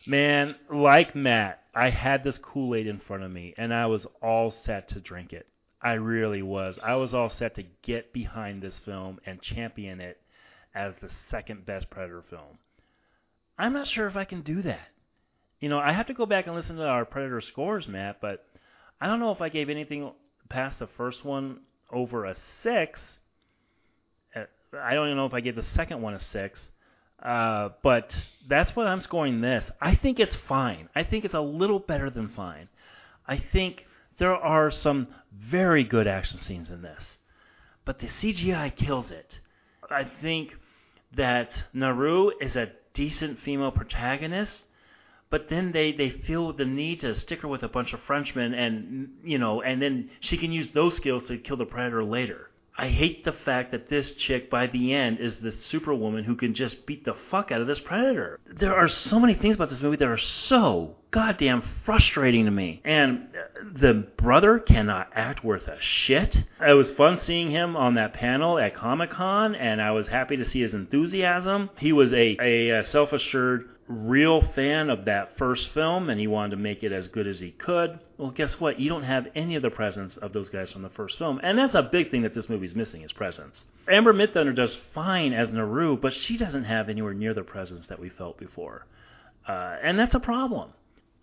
[0.06, 4.06] Man, like Matt, I had this Kool Aid in front of me, and I was
[4.20, 5.46] all set to drink it.
[5.80, 6.78] I really was.
[6.82, 10.20] I was all set to get behind this film and champion it
[10.74, 12.58] as the second best Predator film.
[13.58, 14.88] I'm not sure if I can do that.
[15.60, 18.44] You know, I have to go back and listen to our Predator scores, Matt, but
[19.00, 20.12] I don't know if I gave anything
[20.48, 21.60] past the first one
[21.90, 23.00] over a six.
[24.34, 24.44] Uh,
[24.80, 26.70] I don't even know if I gave the second one a six.
[27.22, 28.14] Uh, but
[28.48, 29.70] that's what I'm scoring this.
[29.80, 30.88] I think it's fine.
[30.94, 32.68] I think it's a little better than fine.
[33.26, 33.86] I think
[34.18, 37.18] there are some very good action scenes in this,
[37.84, 39.38] but the CGI kills it.
[39.88, 40.56] I think
[41.14, 44.64] that Naru is a decent female protagonist,
[45.30, 48.52] but then they, they feel the need to stick her with a bunch of Frenchmen
[48.52, 52.48] and you know, and then she can use those skills to kill the predator later.
[52.76, 56.54] I hate the fact that this chick by the end is the superwoman who can
[56.54, 58.40] just beat the fuck out of this predator.
[58.46, 62.80] There are so many things about this movie that are so goddamn frustrating to me.
[62.84, 66.44] And uh, the brother cannot act worth a shit.
[66.66, 70.38] It was fun seeing him on that panel at Comic Con, and I was happy
[70.38, 71.68] to see his enthusiasm.
[71.78, 76.50] He was a, a, uh self-assured real fan of that first film and he wanted
[76.50, 77.98] to make it as good as he could.
[78.18, 78.80] Well, guess what?
[78.80, 81.40] You don't have any of the presence of those guys from the first film.
[81.42, 83.64] And that's a big thing that this movie's missing is presence.
[83.88, 88.00] Amber Midthunder does fine as Naru, but she doesn't have anywhere near the presence that
[88.00, 88.86] we felt before.
[89.46, 90.72] Uh, and that's a problem.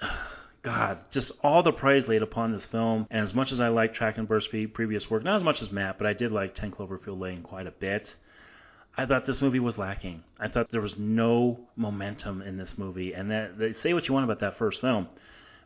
[0.62, 3.08] God, just all the praise laid upon this film.
[3.10, 6.06] And as much as I like Trachtenberg's previous work, not as much as Matt, but
[6.06, 8.14] I did like 10 Cloverfield Lane quite a bit.
[9.00, 10.24] I thought this movie was lacking.
[10.38, 13.14] I thought there was no momentum in this movie.
[13.14, 15.08] And that they say what you want about that first film.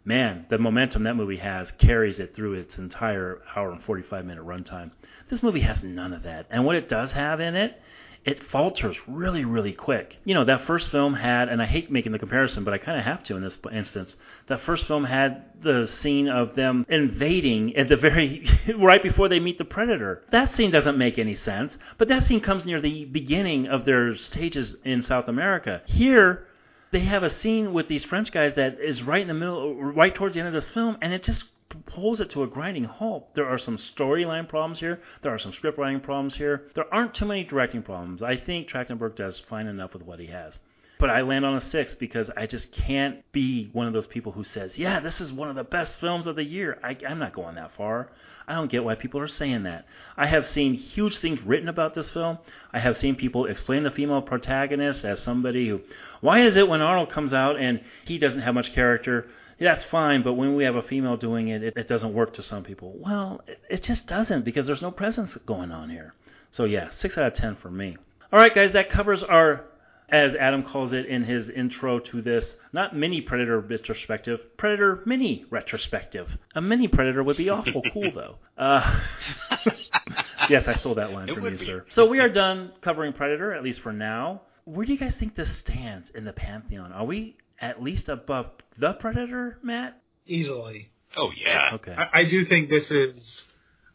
[0.06, 4.46] Man, the momentum that movie has carries it through its entire hour and 45 minute
[4.46, 4.92] runtime.
[5.32, 6.46] This movie has none of that.
[6.52, 7.82] And what it does have in it,
[8.26, 10.18] it falters really, really quick.
[10.24, 12.98] You know, that first film had, and I hate making the comparison, but I kind
[12.98, 14.16] of have to in this instance.
[14.48, 18.46] That first film had the scene of them invading at the very,
[18.78, 20.24] right before they meet the predator.
[20.32, 24.16] That scene doesn't make any sense, but that scene comes near the beginning of their
[24.16, 25.82] stages in South America.
[25.86, 26.48] Here,
[26.92, 30.14] they have a scene with these French guys that is right in the middle, right
[30.14, 31.44] towards the end of this film, and it just
[31.86, 33.34] pulls it to a grinding halt.
[33.36, 35.02] There are some storyline problems here.
[35.22, 36.70] There are some script writing problems here.
[36.76, 38.24] There aren't too many directing problems.
[38.24, 40.60] I think Trachtenberg does fine enough with what he has.
[41.00, 44.32] But I land on a six because I just can't be one of those people
[44.32, 47.20] who says, "Yeah, this is one of the best films of the year." I, I'm
[47.20, 48.10] not going that far.
[48.48, 49.86] I don't get why people are saying that.
[50.16, 52.38] I have seen huge things written about this film.
[52.72, 55.82] I have seen people explain the female protagonist as somebody who,
[56.22, 59.28] why is it when Arnold comes out and he doesn't have much character?
[59.60, 62.44] That's fine, but when we have a female doing it, it, it doesn't work to
[62.44, 62.96] some people.
[63.00, 66.14] Well, it, it just doesn't because there's no presence going on here.
[66.52, 67.98] So yeah, six out of ten for me.
[68.32, 69.62] All right, guys, that covers our,
[70.10, 75.46] as Adam calls it in his intro to this, not mini Predator retrospective, Predator mini
[75.50, 76.30] retrospective.
[76.56, 78.36] A mini Predator would be awful cool though.
[78.58, 79.02] Uh,
[80.50, 81.66] yes, I stole that line It from you, be.
[81.66, 81.86] sir.
[81.90, 84.42] So we are done covering Predator, at least for now.
[84.66, 86.92] Where do you guys think this stands in the pantheon?
[86.94, 90.02] Are we at least above the Predator, Matt?
[90.28, 90.90] Easily.
[91.16, 91.72] Oh yeah.
[91.76, 91.94] Okay.
[91.94, 93.16] I, I do think this is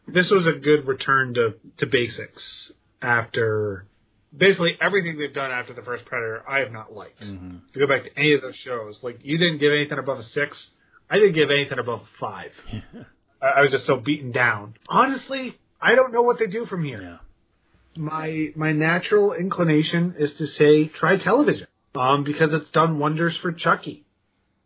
[0.07, 2.41] this was a good return to, to basics
[3.01, 3.85] after
[4.35, 7.21] basically everything they've done after the first Predator, I have not liked.
[7.21, 7.57] Mm-hmm.
[7.69, 10.19] If you go back to any of those shows, like you didn't give anything above
[10.19, 10.57] a six,
[11.09, 12.51] I didn't give anything above a five.
[13.41, 14.75] I, I was just so beaten down.
[14.87, 17.01] Honestly, I don't know what they do from here.
[17.01, 17.17] Yeah.
[17.97, 23.51] My my natural inclination is to say try television, um, because it's done wonders for
[23.51, 24.05] Chucky,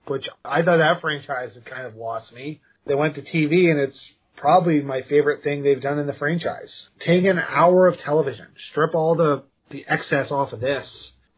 [0.08, 2.62] which I thought that franchise had kind of lost me.
[2.86, 4.00] They went to TV, and it's
[4.38, 6.90] probably my favorite thing they've done in the franchise.
[7.06, 10.88] Take an hour of television, strip all the the excess off of this.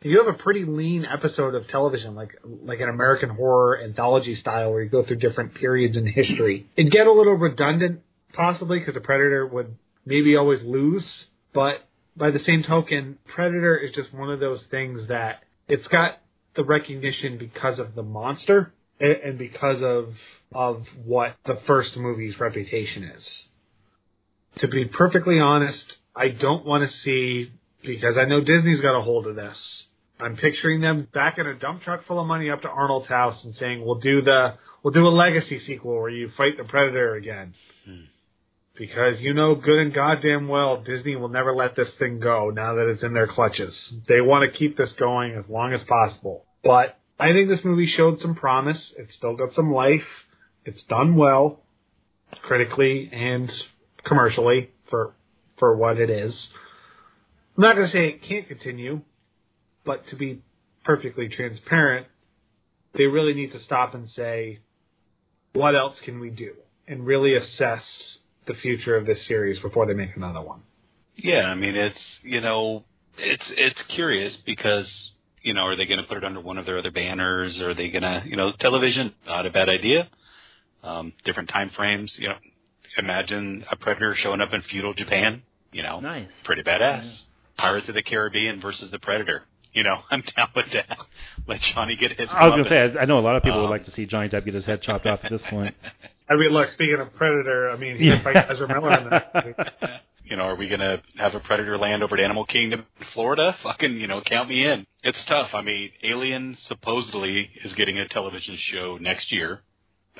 [0.01, 4.71] You have a pretty lean episode of television, like like an American horror anthology style,
[4.71, 6.67] where you go through different periods in history.
[6.75, 8.01] It'd get a little redundant,
[8.33, 9.75] possibly, because the Predator would
[10.05, 11.07] maybe always lose.
[11.53, 16.19] But by the same token, Predator is just one of those things that it's got
[16.55, 20.13] the recognition because of the monster and, because of
[20.53, 23.45] of what the first movie's reputation is.
[24.59, 25.83] To be perfectly honest,
[26.15, 27.51] I don't want to see
[27.83, 29.57] because I know Disney's got a hold of this.
[30.19, 33.43] I'm picturing them back in a dump truck full of money up to Arnold's house
[33.43, 37.15] and saying, "We'll do the we'll do a legacy sequel where you fight the Predator
[37.15, 37.53] again."
[37.85, 38.05] Hmm.
[38.77, 42.75] Because you know good and goddamn well Disney will never let this thing go now
[42.75, 43.93] that it's in their clutches.
[44.07, 46.45] They want to keep this going as long as possible.
[46.63, 48.93] But I think this movie showed some promise.
[48.97, 50.05] It's still got some life.
[50.65, 51.61] It's done well,
[52.41, 53.51] critically and
[54.03, 55.13] commercially for
[55.57, 56.49] for what it is.
[57.57, 59.01] I'm not going to say it can't continue,
[59.85, 60.41] but to be
[60.83, 62.07] perfectly transparent,
[62.93, 64.59] they really need to stop and say,
[65.53, 66.53] what else can we do?
[66.87, 67.83] And really assess
[68.47, 70.61] the future of this series before they make another one.
[71.15, 72.83] Yeah, I mean it's you know
[73.17, 75.11] it's it's curious because
[75.41, 77.59] you know are they going to put it under one of their other banners?
[77.61, 79.13] Are they going to you know television?
[79.25, 80.09] Not a bad idea.
[80.83, 82.13] Um, different time frames.
[82.17, 82.35] You know,
[82.97, 85.41] imagine a predator showing up in feudal Japan.
[85.71, 86.27] You know, Nice.
[86.43, 87.23] pretty badass.
[87.57, 89.43] Pirates of the Caribbean versus the Predator.
[89.73, 90.97] You know, I'm down with that.
[91.47, 92.29] Let Johnny get his.
[92.31, 93.91] I was gonna say I, I know a lot of people would Um, like to
[93.91, 95.75] see Johnny Depp get his head chopped off at this point.
[96.29, 99.31] I mean, look, speaking of Predator, I mean, he can fight Ezra Miller in that
[99.35, 99.53] movie.
[100.25, 103.55] you know, are we gonna have a predator land over at Animal Kingdom in Florida?
[103.61, 104.87] Fucking, you know, count me in.
[105.03, 105.49] It's tough.
[105.53, 109.61] I mean, Alien supposedly is getting a television show next year.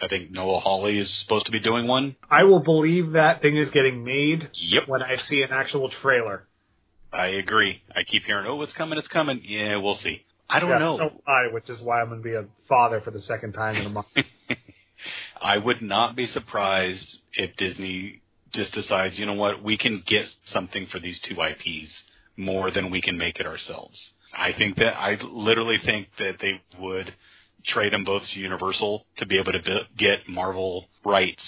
[0.01, 2.15] I think Noah Hawley is supposed to be doing one.
[2.29, 4.83] I will believe that thing is getting made Yep.
[4.87, 6.45] when I see an actual trailer.
[7.13, 7.81] I agree.
[7.95, 9.41] I keep hearing, oh, it's coming, it's coming.
[9.43, 10.23] Yeah, we'll see.
[10.49, 10.97] I don't Yeah, know.
[10.97, 13.75] So I, which is why I'm going to be a father for the second time
[13.77, 14.07] in a month.
[15.41, 18.21] I would not be surprised if Disney
[18.53, 21.91] just decides, you know what, we can get something for these two IPs
[22.37, 23.97] more than we can make it ourselves.
[24.37, 27.13] I think that I literally think that they would
[27.65, 31.43] trade them both to Universal to be able to get Marvel rights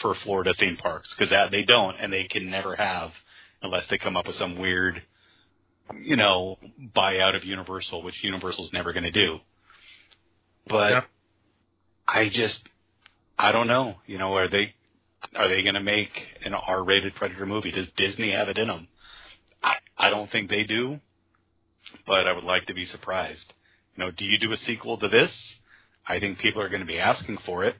[0.00, 3.12] for Florida theme parks because that they don't and they can never have
[3.62, 5.02] unless they come up with some weird,
[6.02, 6.58] you know,
[6.96, 9.38] buyout of Universal, which Universal's never going to do.
[10.66, 11.00] But Yeah.
[12.08, 12.60] I just
[13.40, 13.94] I don't know.
[14.06, 14.74] You know, are they
[15.34, 16.10] are they going to make
[16.44, 17.70] an R-rated Predator movie?
[17.70, 18.86] Does Disney have it in them?
[19.62, 21.00] I I don't think they do,
[22.06, 23.54] but I would like to be surprised.
[23.96, 25.32] You know, do you do a sequel to this?
[26.06, 27.76] I think people are going to be asking for it,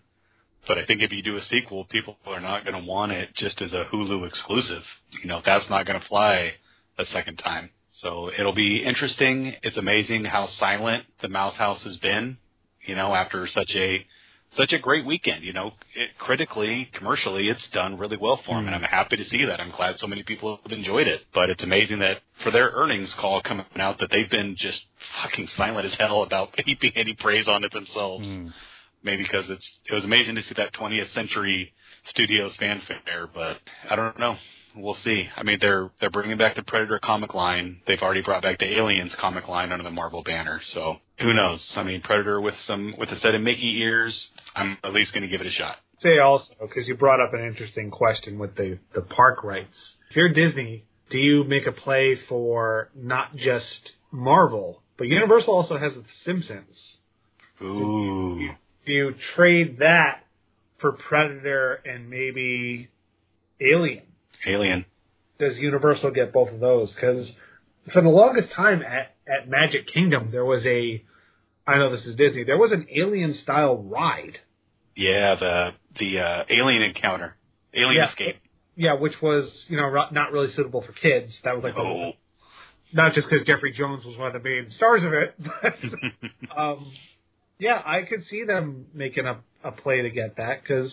[0.66, 3.34] but I think if you do a sequel, people are not going to want it
[3.34, 4.84] just as a Hulu exclusive.
[5.22, 6.54] You know, that's not going to fly
[6.98, 7.68] a second time.
[7.92, 9.56] So it'll be interesting.
[9.62, 12.38] It's amazing how silent the Mouse House has been.
[12.86, 14.06] You know, after such a
[14.56, 15.44] such a great weekend.
[15.44, 18.84] You know, it, critically, commercially, it's done really well for them, and hmm.
[18.84, 19.60] I'm happy to see that.
[19.60, 21.22] I'm glad so many people have enjoyed it.
[21.32, 24.80] But it's amazing that for their earnings call coming out, that they've been just
[25.22, 28.26] fucking silent as hell about heaping any praise on it themselves.
[28.26, 28.48] Hmm.
[29.02, 31.72] Maybe because it's it was amazing to see that 20th century
[32.04, 33.58] studios fanfare, but
[33.88, 34.36] I don't know.
[34.76, 35.24] We'll see.
[35.36, 37.80] I mean, they're they're bringing back the Predator comic line.
[37.86, 40.60] They've already brought back the Aliens comic line under the Marvel banner.
[40.72, 41.66] So who knows?
[41.76, 44.30] I mean, Predator with some with a set of Mickey ears.
[44.54, 45.76] I'm at least going to give it a shot.
[46.02, 49.96] Say also, because you brought up an interesting question with the, the park rights.
[50.08, 55.76] If you're Disney, do you make a play for not just Marvel, but Universal also
[55.76, 56.98] has The Simpsons?
[57.60, 58.48] Ooh,
[58.86, 60.24] Do you trade that
[60.78, 62.88] for Predator and maybe
[63.60, 64.04] Alien?
[64.46, 64.84] Alien.
[65.38, 66.92] Does Universal get both of those?
[66.92, 67.32] Because
[67.92, 71.02] for the longest time at, at Magic Kingdom, there was a,
[71.66, 74.38] I know this is Disney, there was an Alien style ride.
[74.96, 77.36] Yeah, the the uh, Alien encounter,
[77.74, 78.10] Alien Yeah.
[78.10, 78.36] Escape.
[78.76, 81.32] Yeah, which was, you know, not really suitable for kids.
[81.44, 82.12] That was like the Oh,
[82.92, 86.92] not just because Jeffrey Jones was one of the main stars of it, but um,
[87.58, 90.92] yeah, I could see them making a, a play to get that because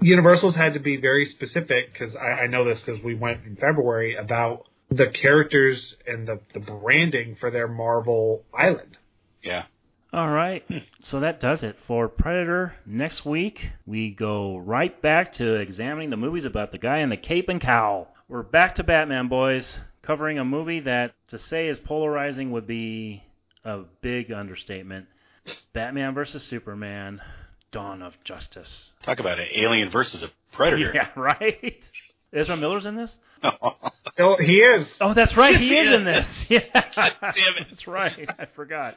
[0.00, 3.56] Universal's had to be very specific because I, I know this because we went in
[3.56, 8.96] February about the characters and the, the branding for their Marvel Island.
[9.42, 9.64] Yeah.
[10.12, 10.64] All right.
[11.02, 12.74] So that does it for Predator.
[12.86, 17.16] Next week, we go right back to examining the movies about the guy in the
[17.16, 18.08] cape and cowl.
[18.28, 23.24] We're back to Batman, boys, covering a movie that to say is polarizing would be
[23.64, 25.06] a big understatement.
[25.72, 27.20] Batman versus Superman,
[27.76, 28.92] Dawn of Justice.
[29.02, 30.92] Talk about an alien versus a predator.
[30.94, 31.78] Yeah, right?
[32.32, 33.14] Ezra Miller's in this?
[34.18, 34.86] Oh, he is.
[34.98, 35.60] Oh, that's right.
[35.60, 36.26] He is in this.
[36.48, 36.60] Yeah.
[36.72, 37.66] God damn it.
[37.68, 38.26] That's right.
[38.38, 38.96] I forgot.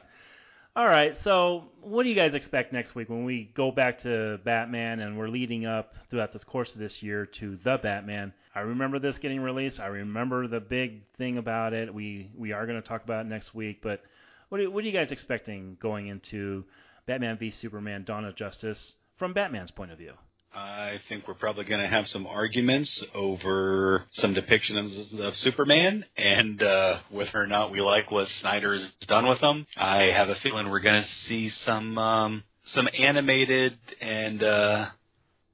[0.74, 1.14] All right.
[1.24, 5.18] So, what do you guys expect next week when we go back to Batman and
[5.18, 8.32] we're leading up throughout the course of this year to the Batman?
[8.54, 9.78] I remember this getting released.
[9.78, 11.92] I remember the big thing about it.
[11.92, 13.80] We we are going to talk about it next week.
[13.82, 14.00] But
[14.48, 16.64] what are, what are you guys expecting going into
[17.06, 20.12] Batman v Superman: Dawn of Justice from Batman's point of view?
[20.52, 26.60] I think we're probably going to have some arguments over some depictions of Superman and
[26.60, 29.66] uh, whether or not we like what Snyder's done with them.
[29.76, 34.86] I have a feeling we're going to see some um, some animated and uh,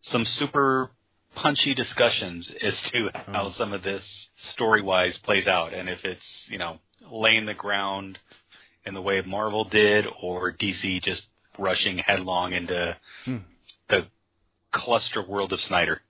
[0.00, 0.90] some super
[1.34, 4.02] punchy discussions as to how some of this
[4.52, 6.78] story wise plays out and if it's you know
[7.12, 8.18] laying the ground
[8.86, 11.24] in the way Marvel did or DC just
[11.58, 13.38] rushing headlong into Hmm.
[13.88, 14.06] the
[14.72, 16.00] cluster world of Snyder.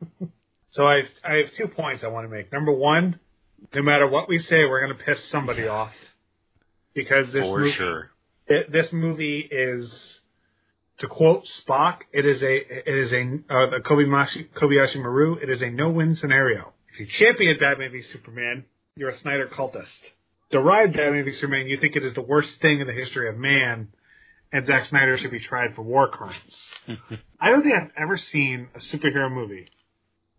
[0.74, 2.50] So I I have two points I want to make.
[2.50, 3.20] Number one,
[3.74, 5.92] no matter what we say, we're going to piss somebody off
[6.94, 8.10] because this For movie, sure.
[8.46, 9.92] it- this movie is,
[11.00, 13.20] to quote Spock, it is a it is a
[13.50, 15.34] uh, Kobayashi Kobayashi Maru.
[15.42, 16.72] It is a no win scenario.
[16.94, 18.64] If you champion Batman v Superman,
[18.96, 19.84] you're a Snyder cultist.
[20.50, 23.36] Deride Batman v Superman, you think it is the worst thing in the history of
[23.36, 23.88] man,
[24.52, 26.54] and Zack Snyder should be tried for war crimes.
[27.40, 29.68] I don't think I've ever seen a superhero movie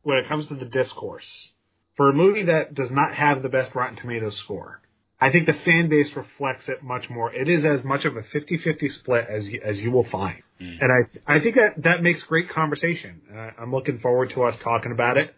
[0.04, 1.50] when it comes to the discourse
[1.98, 4.82] for a movie that does not have the best Rotten Tomatoes score.
[5.20, 7.34] I think the fan base reflects it much more.
[7.34, 10.42] It is as much of a 50-50 split as you, as you will find.
[10.60, 10.80] Mm.
[10.82, 13.22] And I I think that that makes great conversation.
[13.34, 15.34] I, I'm looking forward to us talking about it.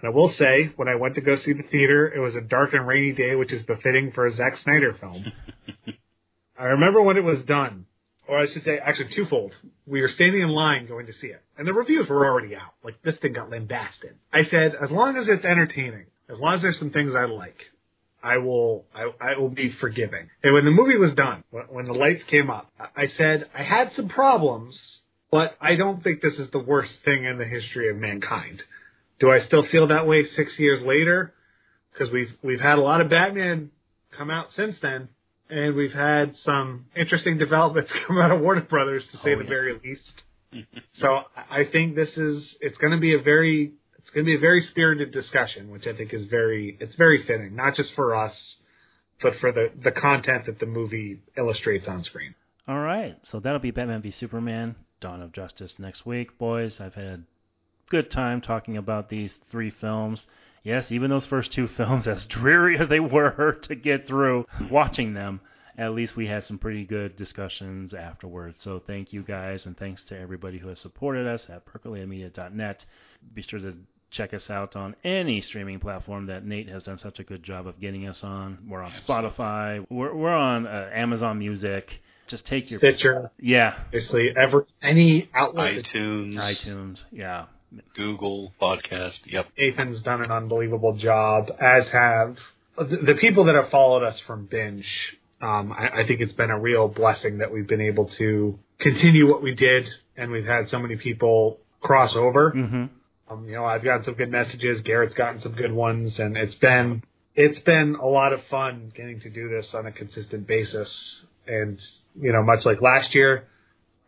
[0.00, 2.40] And I will say, when I went to go see the theater, it was a
[2.40, 5.32] dark and rainy day, which is befitting for a Zack Snyder film.
[6.58, 7.86] I remember when it was done,
[8.28, 9.52] or I should say, actually twofold.
[9.86, 12.74] We were standing in line going to see it, and the reviews were already out.
[12.84, 14.14] Like this thing got lambasted.
[14.32, 17.58] I said, as long as it's entertaining, as long as there's some things I like,
[18.22, 20.28] I will, I, I will be forgiving.
[20.44, 23.64] And when the movie was done, when, when the lights came up, I said I
[23.64, 24.78] had some problems,
[25.30, 28.62] but I don't think this is the worst thing in the history of mankind.
[29.18, 31.34] Do I still feel that way six years later?
[31.92, 33.70] Because we've we've had a lot of Batman
[34.16, 35.08] come out since then,
[35.52, 39.44] and we've had some interesting developments come out of Warner Brothers, to say Oh, the
[39.44, 39.48] yeah.
[39.50, 40.12] very least.
[41.00, 44.36] so I think this is it's going to be a very it's going to be
[44.36, 48.14] a very spirited discussion, which I think is very it's very fitting, not just for
[48.16, 48.34] us,
[49.22, 52.34] but for the the content that the movie illustrates on screen.
[52.68, 56.76] All right, so that'll be Batman v Superman: Dawn of Justice next week, boys.
[56.80, 57.20] I've had a
[57.90, 60.24] good time talking about these three films.
[60.62, 65.14] Yes, even those first two films, as dreary as they were to get through watching
[65.14, 65.40] them,
[65.76, 68.58] at least we had some pretty good discussions afterwards.
[68.62, 72.84] So thank you guys, and thanks to everybody who has supported us at percolatemedia.net.
[73.34, 73.74] Be sure to
[74.10, 77.66] check us out on any streaming platform that Nate has done such a good job
[77.66, 78.58] of getting us on.
[78.68, 79.84] We're on Spotify.
[79.88, 82.00] We're, we're on uh, Amazon Music.
[82.28, 85.84] Just take your Stitcher, yeah, basically, ever any outlet.
[85.84, 86.98] iTunes, iTunes.
[87.10, 87.46] Yeah,
[87.96, 89.18] Google Podcast.
[89.26, 89.46] Yep.
[89.58, 92.36] Nathan's done an unbelievable job, as have
[92.76, 94.86] the, the people that have followed us from Binge.
[95.40, 99.28] Um, I, I think it's been a real blessing that we've been able to continue
[99.28, 99.86] what we did,
[100.16, 102.50] and we've had so many people cross over.
[102.50, 102.84] hmm
[103.30, 104.82] Um, you know, I've gotten some good messages.
[104.82, 107.02] Garrett's gotten some good ones, and it's been
[107.34, 110.88] it's been a lot of fun getting to do this on a consistent basis.
[111.46, 111.78] And
[112.20, 113.48] you know, much like last year,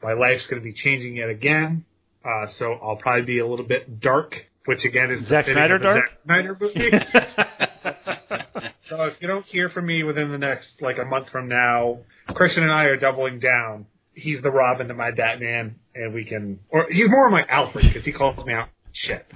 [0.03, 1.85] my life's going to be changing yet again.
[2.25, 4.35] Uh, so I'll probably be a little bit dark,
[4.65, 6.09] which again is Zack Snyder dark?
[6.09, 6.91] Zack Snyder movie.
[8.89, 11.99] so if you don't hear from me within the next like a month from now,
[12.35, 13.87] Christian and I are doubling down.
[14.15, 18.05] He's the Robin to my Batman, and we can, or he's more my Alfred because
[18.05, 19.27] he calls me out shit.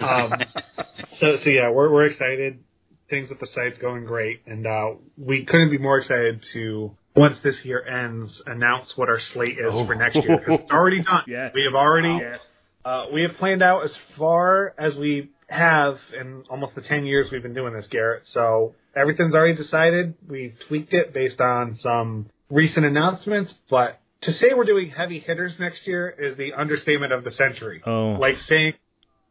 [0.00, 0.32] Um,
[1.18, 2.62] so so yeah, we're we're excited.
[3.08, 7.38] Things with the site's going great, and uh, we couldn't be more excited to once
[7.42, 11.22] this year ends announce what our slate is for next year because it's already done.
[11.26, 11.52] Yes.
[11.54, 12.38] We have already Yes.
[12.84, 17.28] uh, we have planned out as far as we have in almost the 10 years
[17.30, 18.24] we've been doing this, Garrett.
[18.32, 20.14] So everything's already decided.
[20.28, 25.52] We've tweaked it based on some recent announcements, but to say we're doing heavy hitters
[25.58, 27.82] next year is the understatement of the century.
[27.86, 28.16] Oh.
[28.20, 28.72] Like saying,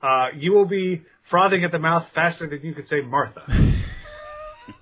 [0.01, 3.41] uh, you will be frothing at the mouth faster than you could say Martha.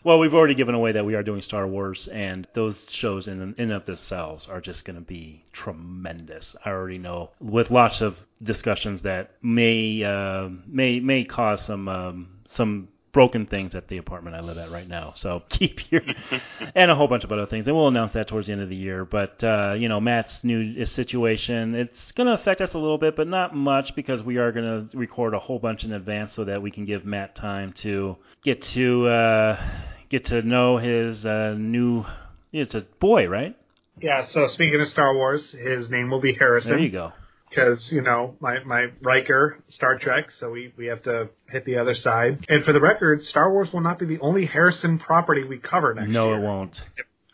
[0.04, 3.56] Well, we've already given away that we are doing Star Wars, and those shows in
[3.58, 6.56] and of themselves are just going to be tremendous.
[6.64, 12.28] I already know, with lots of discussions that may uh, may may cause some um,
[12.46, 15.14] some broken things at the apartment I live at right now.
[15.16, 16.02] So keep your
[16.76, 18.70] and a whole bunch of other things, and we'll announce that towards the end of
[18.70, 19.06] the year.
[19.06, 23.16] But uh, you know, Matt's new situation it's going to affect us a little bit,
[23.16, 26.44] but not much because we are going to record a whole bunch in advance so
[26.44, 29.70] that we can give Matt time to get to uh,
[30.10, 32.04] get to know his uh, new.
[32.52, 33.56] It's a boy, right?
[34.02, 34.26] Yeah.
[34.28, 36.72] So speaking of Star Wars, his name will be Harrison.
[36.72, 37.14] There you go.
[37.54, 41.78] Because you know my my Riker Star Trek, so we we have to hit the
[41.78, 42.46] other side.
[42.50, 45.94] And for the record, Star Wars will not be the only Harrison property we cover
[45.94, 46.38] next No, year.
[46.40, 46.82] it won't.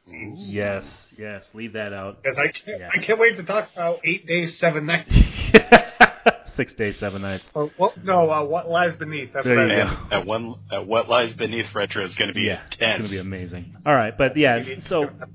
[0.07, 0.85] Yes,
[1.17, 1.43] yes.
[1.53, 2.23] Leave that out.
[2.23, 2.89] Because I can't, Yeah.
[2.93, 5.11] I can't wait to talk about eight days, seven nights.
[6.55, 7.43] Six days, seven nights.
[7.53, 8.03] Or what?
[8.03, 9.31] No, uh, what lies beneath?
[9.33, 10.11] That's There what you I go.
[10.17, 13.09] at one at what lies beneath retro is going to be yeah, it's going to
[13.09, 13.77] be amazing.
[13.85, 15.27] All right, but yeah, so Next year.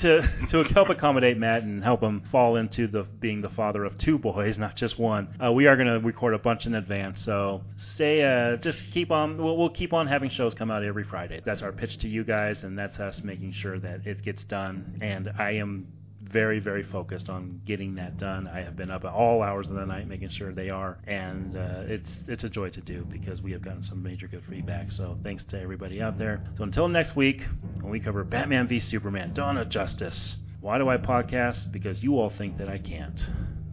[0.00, 3.98] To to help accommodate Matt and help him fall into the being the father of
[3.98, 7.20] two boys, not just one, uh, we are going to record a bunch in advance.
[7.20, 9.42] So stay, uh, just keep on.
[9.42, 11.40] We'll, we'll keep on having shows come out every Friday.
[11.44, 14.98] That's our pitch to you guys, and that's us making sure that it gets done.
[15.02, 15.86] And I am
[16.30, 18.48] very, very focused on getting that done.
[18.48, 21.56] I have been up at all hours of the night making sure they are, and
[21.56, 24.92] uh, it's it's a joy to do because we have gotten some major good feedback.
[24.92, 26.42] So thanks to everybody out there.
[26.56, 27.42] So until next week,
[27.80, 30.36] when we cover Batman v Superman: Dawn of Justice.
[30.60, 31.70] Why do I podcast?
[31.70, 33.24] Because you all think that I can't.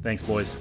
[0.04, 0.54] Thanks, boys.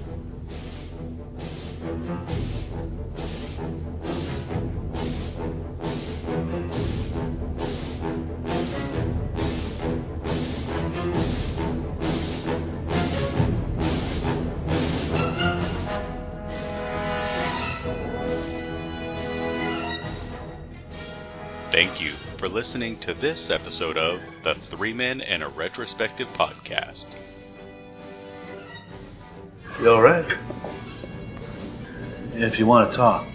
[21.73, 27.07] Thank you for listening to this episode of the Three Men and a Retrospective podcast.
[29.79, 30.37] You alright?
[32.33, 33.25] If you want to talk.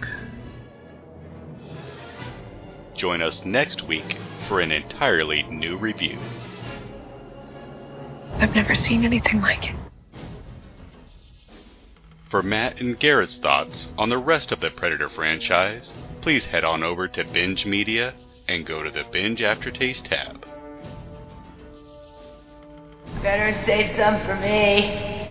[2.94, 4.16] Join us next week
[4.46, 6.20] for an entirely new review.
[8.34, 9.76] I've never seen anything like it.
[12.30, 16.84] For Matt and Garrett's thoughts on the rest of the Predator franchise, please head on
[16.84, 18.14] over to Binge Media
[18.48, 20.44] and go to the Binge Aftertaste tab.
[23.22, 25.30] Better save some for me.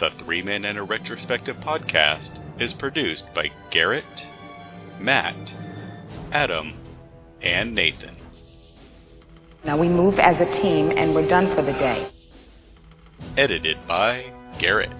[0.00, 4.26] The Three Men and a Retrospective podcast is produced by Garrett,
[4.98, 5.54] Matt,
[6.32, 6.74] Adam,
[7.40, 8.16] and Nathan.
[9.64, 12.10] Now we move as a team and we're done for the day.
[13.36, 14.90] Edited by Garrett.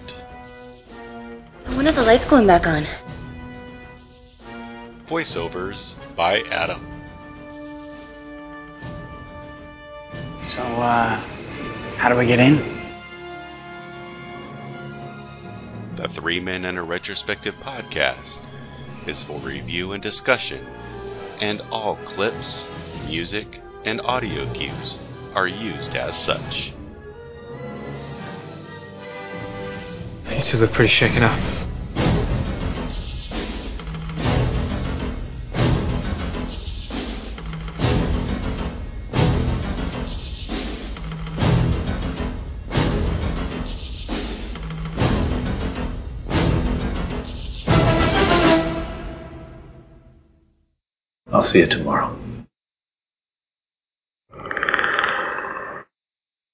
[1.67, 2.85] When are the lights going back on?
[5.07, 6.95] Voiceovers by Adam.
[10.43, 11.19] So, uh,
[11.97, 12.57] how do we get in?
[15.95, 18.39] The Three Men and a Retrospective podcast
[19.07, 20.65] is for review and discussion,
[21.39, 22.69] and all clips,
[23.05, 24.97] music, and audio cues
[25.33, 26.73] are used as such.
[30.29, 31.39] You two look pretty shaken up.
[51.45, 52.17] I'll see you tomorrow.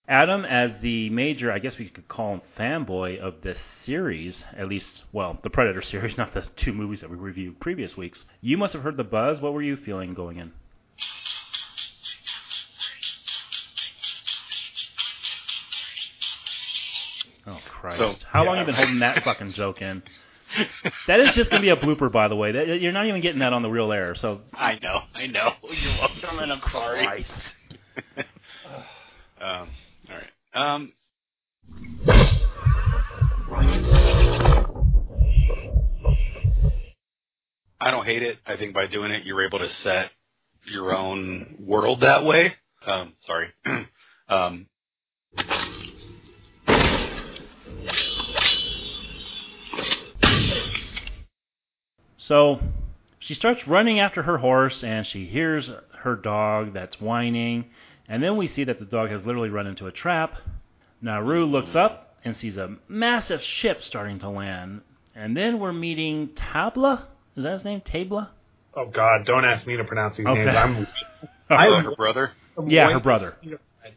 [0.06, 4.68] Adam, as the major, I guess we could call him fanboy of this series, at
[4.68, 8.26] least, well, the Predator series, not the two movies that we reviewed previous weeks.
[8.42, 9.40] You must have heard the buzz.
[9.40, 10.52] What were you feeling going in?
[17.48, 17.98] Oh Christ!
[17.98, 18.60] So, How long yeah.
[18.60, 20.04] you been holding that fucking joke in?
[21.07, 22.52] That is just gonna be a blooper, by the way.
[22.52, 24.15] That, you're not even getting that on the real air.
[24.15, 25.53] So I know, I know.
[25.69, 27.26] You're welcome, and I'm sorry.
[29.41, 29.69] Um,
[30.07, 30.30] all right.
[30.53, 30.94] Um,
[37.80, 38.38] I don't hate it.
[38.45, 40.11] I think by doing it, you're able to set
[40.65, 42.53] your own world that way.
[42.86, 43.48] Um, sorry.
[44.30, 44.68] um,
[52.27, 52.60] So
[53.19, 55.69] she starts running after her horse and she hears
[55.99, 57.65] her dog that's whining.
[58.07, 60.35] And then we see that the dog has literally run into a trap.
[61.02, 64.81] Naru looks up and sees a massive ship starting to land.
[65.15, 67.06] And then we're meeting Tabla.
[67.35, 67.81] Is that his name?
[67.81, 68.30] Tabla?
[68.76, 70.45] Oh God, don't ask me to pronounce these Okay.
[70.45, 70.56] names.
[70.56, 70.88] I'm.
[71.49, 72.31] I'm her brother.
[72.68, 73.35] Yeah, her brother.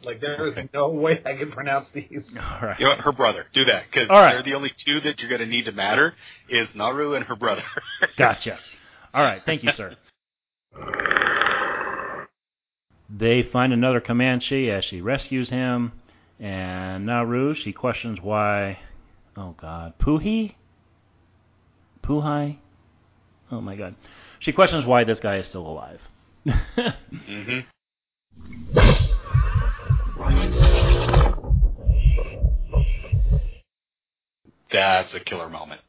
[0.02, 2.22] Like there is no way I can pronounce these.
[2.36, 2.78] All right.
[2.78, 3.00] You know what?
[3.00, 3.46] Her brother.
[3.52, 4.32] Do that because All right.
[4.32, 6.14] they're the only two that you're going to need to matter
[6.48, 7.62] is Naru and her brother.
[8.16, 8.58] Gotcha.
[9.12, 9.42] All right.
[9.44, 9.96] Thank you, sir.
[13.10, 15.92] They find another Comanche as she rescues him,
[16.40, 18.78] and Naru, she questions why.
[19.36, 20.54] Oh God, Puhi?
[22.02, 22.56] Puhai?
[23.52, 23.94] Oh my God.
[24.40, 26.00] She questions why this guy is still alive.
[26.46, 27.60] hmm
[34.72, 35.80] That's a killer moment.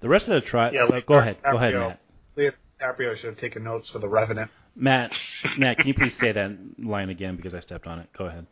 [0.00, 0.72] the rest of the tribe.
[0.74, 1.36] Yeah, go ahead.
[1.42, 2.00] Go ahead, DiCaprio- Matt.
[2.36, 2.50] Leo
[2.80, 4.50] DiCaprio should have taken notes for the Revenant.
[4.76, 5.12] Matt,
[5.58, 8.08] Matt, can you please say that line again because I stepped on it?
[8.16, 8.46] Go ahead.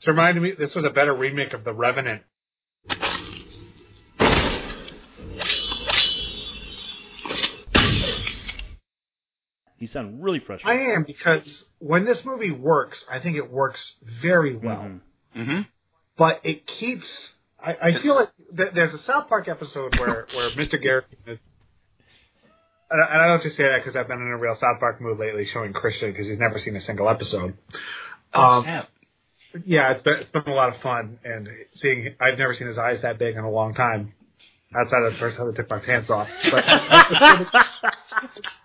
[0.00, 0.52] This reminded me.
[0.58, 2.22] This was a better remake of the Revenant.
[9.84, 10.80] You sound really frustrated.
[10.80, 11.42] I am because
[11.78, 13.78] when this movie works, I think it works
[14.22, 14.88] very well.
[15.36, 15.44] Mhm.
[15.46, 15.60] hmm
[16.16, 17.06] But it keeps.
[17.62, 20.80] I, I feel like th- there's a South Park episode where where Mr.
[20.82, 21.04] Garrett.
[21.26, 21.38] Is,
[22.90, 24.80] and I and I don't just say that because I've been in a real South
[24.80, 27.58] Park mood lately, showing Christian because he's never seen a single episode.
[28.32, 28.88] Oh, Um, snap.
[29.66, 32.78] yeah, it's been it's been a lot of fun, and seeing I've never seen his
[32.78, 34.14] eyes that big in a long time.
[34.74, 36.64] Outside of the first time I took my pants off, but,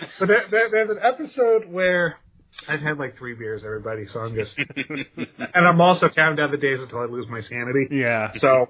[0.18, 2.16] but there, there, there's an episode where
[2.68, 4.56] I've had like three beers, everybody, so I'm just,
[5.16, 7.88] and I'm also counting down the days until I lose my sanity.
[7.90, 8.32] Yeah.
[8.38, 8.68] So